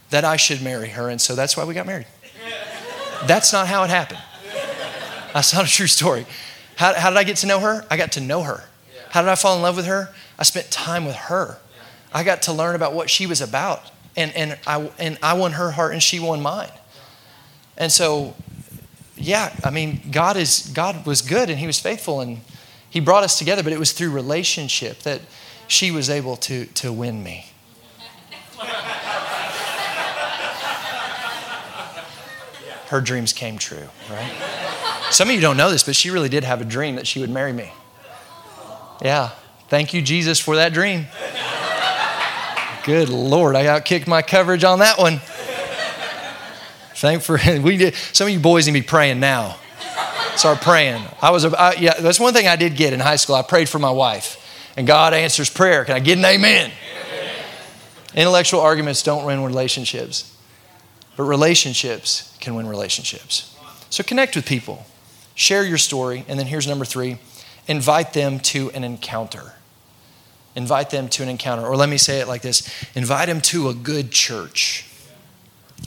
that 0.09 0.23
I 0.23 0.37
should 0.37 0.61
marry 0.61 0.89
her. 0.89 1.09
And 1.09 1.19
so 1.19 1.35
that's 1.35 1.57
why 1.57 1.65
we 1.65 1.73
got 1.73 1.85
married. 1.85 2.07
That's 3.25 3.51
not 3.51 3.67
how 3.67 3.83
it 3.83 3.89
happened. 3.89 4.21
That's 5.33 5.53
not 5.53 5.65
a 5.65 5.67
true 5.67 5.87
story. 5.87 6.25
How, 6.75 6.93
how 6.93 7.09
did 7.09 7.17
I 7.17 7.23
get 7.23 7.37
to 7.37 7.47
know 7.47 7.59
her? 7.59 7.85
I 7.89 7.97
got 7.97 8.13
to 8.13 8.21
know 8.21 8.43
her. 8.43 8.63
How 9.09 9.21
did 9.21 9.29
I 9.29 9.35
fall 9.35 9.55
in 9.55 9.61
love 9.61 9.75
with 9.75 9.85
her? 9.85 10.13
I 10.37 10.43
spent 10.43 10.71
time 10.71 11.05
with 11.05 11.15
her. 11.15 11.57
I 12.13 12.23
got 12.23 12.43
to 12.43 12.53
learn 12.53 12.75
about 12.75 12.93
what 12.93 13.09
she 13.09 13.27
was 13.27 13.41
about 13.41 13.91
and, 14.15 14.33
and, 14.35 14.57
I, 14.65 14.89
and 14.97 15.17
I 15.21 15.33
won 15.33 15.53
her 15.53 15.71
heart 15.71 15.93
and 15.93 16.01
she 16.01 16.19
won 16.19 16.41
mine. 16.41 16.71
And 17.77 17.91
so, 17.91 18.35
yeah, 19.17 19.55
I 19.63 19.69
mean, 19.69 20.01
God, 20.11 20.37
is, 20.37 20.71
God 20.73 21.05
was 21.05 21.21
good 21.21 21.49
and 21.49 21.59
He 21.59 21.67
was 21.67 21.79
faithful 21.79 22.21
and 22.21 22.41
He 22.89 22.99
brought 22.99 23.23
us 23.23 23.37
together, 23.37 23.63
but 23.63 23.73
it 23.73 23.79
was 23.79 23.91
through 23.91 24.11
relationship 24.11 24.99
that 24.99 25.21
she 25.67 25.91
was 25.91 26.09
able 26.09 26.35
to, 26.37 26.65
to 26.65 26.91
win 26.91 27.23
me. 27.23 27.47
Her 32.87 33.01
dreams 33.01 33.33
came 33.33 33.57
true, 33.57 33.89
right? 34.11 34.31
Some 35.09 35.29
of 35.29 35.35
you 35.35 35.41
don't 35.41 35.57
know 35.57 35.71
this, 35.71 35.83
but 35.83 35.95
she 35.95 36.11
really 36.11 36.29
did 36.29 36.43
have 36.43 36.61
a 36.61 36.65
dream 36.65 36.95
that 36.95 37.07
she 37.07 37.19
would 37.19 37.29
marry 37.29 37.51
me. 37.51 37.71
Yeah. 39.01 39.31
Thank 39.69 39.93
you, 39.93 40.01
Jesus, 40.01 40.39
for 40.39 40.55
that 40.55 40.73
dream. 40.73 41.07
Good 42.83 43.09
Lord, 43.09 43.55
I 43.55 43.65
outkicked 43.65 44.07
my 44.07 44.21
coverage 44.21 44.63
on 44.63 44.79
that 44.79 44.99
one. 44.99 45.19
Thank 46.95 47.23
for 47.23 47.37
we 47.61 47.77
did. 47.77 47.95
Some 48.13 48.27
of 48.27 48.33
you 48.33 48.39
boys 48.39 48.67
need 48.67 48.73
to 48.73 48.79
be 48.79 48.87
praying 48.87 49.19
now. 49.19 49.57
Start 50.35 50.61
praying. 50.61 51.01
I 51.21 51.31
was, 51.31 51.45
I, 51.45 51.73
yeah, 51.73 51.93
that's 51.99 52.19
one 52.19 52.33
thing 52.33 52.47
I 52.47 52.55
did 52.55 52.75
get 52.75 52.93
in 52.93 52.99
high 52.99 53.15
school. 53.15 53.35
I 53.35 53.41
prayed 53.41 53.69
for 53.69 53.79
my 53.79 53.91
wife, 53.91 54.37
and 54.75 54.85
God 54.85 55.13
answers 55.13 55.49
prayer. 55.49 55.85
Can 55.85 55.95
I 55.95 55.99
get 55.99 56.17
an 56.17 56.25
amen? 56.25 56.71
amen. 56.71 57.35
Intellectual 58.15 58.59
arguments 58.59 59.01
don't 59.01 59.25
win 59.25 59.43
relationships, 59.43 60.35
but 61.15 61.23
relationships 61.23 62.35
can 62.41 62.55
win 62.55 62.67
relationships. 62.67 63.57
So 63.89 64.03
connect 64.03 64.35
with 64.35 64.45
people, 64.45 64.85
share 65.35 65.63
your 65.63 65.77
story, 65.77 66.25
and 66.27 66.37
then 66.37 66.47
here's 66.47 66.67
number 66.67 66.85
three: 66.85 67.17
invite 67.67 68.13
them 68.13 68.39
to 68.39 68.71
an 68.71 68.83
encounter. 68.83 69.53
Invite 70.55 70.89
them 70.89 71.09
to 71.09 71.23
an 71.23 71.29
encounter, 71.29 71.65
or 71.65 71.75
let 71.75 71.89
me 71.89 71.97
say 71.97 72.19
it 72.19 72.27
like 72.27 72.41
this: 72.41 72.69
invite 72.93 73.27
them 73.27 73.39
to 73.41 73.69
a 73.69 73.73
good 73.73 74.11
church. 74.11 74.85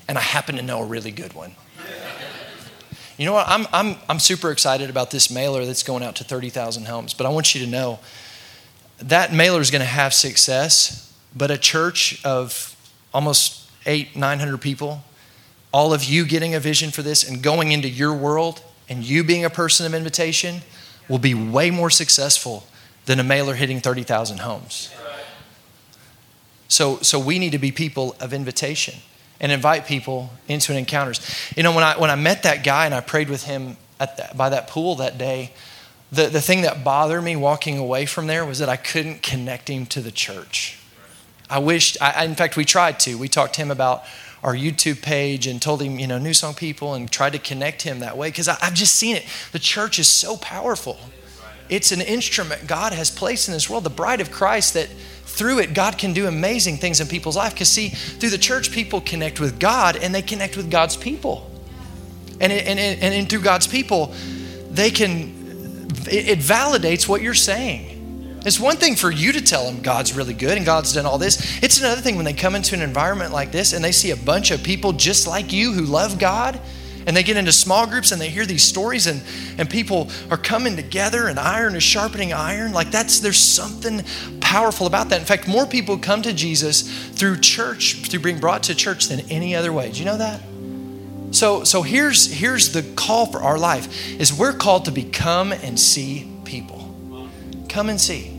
And 0.08 0.18
I 0.18 0.20
happen 0.20 0.56
to 0.56 0.62
know 0.62 0.82
a 0.82 0.86
really 0.86 1.10
good 1.10 1.32
one. 1.32 1.52
You 3.18 3.24
know 3.24 3.32
what? 3.32 3.48
I'm, 3.48 3.66
I'm, 3.72 3.96
I'm 4.08 4.20
super 4.20 4.52
excited 4.52 4.90
about 4.90 5.10
this 5.10 5.28
mailer 5.28 5.66
that's 5.66 5.82
going 5.82 6.04
out 6.04 6.16
to 6.16 6.24
30,000 6.24 6.86
homes, 6.86 7.14
but 7.14 7.26
I 7.26 7.30
want 7.30 7.52
you 7.52 7.64
to 7.64 7.70
know 7.70 7.98
that 8.98 9.32
mailer 9.32 9.60
is 9.60 9.72
going 9.72 9.80
to 9.80 9.86
have 9.86 10.14
success, 10.14 11.12
but 11.34 11.50
a 11.50 11.58
church 11.58 12.24
of 12.24 12.76
almost 13.12 13.68
eight, 13.86 14.14
900 14.14 14.58
people, 14.58 15.02
all 15.72 15.92
of 15.92 16.04
you 16.04 16.24
getting 16.24 16.54
a 16.54 16.60
vision 16.60 16.90
for 16.90 17.02
this 17.02 17.28
and 17.28 17.42
going 17.42 17.72
into 17.72 17.88
your 17.88 18.14
world 18.14 18.62
and 18.88 19.02
you 19.02 19.24
being 19.24 19.44
a 19.44 19.50
person 19.50 19.84
of 19.84 19.94
invitation 19.94 20.60
will 21.08 21.18
be 21.18 21.34
way 21.34 21.70
more 21.70 21.90
successful 21.90 22.66
than 23.06 23.18
a 23.18 23.24
mailer 23.24 23.54
hitting 23.54 23.80
30,000 23.80 24.38
homes. 24.38 24.92
So, 26.68 26.98
so 26.98 27.18
we 27.18 27.38
need 27.38 27.52
to 27.52 27.58
be 27.58 27.72
people 27.72 28.14
of 28.20 28.32
invitation 28.32 28.94
and 29.40 29.52
invite 29.52 29.86
people 29.86 30.30
into 30.48 30.72
an 30.72 30.78
encounters. 30.78 31.20
You 31.56 31.62
know, 31.62 31.74
when 31.74 31.84
I, 31.84 31.98
when 31.98 32.10
I 32.10 32.16
met 32.16 32.42
that 32.42 32.64
guy 32.64 32.86
and 32.86 32.94
I 32.94 33.00
prayed 33.00 33.28
with 33.28 33.44
him 33.44 33.76
the, 33.98 34.30
by 34.34 34.48
that 34.48 34.68
pool 34.68 34.96
that 34.96 35.18
day, 35.18 35.52
the, 36.10 36.26
the 36.26 36.40
thing 36.40 36.62
that 36.62 36.84
bothered 36.84 37.22
me 37.22 37.36
walking 37.36 37.78
away 37.78 38.06
from 38.06 38.26
there 38.26 38.44
was 38.44 38.58
that 38.58 38.68
I 38.68 38.76
couldn't 38.76 39.22
connect 39.22 39.68
him 39.68 39.86
to 39.86 40.00
the 40.00 40.10
church. 40.10 40.78
I 41.50 41.58
wished, 41.58 41.96
I, 42.00 42.24
in 42.24 42.34
fact, 42.34 42.56
we 42.56 42.64
tried 42.64 43.00
to. 43.00 43.16
We 43.16 43.28
talked 43.28 43.54
to 43.54 43.62
him 43.62 43.70
about 43.70 44.04
our 44.42 44.54
YouTube 44.54 45.02
page 45.02 45.46
and 45.46 45.60
told 45.60 45.82
him, 45.82 45.98
you 45.98 46.06
know, 46.06 46.18
New 46.18 46.34
Song 46.34 46.54
people 46.54 46.94
and 46.94 47.10
tried 47.10 47.32
to 47.32 47.38
connect 47.38 47.82
him 47.82 48.00
that 48.00 48.16
way 48.16 48.28
because 48.28 48.48
I've 48.48 48.74
just 48.74 48.96
seen 48.96 49.16
it. 49.16 49.26
The 49.52 49.58
church 49.58 49.98
is 49.98 50.08
so 50.08 50.36
powerful. 50.36 50.98
It's 51.68 51.92
an 51.92 52.00
instrument 52.00 52.66
God 52.66 52.92
has 52.92 53.10
placed 53.10 53.48
in 53.48 53.54
this 53.54 53.68
world, 53.68 53.84
the 53.84 53.90
bride 53.90 54.20
of 54.20 54.30
Christ 54.30 54.74
that 54.74 54.88
through 55.38 55.60
it, 55.60 55.72
God 55.72 55.96
can 55.96 56.12
do 56.12 56.26
amazing 56.26 56.78
things 56.78 57.00
in 57.00 57.06
people's 57.06 57.36
life. 57.36 57.52
Because, 57.52 57.68
see, 57.68 57.90
through 57.90 58.30
the 58.30 58.38
church, 58.38 58.72
people 58.72 59.00
connect 59.00 59.40
with 59.40 59.60
God 59.60 59.96
and 59.96 60.14
they 60.14 60.22
connect 60.22 60.56
with 60.56 60.70
God's 60.70 60.96
people. 60.96 61.48
And, 62.40 62.52
it, 62.52 62.66
and, 62.66 62.78
it, 62.78 63.02
and 63.02 63.28
through 63.28 63.42
God's 63.42 63.66
people, 63.66 64.12
they 64.70 64.90
can, 64.90 65.88
it, 66.10 66.28
it 66.28 66.38
validates 66.40 67.08
what 67.08 67.22
you're 67.22 67.34
saying. 67.34 68.40
It's 68.44 68.60
one 68.60 68.76
thing 68.76 68.94
for 68.94 69.10
you 69.10 69.32
to 69.32 69.42
tell 69.42 69.64
them 69.66 69.82
God's 69.82 70.14
really 70.14 70.34
good 70.34 70.56
and 70.56 70.64
God's 70.64 70.92
done 70.92 71.06
all 71.06 71.18
this. 71.18 71.62
It's 71.62 71.80
another 71.80 72.00
thing 72.00 72.16
when 72.16 72.24
they 72.24 72.32
come 72.32 72.54
into 72.54 72.74
an 72.74 72.82
environment 72.82 73.32
like 73.32 73.52
this 73.52 73.72
and 73.72 73.84
they 73.84 73.92
see 73.92 74.10
a 74.10 74.16
bunch 74.16 74.50
of 74.50 74.62
people 74.62 74.92
just 74.92 75.26
like 75.26 75.52
you 75.52 75.72
who 75.72 75.82
love 75.82 76.18
God 76.18 76.60
and 77.08 77.16
they 77.16 77.22
get 77.22 77.38
into 77.38 77.52
small 77.52 77.86
groups 77.86 78.12
and 78.12 78.20
they 78.20 78.28
hear 78.28 78.44
these 78.44 78.62
stories 78.62 79.06
and, 79.06 79.22
and 79.56 79.68
people 79.68 80.10
are 80.30 80.36
coming 80.36 80.76
together 80.76 81.26
and 81.28 81.38
iron 81.38 81.74
is 81.74 81.82
sharpening 81.82 82.34
iron 82.34 82.72
like 82.72 82.90
that's 82.90 83.20
there's 83.20 83.38
something 83.38 84.04
powerful 84.48 84.86
about 84.86 85.10
that. 85.10 85.20
In 85.20 85.26
fact 85.26 85.46
more 85.46 85.66
people 85.66 85.98
come 85.98 86.22
to 86.22 86.32
jesus 86.32 86.80
through 87.10 87.38
church 87.38 87.96
through 88.06 88.20
being 88.20 88.38
brought 88.38 88.62
to 88.64 88.74
church 88.74 89.08
than 89.08 89.20
any 89.30 89.54
other 89.54 89.74
way. 89.74 89.92
Do 89.92 89.98
you 89.98 90.06
know 90.06 90.16
that? 90.16 90.40
So 91.32 91.64
so 91.64 91.82
here's 91.82 92.32
here's 92.32 92.72
the 92.72 92.82
call 92.96 93.26
for 93.26 93.42
our 93.42 93.58
life 93.58 94.08
is 94.18 94.32
we're 94.32 94.54
called 94.54 94.86
to 94.86 94.90
become 94.90 95.52
and 95.52 95.78
see 95.78 96.26
people. 96.46 96.78
Come 97.68 97.90
and 97.90 98.00
see. 98.00 98.34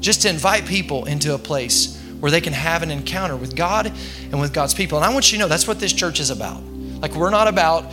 Just 0.00 0.20
to 0.22 0.28
invite 0.28 0.66
people 0.66 1.06
into 1.06 1.32
a 1.32 1.38
place 1.38 1.98
where 2.20 2.30
they 2.30 2.42
can 2.42 2.52
have 2.52 2.82
an 2.82 2.90
encounter 2.90 3.34
with 3.34 3.56
god 3.56 3.86
and 4.30 4.38
with 4.38 4.52
god's 4.52 4.74
people. 4.74 4.98
And 4.98 5.04
i 5.06 5.14
want 5.14 5.32
you 5.32 5.38
to 5.38 5.44
know 5.44 5.48
that's 5.48 5.66
what 5.66 5.80
this 5.80 5.94
church 5.94 6.20
is 6.20 6.28
about. 6.28 6.62
Like 6.62 7.14
we're 7.14 7.30
not 7.30 7.48
about 7.48 7.90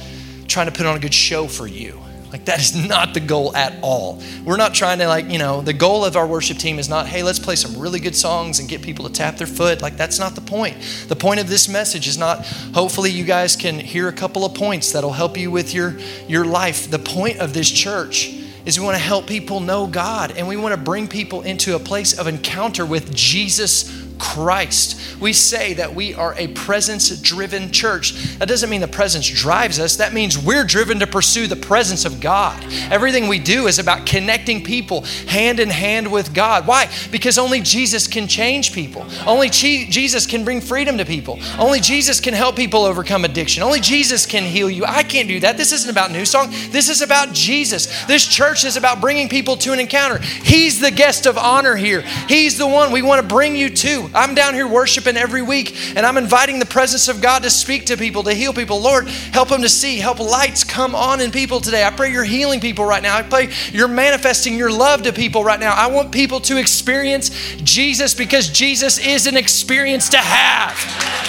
trying 0.50 0.66
to 0.66 0.74
put 0.74 0.86
on 0.86 0.98
a 0.98 1.00
good 1.00 1.14
show 1.14 1.48
for 1.48 1.68
you. 1.68 2.02
Like, 2.32 2.46
that 2.46 2.60
is 2.60 2.74
not 2.76 3.14
the 3.14 3.20
goal 3.20 3.56
at 3.56 3.74
all. 3.82 4.22
We're 4.46 4.58
not 4.58 4.74
trying 4.74 5.00
to, 5.00 5.08
like, 5.08 5.30
you 5.30 5.38
know, 5.38 5.62
the 5.62 5.74
goal 5.74 6.06
of 6.06 6.16
our 6.16 6.26
worship 6.26 6.58
team 6.58 6.80
is 6.80 6.88
not, 6.88 7.08
hey, 7.08 7.24
let's 7.24 7.40
play 7.40 7.56
some 7.56 7.80
really 7.80 8.00
good 8.00 8.16
songs 8.16 8.60
and 8.60 8.70
get 8.70 8.82
people 8.82 9.06
to 9.08 9.14
tap 9.14 9.38
their 9.38 9.48
foot. 9.48 9.82
Like, 9.82 9.98
that's 9.98 10.18
not 10.18 10.36
the 10.36 10.42
point. 10.42 10.78
The 11.10 11.16
point 11.16 11.42
of 11.42 11.50
this 11.50 11.68
message 11.68 12.08
is 12.08 12.18
not, 12.18 12.46
hopefully, 12.74 13.12
you 13.12 13.26
guys 13.26 13.56
can 13.56 13.80
hear 13.80 14.08
a 14.08 14.14
couple 14.14 14.46
of 14.46 14.54
points 14.54 14.94
that'll 14.94 15.12
help 15.12 15.38
you 15.38 15.52
with 15.52 15.74
your, 15.74 15.98
your 16.28 16.46
life. 16.46 16.90
The 16.90 17.00
point 17.00 17.40
of 17.40 17.54
this 17.54 17.70
church 17.70 18.38
is 18.66 18.80
we 18.80 18.86
want 18.86 18.96
to 18.96 19.04
help 19.04 19.28
people 19.28 19.60
know 19.60 19.88
God 19.88 20.32
and 20.38 20.48
we 20.48 20.56
want 20.56 20.76
to 20.76 20.80
bring 20.80 21.08
people 21.08 21.42
into 21.42 21.76
a 21.76 21.80
place 21.80 22.18
of 22.18 22.28
encounter 22.28 22.86
with 22.86 23.14
Jesus 23.14 24.01
Christ. 24.20 25.20
We 25.20 25.34
say 25.34 25.74
that 25.74 25.94
we 25.94 26.14
are 26.14 26.34
a 26.38 26.48
presence 26.48 27.10
driven 27.22 27.72
church. 27.72 28.14
That 28.38 28.48
doesn't 28.48 28.70
mean 28.70 28.82
the 28.82 28.88
presence 28.88 29.30
drives 29.30 29.80
us, 29.80 29.98
that 29.98 30.14
means 30.14 30.38
we're 30.38 30.64
driven 30.64 31.00
to 31.00 31.08
pursue 31.08 31.48
the 31.48 31.56
presence 31.56 32.06
of 32.06 32.20
God. 32.20 32.64
Everything 32.90 33.28
we 33.28 33.40
do 33.40 33.68
is 33.68 33.78
about 33.78 34.06
connecting 34.06 34.64
people 34.64 35.02
hand 35.28 35.60
in 35.60 35.70
hand 35.70 36.12
with 36.12 36.34
God. 36.34 36.66
Why? 36.66 36.90
Because 37.12 37.38
only 37.38 37.62
Jesus 37.62 38.08
can 38.08 38.28
change 38.28 38.74
people, 38.74 39.06
only 39.28 39.50
Jesus 39.50 40.26
can 40.26 40.44
bring 40.44 40.62
freedom 40.62 40.98
to 40.98 41.06
people, 41.06 41.40
only 41.60 41.80
Jesus 41.80 42.20
can 42.20 42.34
help 42.34 42.56
people 42.56 42.84
overcome 42.84 43.26
addiction, 43.26 43.64
only 43.64 43.80
Jesus 43.80 44.26
can 44.26 44.44
heal 44.44 44.70
you. 44.70 44.86
I 44.86 45.04
can't 45.04 45.28
do 45.28 45.40
that. 45.42 45.58
This 45.58 45.72
isn't 45.72 45.90
about 45.90 46.12
New 46.12 46.26
Song, 46.26 46.50
this 46.70 46.90
is 46.90 47.02
about 47.02 47.34
Jesus. 47.34 48.06
This 48.06 48.26
church 48.26 48.66
is 48.66 48.78
about 48.78 49.02
bringing 49.02 49.30
people 49.30 49.58
to 49.58 49.74
an 49.74 49.80
encounter. 49.80 50.20
He's 50.20 50.80
the 50.80 50.92
guest 50.92 51.26
of 51.26 51.38
honor 51.38 51.76
here, 51.76 52.02
He's 52.28 52.58
the 52.58 52.68
one 52.68 52.92
we 52.92 53.02
want 53.02 53.22
to 53.22 53.28
bring 53.28 53.56
you 53.56 53.70
to. 53.70 54.01
I'm 54.14 54.36
down 54.36 54.54
here 54.54 54.68
worshiping 54.68 55.18
every 55.18 55.42
week 55.42 55.96
and 55.96 56.06
I'm 56.06 56.18
inviting 56.18 56.60
the 56.60 56.66
presence 56.66 57.08
of 57.08 57.22
God 57.22 57.44
to 57.44 57.50
speak 57.50 57.86
to 57.88 57.98
people, 57.98 58.24
to 58.24 58.34
heal 58.34 58.54
people. 58.54 58.80
Lord, 58.80 59.08
help 59.08 59.50
them 59.50 59.62
to 59.62 59.70
see, 59.70 59.98
help 59.98 60.20
lights 60.20 60.64
come 60.64 60.96
on 60.96 61.22
in 61.22 61.32
people 61.32 61.60
today. 61.60 61.84
I 61.84 61.92
pray 61.92 62.12
you're 62.12 62.24
healing 62.24 62.60
people 62.60 62.86
right 62.86 63.04
now. 63.04 63.18
I 63.18 63.24
pray 63.24 63.50
you're 63.72 63.88
manifesting 63.88 64.58
your 64.58 64.72
love 64.72 65.04
to 65.04 65.14
people 65.14 65.44
right 65.44 65.60
now. 65.60 65.74
I 65.74 65.88
want 65.88 66.12
people 66.12 66.40
to 66.42 66.58
experience 66.58 67.30
Jesus 67.64 68.14
because 68.14 68.50
Jesus 68.50 68.98
is 68.98 69.28
an 69.28 69.38
experience 69.38 70.10
to 70.10 70.18
have. 70.18 71.22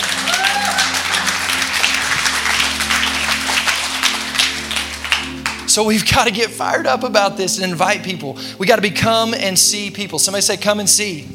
So 5.73 5.85
we've 5.85 6.07
got 6.07 6.27
to 6.27 6.31
get 6.31 6.51
fired 6.51 6.87
up 6.87 7.03
about 7.03 7.39
this 7.39 7.59
and 7.59 7.71
invite 7.71 8.03
people. 8.03 8.37
We 8.59 8.67
got 8.67 8.77
to 8.77 8.83
become 8.83 9.33
and 9.33 9.59
see 9.59 9.91
people. 9.91 10.19
Somebody 10.19 10.43
say, 10.43 10.59
Come 10.59 10.81
and 10.81 10.89
see. 10.89 11.27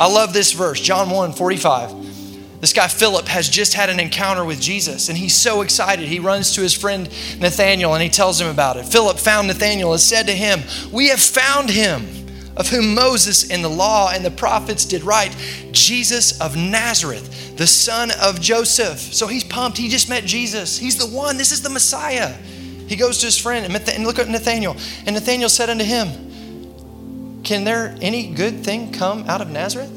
I 0.00 0.10
love 0.10 0.32
this 0.32 0.52
verse, 0.52 0.80
John 0.80 1.10
1 1.10 1.34
45. 1.34 2.60
This 2.62 2.72
guy 2.72 2.88
Philip 2.88 3.28
has 3.28 3.48
just 3.48 3.74
had 3.74 3.90
an 3.90 4.00
encounter 4.00 4.44
with 4.44 4.60
Jesus 4.60 5.10
and 5.10 5.16
he's 5.16 5.34
so 5.34 5.60
excited. 5.60 6.08
He 6.08 6.20
runs 6.20 6.54
to 6.54 6.62
his 6.62 6.74
friend 6.74 7.06
Nathanael 7.38 7.94
and 7.94 8.02
he 8.02 8.08
tells 8.08 8.40
him 8.40 8.48
about 8.48 8.78
it. 8.78 8.86
Philip 8.86 9.18
found 9.18 9.48
Nathanael 9.48 9.92
and 9.92 10.00
said 10.00 10.26
to 10.26 10.32
him, 10.32 10.60
We 10.90 11.08
have 11.08 11.20
found 11.20 11.68
him 11.68 12.06
of 12.56 12.68
whom 12.68 12.94
Moses 12.94 13.50
and 13.50 13.62
the 13.62 13.68
law 13.68 14.10
and 14.12 14.24
the 14.24 14.30
prophets 14.30 14.84
did 14.86 15.02
write, 15.04 15.36
Jesus 15.72 16.40
of 16.40 16.56
Nazareth, 16.56 17.56
the 17.56 17.66
son 17.66 18.10
of 18.22 18.40
Joseph. 18.40 18.98
So 18.98 19.26
he's 19.26 19.44
pumped. 19.44 19.76
He 19.76 19.88
just 19.88 20.08
met 20.08 20.24
Jesus. 20.24 20.78
He's 20.78 20.96
the 20.96 21.14
one. 21.14 21.36
This 21.36 21.52
is 21.52 21.62
the 21.62 21.70
Messiah. 21.70 22.32
He 22.86 22.96
goes 22.96 23.18
to 23.18 23.26
his 23.26 23.38
friend 23.38 23.64
and 23.64 24.04
look 24.04 24.18
at 24.18 24.28
Nathanael. 24.28 24.76
And 25.06 25.14
Nathanael 25.14 25.48
said 25.48 25.70
unto 25.70 25.84
him, 25.84 26.29
can 27.50 27.64
there 27.64 27.96
any 28.00 28.32
good 28.32 28.62
thing 28.62 28.92
come 28.92 29.28
out 29.28 29.40
of 29.40 29.50
Nazareth? 29.50 29.90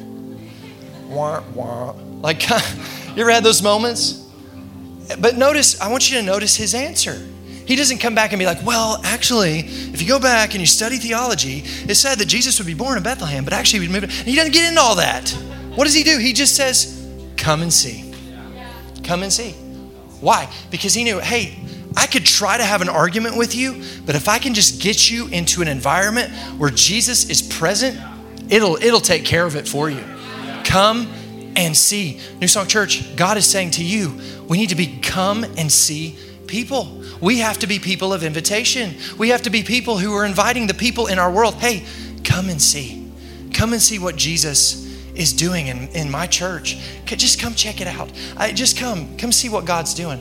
Wah, 1.08 1.44
wah. 1.54 1.92
Like, 2.20 2.50
you 2.50 3.22
ever 3.22 3.30
had 3.30 3.44
those 3.44 3.62
moments? 3.62 4.28
But 5.20 5.38
notice, 5.38 5.80
I 5.80 5.92
want 5.92 6.10
you 6.10 6.18
to 6.18 6.24
notice 6.24 6.56
his 6.56 6.74
answer. 6.74 7.24
He 7.68 7.76
doesn't 7.76 8.00
come 8.00 8.16
back 8.16 8.32
and 8.32 8.40
be 8.40 8.48
like, 8.48 8.66
well, 8.66 9.00
actually, 9.04 9.60
if 9.60 10.02
you 10.02 10.08
go 10.08 10.20
back 10.20 10.56
and 10.56 10.62
you 10.62 10.66
study 10.66 10.98
theology, 10.98 11.62
it 11.88 11.94
said 11.94 12.18
that 12.18 12.26
Jesus 12.26 12.58
would 12.58 12.66
be 12.66 12.74
born 12.74 12.98
in 12.98 13.04
Bethlehem, 13.04 13.44
but 13.44 13.54
actually, 13.54 13.86
he 13.86 13.88
would 13.88 14.02
move. 14.02 14.12
He 14.12 14.36
doesn't 14.36 14.52
get 14.52 14.68
into 14.68 14.82
all 14.82 14.96
that. 14.96 15.30
What 15.76 15.84
does 15.84 15.94
he 15.94 16.02
do? 16.02 16.18
He 16.18 16.34
just 16.34 16.56
says, 16.56 17.08
come 17.38 17.62
and 17.62 17.72
see. 17.72 18.16
Come 19.04 19.22
and 19.22 19.32
see. 19.32 19.52
Why? 20.22 20.52
Because 20.72 20.96
he 20.96 21.04
knew, 21.04 21.20
hey, 21.20 21.60
I 21.96 22.08
could 22.08 22.26
try 22.26 22.58
to 22.58 22.64
have 22.64 22.82
an 22.82 22.90
argument 22.90 23.38
with 23.38 23.56
you, 23.56 23.84
but 24.06 24.16
if 24.16 24.28
I 24.28 24.40
can 24.40 24.54
just 24.54 24.82
get 24.82 25.10
you 25.10 25.28
into 25.28 25.62
an 25.62 25.68
environment 25.68 26.32
where 26.58 26.70
Jesus 26.70 27.30
is 27.30 27.42
present, 27.42 28.00
it'll 28.50 28.76
it'll 28.78 29.02
take 29.02 29.26
care 29.26 29.46
of 29.46 29.56
it 29.56 29.68
for 29.68 29.90
you. 29.90 30.04
Come 30.64 31.08
and 31.56 31.76
see. 31.78 32.20
New 32.40 32.48
Song 32.48 32.68
Church, 32.68 33.16
God 33.16 33.38
is 33.38 33.46
saying 33.46 33.72
to 33.72 33.84
you, 33.84 34.20
we 34.48 34.58
need 34.58 34.70
to 34.70 34.76
be 34.76 35.00
come 35.02 35.44
and 35.44 35.72
see 35.72 36.18
people. 36.48 37.02
We 37.22 37.40
have 37.40 37.60
to 37.60 37.68
be 37.68 37.80
people 37.80 38.12
of 38.12 38.24
invitation. 38.24 38.96
We 39.18 39.30
have 39.30 39.44
to 39.44 39.50
be 39.50 39.64
people 39.64 39.98
who 39.98 40.14
are 40.16 40.26
inviting 40.26 40.68
the 40.68 40.74
people 40.74 41.08
in 41.08 41.20
our 41.20 41.32
world, 41.32 41.56
hey, 41.56 41.84
come 42.24 42.50
and 42.50 42.62
see. 42.62 43.12
Come 43.54 43.72
and 43.72 43.82
see 43.82 44.00
what 44.00 44.16
Jesus 44.16 44.83
is 45.16 45.34
doing 45.34 45.68
in, 45.68 45.88
in 45.90 46.10
my 46.10 46.28
church. 46.28 46.78
Just 47.06 47.40
come 47.40 47.54
check 47.54 47.82
it 47.82 47.88
out. 47.88 48.12
I, 48.38 48.52
just 48.52 48.78
come, 48.78 49.18
come 49.18 49.32
see 49.32 49.50
what 49.50 49.66
God's 49.66 49.94
doing. 49.94 50.20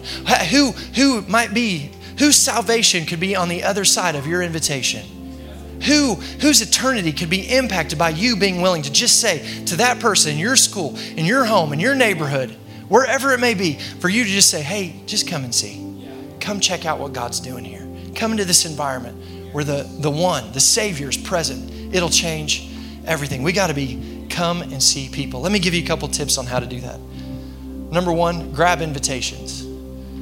Who, 0.50 0.72
who 0.72 1.22
might 1.22 1.54
be, 1.54 1.90
whose 2.18 2.36
salvation 2.36 3.06
could 3.06 3.20
be 3.20 3.34
on 3.34 3.48
the 3.48 3.62
other 3.62 3.84
side 3.84 4.14
of 4.14 4.26
your 4.26 4.42
invitation? 4.42 5.06
Who, 5.86 6.14
whose 6.14 6.60
eternity 6.62 7.12
could 7.12 7.30
be 7.30 7.40
impacted 7.52 7.98
by 7.98 8.10
you 8.10 8.36
being 8.36 8.60
willing 8.60 8.82
to 8.82 8.92
just 8.92 9.20
say 9.20 9.64
to 9.64 9.76
that 9.76 9.98
person 9.98 10.32
in 10.32 10.38
your 10.38 10.56
school, 10.56 10.96
in 11.16 11.24
your 11.24 11.44
home, 11.44 11.72
in 11.72 11.80
your 11.80 11.94
neighborhood, 11.94 12.50
wherever 12.88 13.32
it 13.32 13.40
may 13.40 13.54
be, 13.54 13.78
for 13.98 14.08
you 14.08 14.22
to 14.22 14.30
just 14.30 14.50
say, 14.50 14.62
hey, 14.62 15.00
just 15.06 15.26
come 15.26 15.42
and 15.42 15.54
see. 15.54 15.88
Come 16.38 16.60
check 16.60 16.86
out 16.86 17.00
what 17.00 17.12
God's 17.12 17.40
doing 17.40 17.64
here. 17.64 17.86
Come 18.14 18.32
into 18.32 18.44
this 18.44 18.64
environment 18.64 19.16
where 19.52 19.64
the, 19.64 19.88
the 20.00 20.10
one, 20.10 20.52
the 20.52 20.60
Savior 20.60 21.08
is 21.08 21.16
present. 21.16 21.94
It'll 21.94 22.10
change 22.10 22.70
everything. 23.04 23.42
We 23.42 23.52
got 23.52 23.68
to 23.68 23.74
be 23.74 24.11
come 24.32 24.62
and 24.62 24.82
see 24.82 25.08
people. 25.08 25.40
Let 25.40 25.52
me 25.52 25.58
give 25.58 25.74
you 25.74 25.82
a 25.82 25.86
couple 25.86 26.08
tips 26.08 26.38
on 26.38 26.46
how 26.46 26.58
to 26.58 26.66
do 26.66 26.80
that. 26.80 26.98
Number 27.92 28.12
one, 28.12 28.52
grab 28.52 28.80
invitations. 28.80 29.62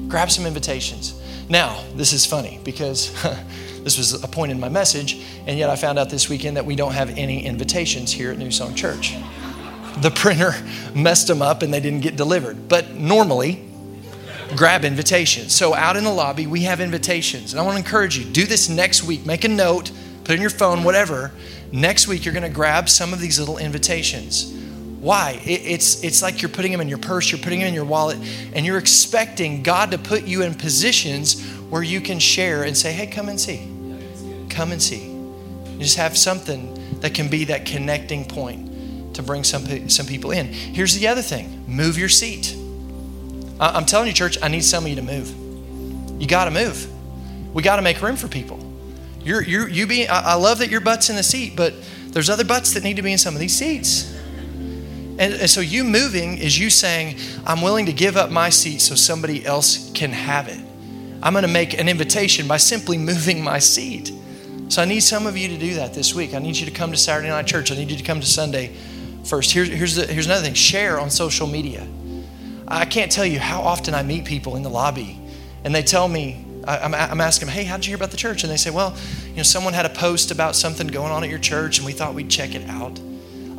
Grab 0.08 0.30
some 0.30 0.44
invitations. 0.44 1.20
Now, 1.48 1.82
this 1.94 2.12
is 2.12 2.26
funny 2.26 2.60
because 2.64 3.12
this 3.84 3.96
was 3.96 4.22
a 4.22 4.28
point 4.28 4.52
in 4.52 4.60
my 4.60 4.68
message, 4.68 5.24
and 5.46 5.58
yet 5.58 5.70
I 5.70 5.76
found 5.76 5.98
out 5.98 6.10
this 6.10 6.28
weekend 6.28 6.56
that 6.56 6.66
we 6.66 6.76
don't 6.76 6.92
have 6.92 7.10
any 7.16 7.46
invitations 7.46 8.12
here 8.12 8.32
at 8.32 8.38
New 8.38 8.50
Song 8.50 8.74
Church. 8.74 9.14
The 9.98 10.10
printer 10.10 10.52
messed 10.94 11.28
them 11.28 11.42
up 11.42 11.62
and 11.62 11.72
they 11.72 11.80
didn't 11.80 12.00
get 12.00 12.16
delivered. 12.16 12.68
But 12.68 12.94
normally, 12.94 13.64
grab 14.56 14.84
invitations. 14.84 15.54
So 15.54 15.74
out 15.74 15.96
in 15.96 16.04
the 16.04 16.12
lobby, 16.12 16.46
we 16.46 16.62
have 16.62 16.80
invitations. 16.80 17.52
And 17.52 17.60
I 17.60 17.62
want 17.62 17.74
to 17.74 17.78
encourage 17.78 18.18
you, 18.18 18.24
do 18.24 18.46
this 18.46 18.68
next 18.68 19.04
week. 19.04 19.24
Make 19.24 19.44
a 19.44 19.48
note, 19.48 19.92
put 20.24 20.34
in 20.34 20.40
your 20.40 20.50
phone, 20.50 20.84
whatever. 20.84 21.32
Next 21.72 22.08
week, 22.08 22.24
you're 22.24 22.34
going 22.34 22.42
to 22.42 22.48
grab 22.48 22.88
some 22.88 23.12
of 23.12 23.20
these 23.20 23.38
little 23.38 23.58
invitations. 23.58 24.52
Why? 25.00 25.40
it's, 25.44 26.04
it's 26.04 26.20
like 26.20 26.42
you're 26.42 26.50
putting 26.50 26.72
them 26.72 26.80
in 26.80 26.88
your 26.88 26.98
purse, 26.98 27.30
you're 27.30 27.40
putting 27.40 27.60
them 27.60 27.68
in 27.68 27.74
your 27.74 27.86
wallet, 27.86 28.18
and 28.52 28.66
you're 28.66 28.76
expecting 28.76 29.62
God 29.62 29.92
to 29.92 29.98
put 29.98 30.24
you 30.24 30.42
in 30.42 30.54
positions 30.54 31.42
where 31.70 31.82
you 31.82 32.00
can 32.00 32.18
share 32.18 32.64
and 32.64 32.76
say, 32.76 32.92
hey, 32.92 33.06
come 33.06 33.28
and 33.28 33.40
see. 33.40 33.66
Come 34.50 34.72
and 34.72 34.82
see. 34.82 35.06
You 35.06 35.78
just 35.78 35.96
have 35.96 36.18
something 36.18 37.00
that 37.00 37.14
can 37.14 37.28
be 37.28 37.44
that 37.44 37.64
connecting 37.64 38.26
point 38.26 39.14
to 39.14 39.22
bring 39.22 39.44
some, 39.44 39.88
some 39.88 40.06
people 40.06 40.32
in. 40.32 40.48
Here's 40.48 40.94
the 40.94 41.08
other 41.08 41.22
thing 41.22 41.64
move 41.66 41.96
your 41.96 42.08
seat. 42.08 42.54
I'm 43.58 43.84
telling 43.84 44.08
you, 44.08 44.12
church, 44.12 44.38
I 44.42 44.48
need 44.48 44.64
some 44.64 44.84
of 44.84 44.90
you 44.90 44.96
to 44.96 45.02
move. 45.02 46.20
You 46.20 46.26
got 46.26 46.46
to 46.46 46.50
move. 46.50 46.86
We 47.54 47.62
got 47.62 47.76
to 47.76 47.82
make 47.82 48.00
room 48.02 48.16
for 48.16 48.28
people. 48.28 48.58
You're, 49.22 49.42
you're, 49.42 49.68
you 49.68 49.86
be, 49.86 50.08
I 50.08 50.32
I 50.32 50.34
love 50.34 50.58
that 50.58 50.70
your 50.70 50.80
butt's 50.80 51.10
in 51.10 51.16
the 51.16 51.22
seat, 51.22 51.54
but 51.56 51.74
there's 52.08 52.30
other 52.30 52.44
butts 52.44 52.74
that 52.74 52.82
need 52.82 52.96
to 52.96 53.02
be 53.02 53.12
in 53.12 53.18
some 53.18 53.34
of 53.34 53.40
these 53.40 53.54
seats. 53.54 54.16
And, 55.18 55.34
and 55.34 55.50
so 55.50 55.60
you 55.60 55.84
moving 55.84 56.38
is 56.38 56.58
you 56.58 56.70
saying, 56.70 57.18
I'm 57.46 57.60
willing 57.60 57.86
to 57.86 57.92
give 57.92 58.16
up 58.16 58.30
my 58.30 58.48
seat 58.48 58.80
so 58.80 58.94
somebody 58.94 59.44
else 59.44 59.92
can 59.92 60.12
have 60.12 60.48
it. 60.48 60.60
I'm 61.22 61.34
going 61.34 61.42
to 61.42 61.48
make 61.48 61.78
an 61.78 61.88
invitation 61.88 62.48
by 62.48 62.56
simply 62.56 62.96
moving 63.12 63.44
my 63.44 63.58
seat. 63.58 64.12
So 64.68 64.80
I 64.80 64.86
need 64.86 65.00
some 65.00 65.26
of 65.26 65.36
you 65.36 65.48
to 65.48 65.58
do 65.58 65.74
that 65.74 65.92
this 65.92 66.14
week. 66.14 66.32
I 66.32 66.38
need 66.38 66.56
you 66.56 66.64
to 66.64 66.72
come 66.72 66.90
to 66.90 66.96
Saturday 66.96 67.28
night 67.28 67.46
church. 67.46 67.70
I 67.70 67.74
need 67.74 67.90
you 67.90 67.96
to 67.96 68.04
come 68.04 68.20
to 68.20 68.26
Sunday 68.26 68.74
first. 69.24 69.52
Here's, 69.52 69.68
here's, 69.68 69.96
the, 69.96 70.06
here's 70.06 70.26
another 70.26 70.42
thing 70.42 70.54
share 70.54 70.98
on 70.98 71.10
social 71.10 71.46
media. 71.46 71.86
I 72.66 72.84
can't 72.84 73.10
tell 73.10 73.26
you 73.26 73.40
how 73.40 73.60
often 73.60 73.94
I 73.94 74.02
meet 74.02 74.24
people 74.24 74.56
in 74.56 74.62
the 74.62 74.70
lobby 74.70 75.20
and 75.64 75.74
they 75.74 75.82
tell 75.82 76.08
me, 76.08 76.46
I'm, 76.78 76.94
I'm 76.94 77.20
asking 77.20 77.46
them, 77.46 77.54
hey, 77.54 77.64
how 77.64 77.76
did 77.76 77.86
you 77.86 77.90
hear 77.90 77.96
about 77.96 78.10
the 78.10 78.16
church? 78.16 78.42
And 78.42 78.52
they 78.52 78.56
say, 78.56 78.70
well, 78.70 78.96
you 79.28 79.36
know, 79.36 79.42
someone 79.42 79.72
had 79.72 79.86
a 79.86 79.90
post 79.90 80.30
about 80.30 80.56
something 80.56 80.86
going 80.86 81.12
on 81.12 81.24
at 81.24 81.30
your 81.30 81.38
church 81.38 81.78
and 81.78 81.86
we 81.86 81.92
thought 81.92 82.14
we'd 82.14 82.30
check 82.30 82.54
it 82.54 82.68
out. 82.68 82.98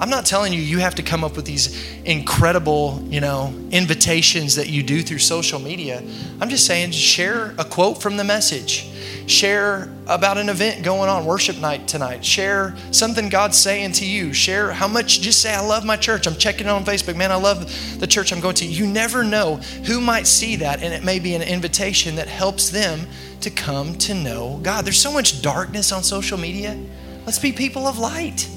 I'm 0.01 0.09
not 0.09 0.25
telling 0.25 0.51
you 0.51 0.59
you 0.59 0.79
have 0.79 0.95
to 0.95 1.03
come 1.03 1.23
up 1.23 1.35
with 1.35 1.45
these 1.45 2.01
incredible, 2.03 3.01
you 3.07 3.21
know, 3.21 3.53
invitations 3.71 4.55
that 4.55 4.67
you 4.67 4.83
do 4.83 5.01
through 5.01 5.19
social 5.19 5.59
media. 5.59 6.03
I'm 6.41 6.49
just 6.49 6.65
saying 6.65 6.91
share 6.91 7.53
a 7.57 7.63
quote 7.63 8.01
from 8.01 8.17
the 8.17 8.23
message 8.23 8.91
Share 9.27 9.89
about 10.07 10.37
an 10.37 10.49
event 10.49 10.83
going 10.83 11.09
on, 11.09 11.25
worship 11.25 11.57
night 11.57 11.87
tonight. 11.87 12.25
Share 12.25 12.75
something 12.91 13.29
God's 13.29 13.57
saying 13.57 13.93
to 13.93 14.05
you. 14.05 14.33
Share 14.33 14.71
how 14.71 14.87
much, 14.87 15.21
just 15.21 15.41
say, 15.41 15.53
I 15.53 15.61
love 15.61 15.85
my 15.85 15.95
church. 15.95 16.27
I'm 16.27 16.35
checking 16.35 16.67
on 16.67 16.83
Facebook. 16.83 17.15
Man, 17.15 17.31
I 17.31 17.35
love 17.35 17.99
the 17.99 18.07
church 18.07 18.33
I'm 18.33 18.39
going 18.39 18.55
to. 18.55 18.65
You 18.65 18.87
never 18.87 19.23
know 19.23 19.57
who 19.85 20.01
might 20.01 20.27
see 20.27 20.57
that, 20.57 20.81
and 20.81 20.93
it 20.93 21.03
may 21.03 21.19
be 21.19 21.35
an 21.35 21.41
invitation 21.41 22.15
that 22.15 22.27
helps 22.27 22.69
them 22.69 23.07
to 23.41 23.49
come 23.49 23.95
to 23.99 24.13
know 24.13 24.59
God. 24.63 24.85
There's 24.85 24.99
so 24.99 25.13
much 25.13 25.41
darkness 25.41 25.91
on 25.91 26.03
social 26.03 26.37
media. 26.37 26.77
Let's 27.25 27.39
be 27.39 27.51
people 27.51 27.87
of 27.87 27.99
light. 27.99 28.49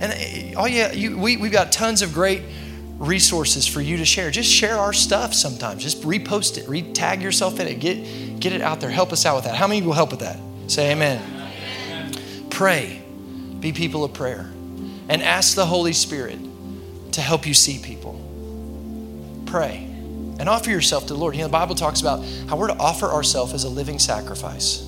And 0.00 0.12
eh, 0.12 0.54
oh 0.56 0.66
yeah, 0.66 0.92
you, 0.92 1.16
we, 1.16 1.36
we've 1.36 1.52
got 1.52 1.70
tons 1.70 2.02
of 2.02 2.12
great 2.12 2.42
resources 2.98 3.66
for 3.66 3.80
you 3.80 3.96
to 3.98 4.04
share. 4.04 4.30
Just 4.30 4.50
share 4.50 4.76
our 4.76 4.92
stuff 4.92 5.34
sometimes. 5.34 5.82
Just 5.82 6.02
repost 6.02 6.58
it, 6.58 6.68
re-tag 6.68 7.22
yourself 7.22 7.60
in 7.60 7.66
it. 7.66 7.80
Get, 7.80 8.40
get 8.40 8.52
it 8.52 8.60
out 8.60 8.80
there. 8.80 8.90
Help 8.90 9.12
us 9.12 9.24
out 9.24 9.36
with 9.36 9.44
that. 9.44 9.54
How 9.54 9.66
many 9.66 9.82
will 9.82 9.92
help 9.92 10.10
with 10.10 10.20
that? 10.20 10.38
Say 10.66 10.92
amen. 10.92 11.22
amen. 11.22 12.12
Pray. 12.50 13.02
Be 13.60 13.72
people 13.72 14.04
of 14.04 14.12
prayer. 14.12 14.50
And 15.08 15.22
ask 15.22 15.54
the 15.54 15.66
Holy 15.66 15.92
Spirit 15.92 16.38
to 17.12 17.20
help 17.20 17.46
you 17.46 17.54
see 17.54 17.78
people. 17.82 18.18
Pray. 19.46 19.86
And 20.38 20.48
offer 20.48 20.70
yourself 20.70 21.06
to 21.06 21.14
the 21.14 21.18
Lord. 21.18 21.34
You 21.34 21.42
know, 21.42 21.48
the 21.48 21.52
Bible 21.52 21.74
talks 21.74 22.00
about 22.00 22.24
how 22.48 22.56
we're 22.56 22.68
to 22.68 22.78
offer 22.78 23.06
ourselves 23.06 23.52
as 23.52 23.64
a 23.64 23.68
living 23.68 23.98
sacrifice. 23.98 24.86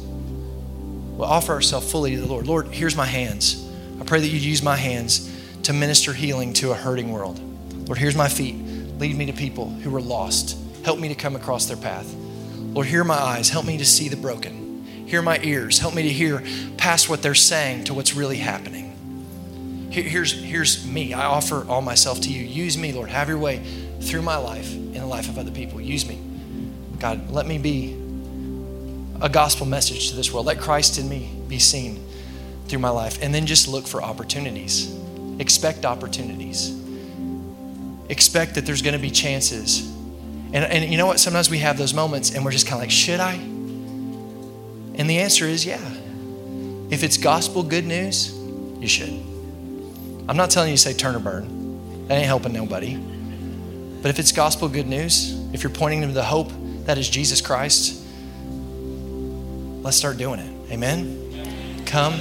We'll 1.16 1.28
offer 1.28 1.52
ourselves 1.52 1.90
fully 1.90 2.14
to 2.14 2.20
the 2.20 2.26
Lord. 2.26 2.46
Lord, 2.46 2.68
here's 2.68 2.96
my 2.96 3.04
hands. 3.04 3.68
I 4.00 4.04
pray 4.04 4.20
that 4.20 4.28
you 4.28 4.38
use 4.38 4.62
my 4.62 4.76
hands 4.76 5.30
to 5.64 5.72
minister 5.72 6.12
healing 6.12 6.52
to 6.54 6.72
a 6.72 6.74
hurting 6.74 7.12
world. 7.12 7.40
Lord, 7.86 7.98
here's 7.98 8.16
my 8.16 8.28
feet. 8.28 8.56
Lead 8.98 9.16
me 9.16 9.26
to 9.26 9.32
people 9.32 9.68
who 9.68 9.94
are 9.94 10.00
lost. 10.00 10.58
Help 10.84 10.98
me 10.98 11.08
to 11.08 11.14
come 11.14 11.36
across 11.36 11.66
their 11.66 11.76
path. 11.76 12.12
Lord, 12.14 12.86
here 12.86 13.04
my 13.04 13.18
eyes. 13.18 13.48
Help 13.48 13.66
me 13.66 13.78
to 13.78 13.84
see 13.84 14.08
the 14.08 14.16
broken. 14.16 14.84
Here 15.06 15.22
my 15.22 15.38
ears. 15.42 15.78
Help 15.78 15.94
me 15.94 16.02
to 16.02 16.08
hear 16.08 16.42
past 16.76 17.08
what 17.08 17.22
they're 17.22 17.34
saying 17.34 17.84
to 17.84 17.94
what's 17.94 18.14
really 18.14 18.38
happening. 18.38 18.88
Here's, 19.90 20.32
here's 20.32 20.86
me. 20.86 21.12
I 21.12 21.26
offer 21.26 21.66
all 21.68 21.82
myself 21.82 22.20
to 22.22 22.32
you. 22.32 22.44
Use 22.44 22.78
me, 22.78 22.92
Lord. 22.92 23.10
Have 23.10 23.28
your 23.28 23.38
way 23.38 23.62
through 24.00 24.22
my 24.22 24.36
life 24.36 24.72
in 24.72 24.94
the 24.94 25.06
life 25.06 25.28
of 25.28 25.38
other 25.38 25.50
people. 25.50 25.80
Use 25.80 26.06
me. 26.08 26.18
God, 26.98 27.30
let 27.30 27.46
me 27.46 27.58
be 27.58 27.92
a 29.20 29.28
gospel 29.28 29.66
message 29.66 30.10
to 30.10 30.16
this 30.16 30.32
world. 30.32 30.46
Let 30.46 30.60
Christ 30.60 30.98
in 30.98 31.08
me 31.08 31.30
be 31.46 31.58
seen 31.58 32.02
through 32.66 32.80
my 32.80 32.90
life. 32.90 33.22
And 33.22 33.34
then 33.34 33.46
just 33.46 33.68
look 33.68 33.86
for 33.86 34.02
opportunities. 34.02 34.94
Expect 35.38 35.84
opportunities 35.84 36.82
expect 38.12 38.54
that 38.56 38.66
there's 38.66 38.82
going 38.82 38.92
to 38.92 39.00
be 39.00 39.10
chances. 39.10 39.90
And, 40.52 40.56
and 40.56 40.90
you 40.90 40.98
know 40.98 41.06
what? 41.06 41.18
Sometimes 41.18 41.48
we 41.48 41.58
have 41.58 41.78
those 41.78 41.94
moments 41.94 42.34
and 42.34 42.44
we're 42.44 42.50
just 42.50 42.66
kind 42.66 42.74
of 42.74 42.80
like, 42.80 42.90
should 42.90 43.20
I? 43.20 43.34
And 43.34 45.08
the 45.08 45.18
answer 45.18 45.46
is 45.46 45.64
yeah. 45.64 45.80
If 46.90 47.02
it's 47.02 47.16
gospel 47.16 47.62
good 47.62 47.86
news, 47.86 48.34
you 48.78 48.86
should. 48.86 49.08
I'm 50.28 50.36
not 50.36 50.50
telling 50.50 50.70
you 50.70 50.76
to 50.76 50.82
say 50.82 50.92
turn 50.92 51.16
or 51.16 51.20
burn. 51.20 52.06
That 52.08 52.16
ain't 52.16 52.26
helping 52.26 52.52
nobody. 52.52 52.96
But 52.96 54.10
if 54.10 54.18
it's 54.18 54.30
gospel 54.30 54.68
good 54.68 54.86
news, 54.86 55.32
if 55.54 55.62
you're 55.62 55.72
pointing 55.72 56.02
them 56.02 56.10
to 56.10 56.14
the 56.14 56.22
hope 56.22 56.50
that 56.84 56.98
is 56.98 57.08
Jesus 57.08 57.40
Christ, 57.40 58.04
let's 59.82 59.96
start 59.96 60.18
doing 60.18 60.38
it. 60.38 60.70
Amen? 60.70 61.82
Come 61.86 62.20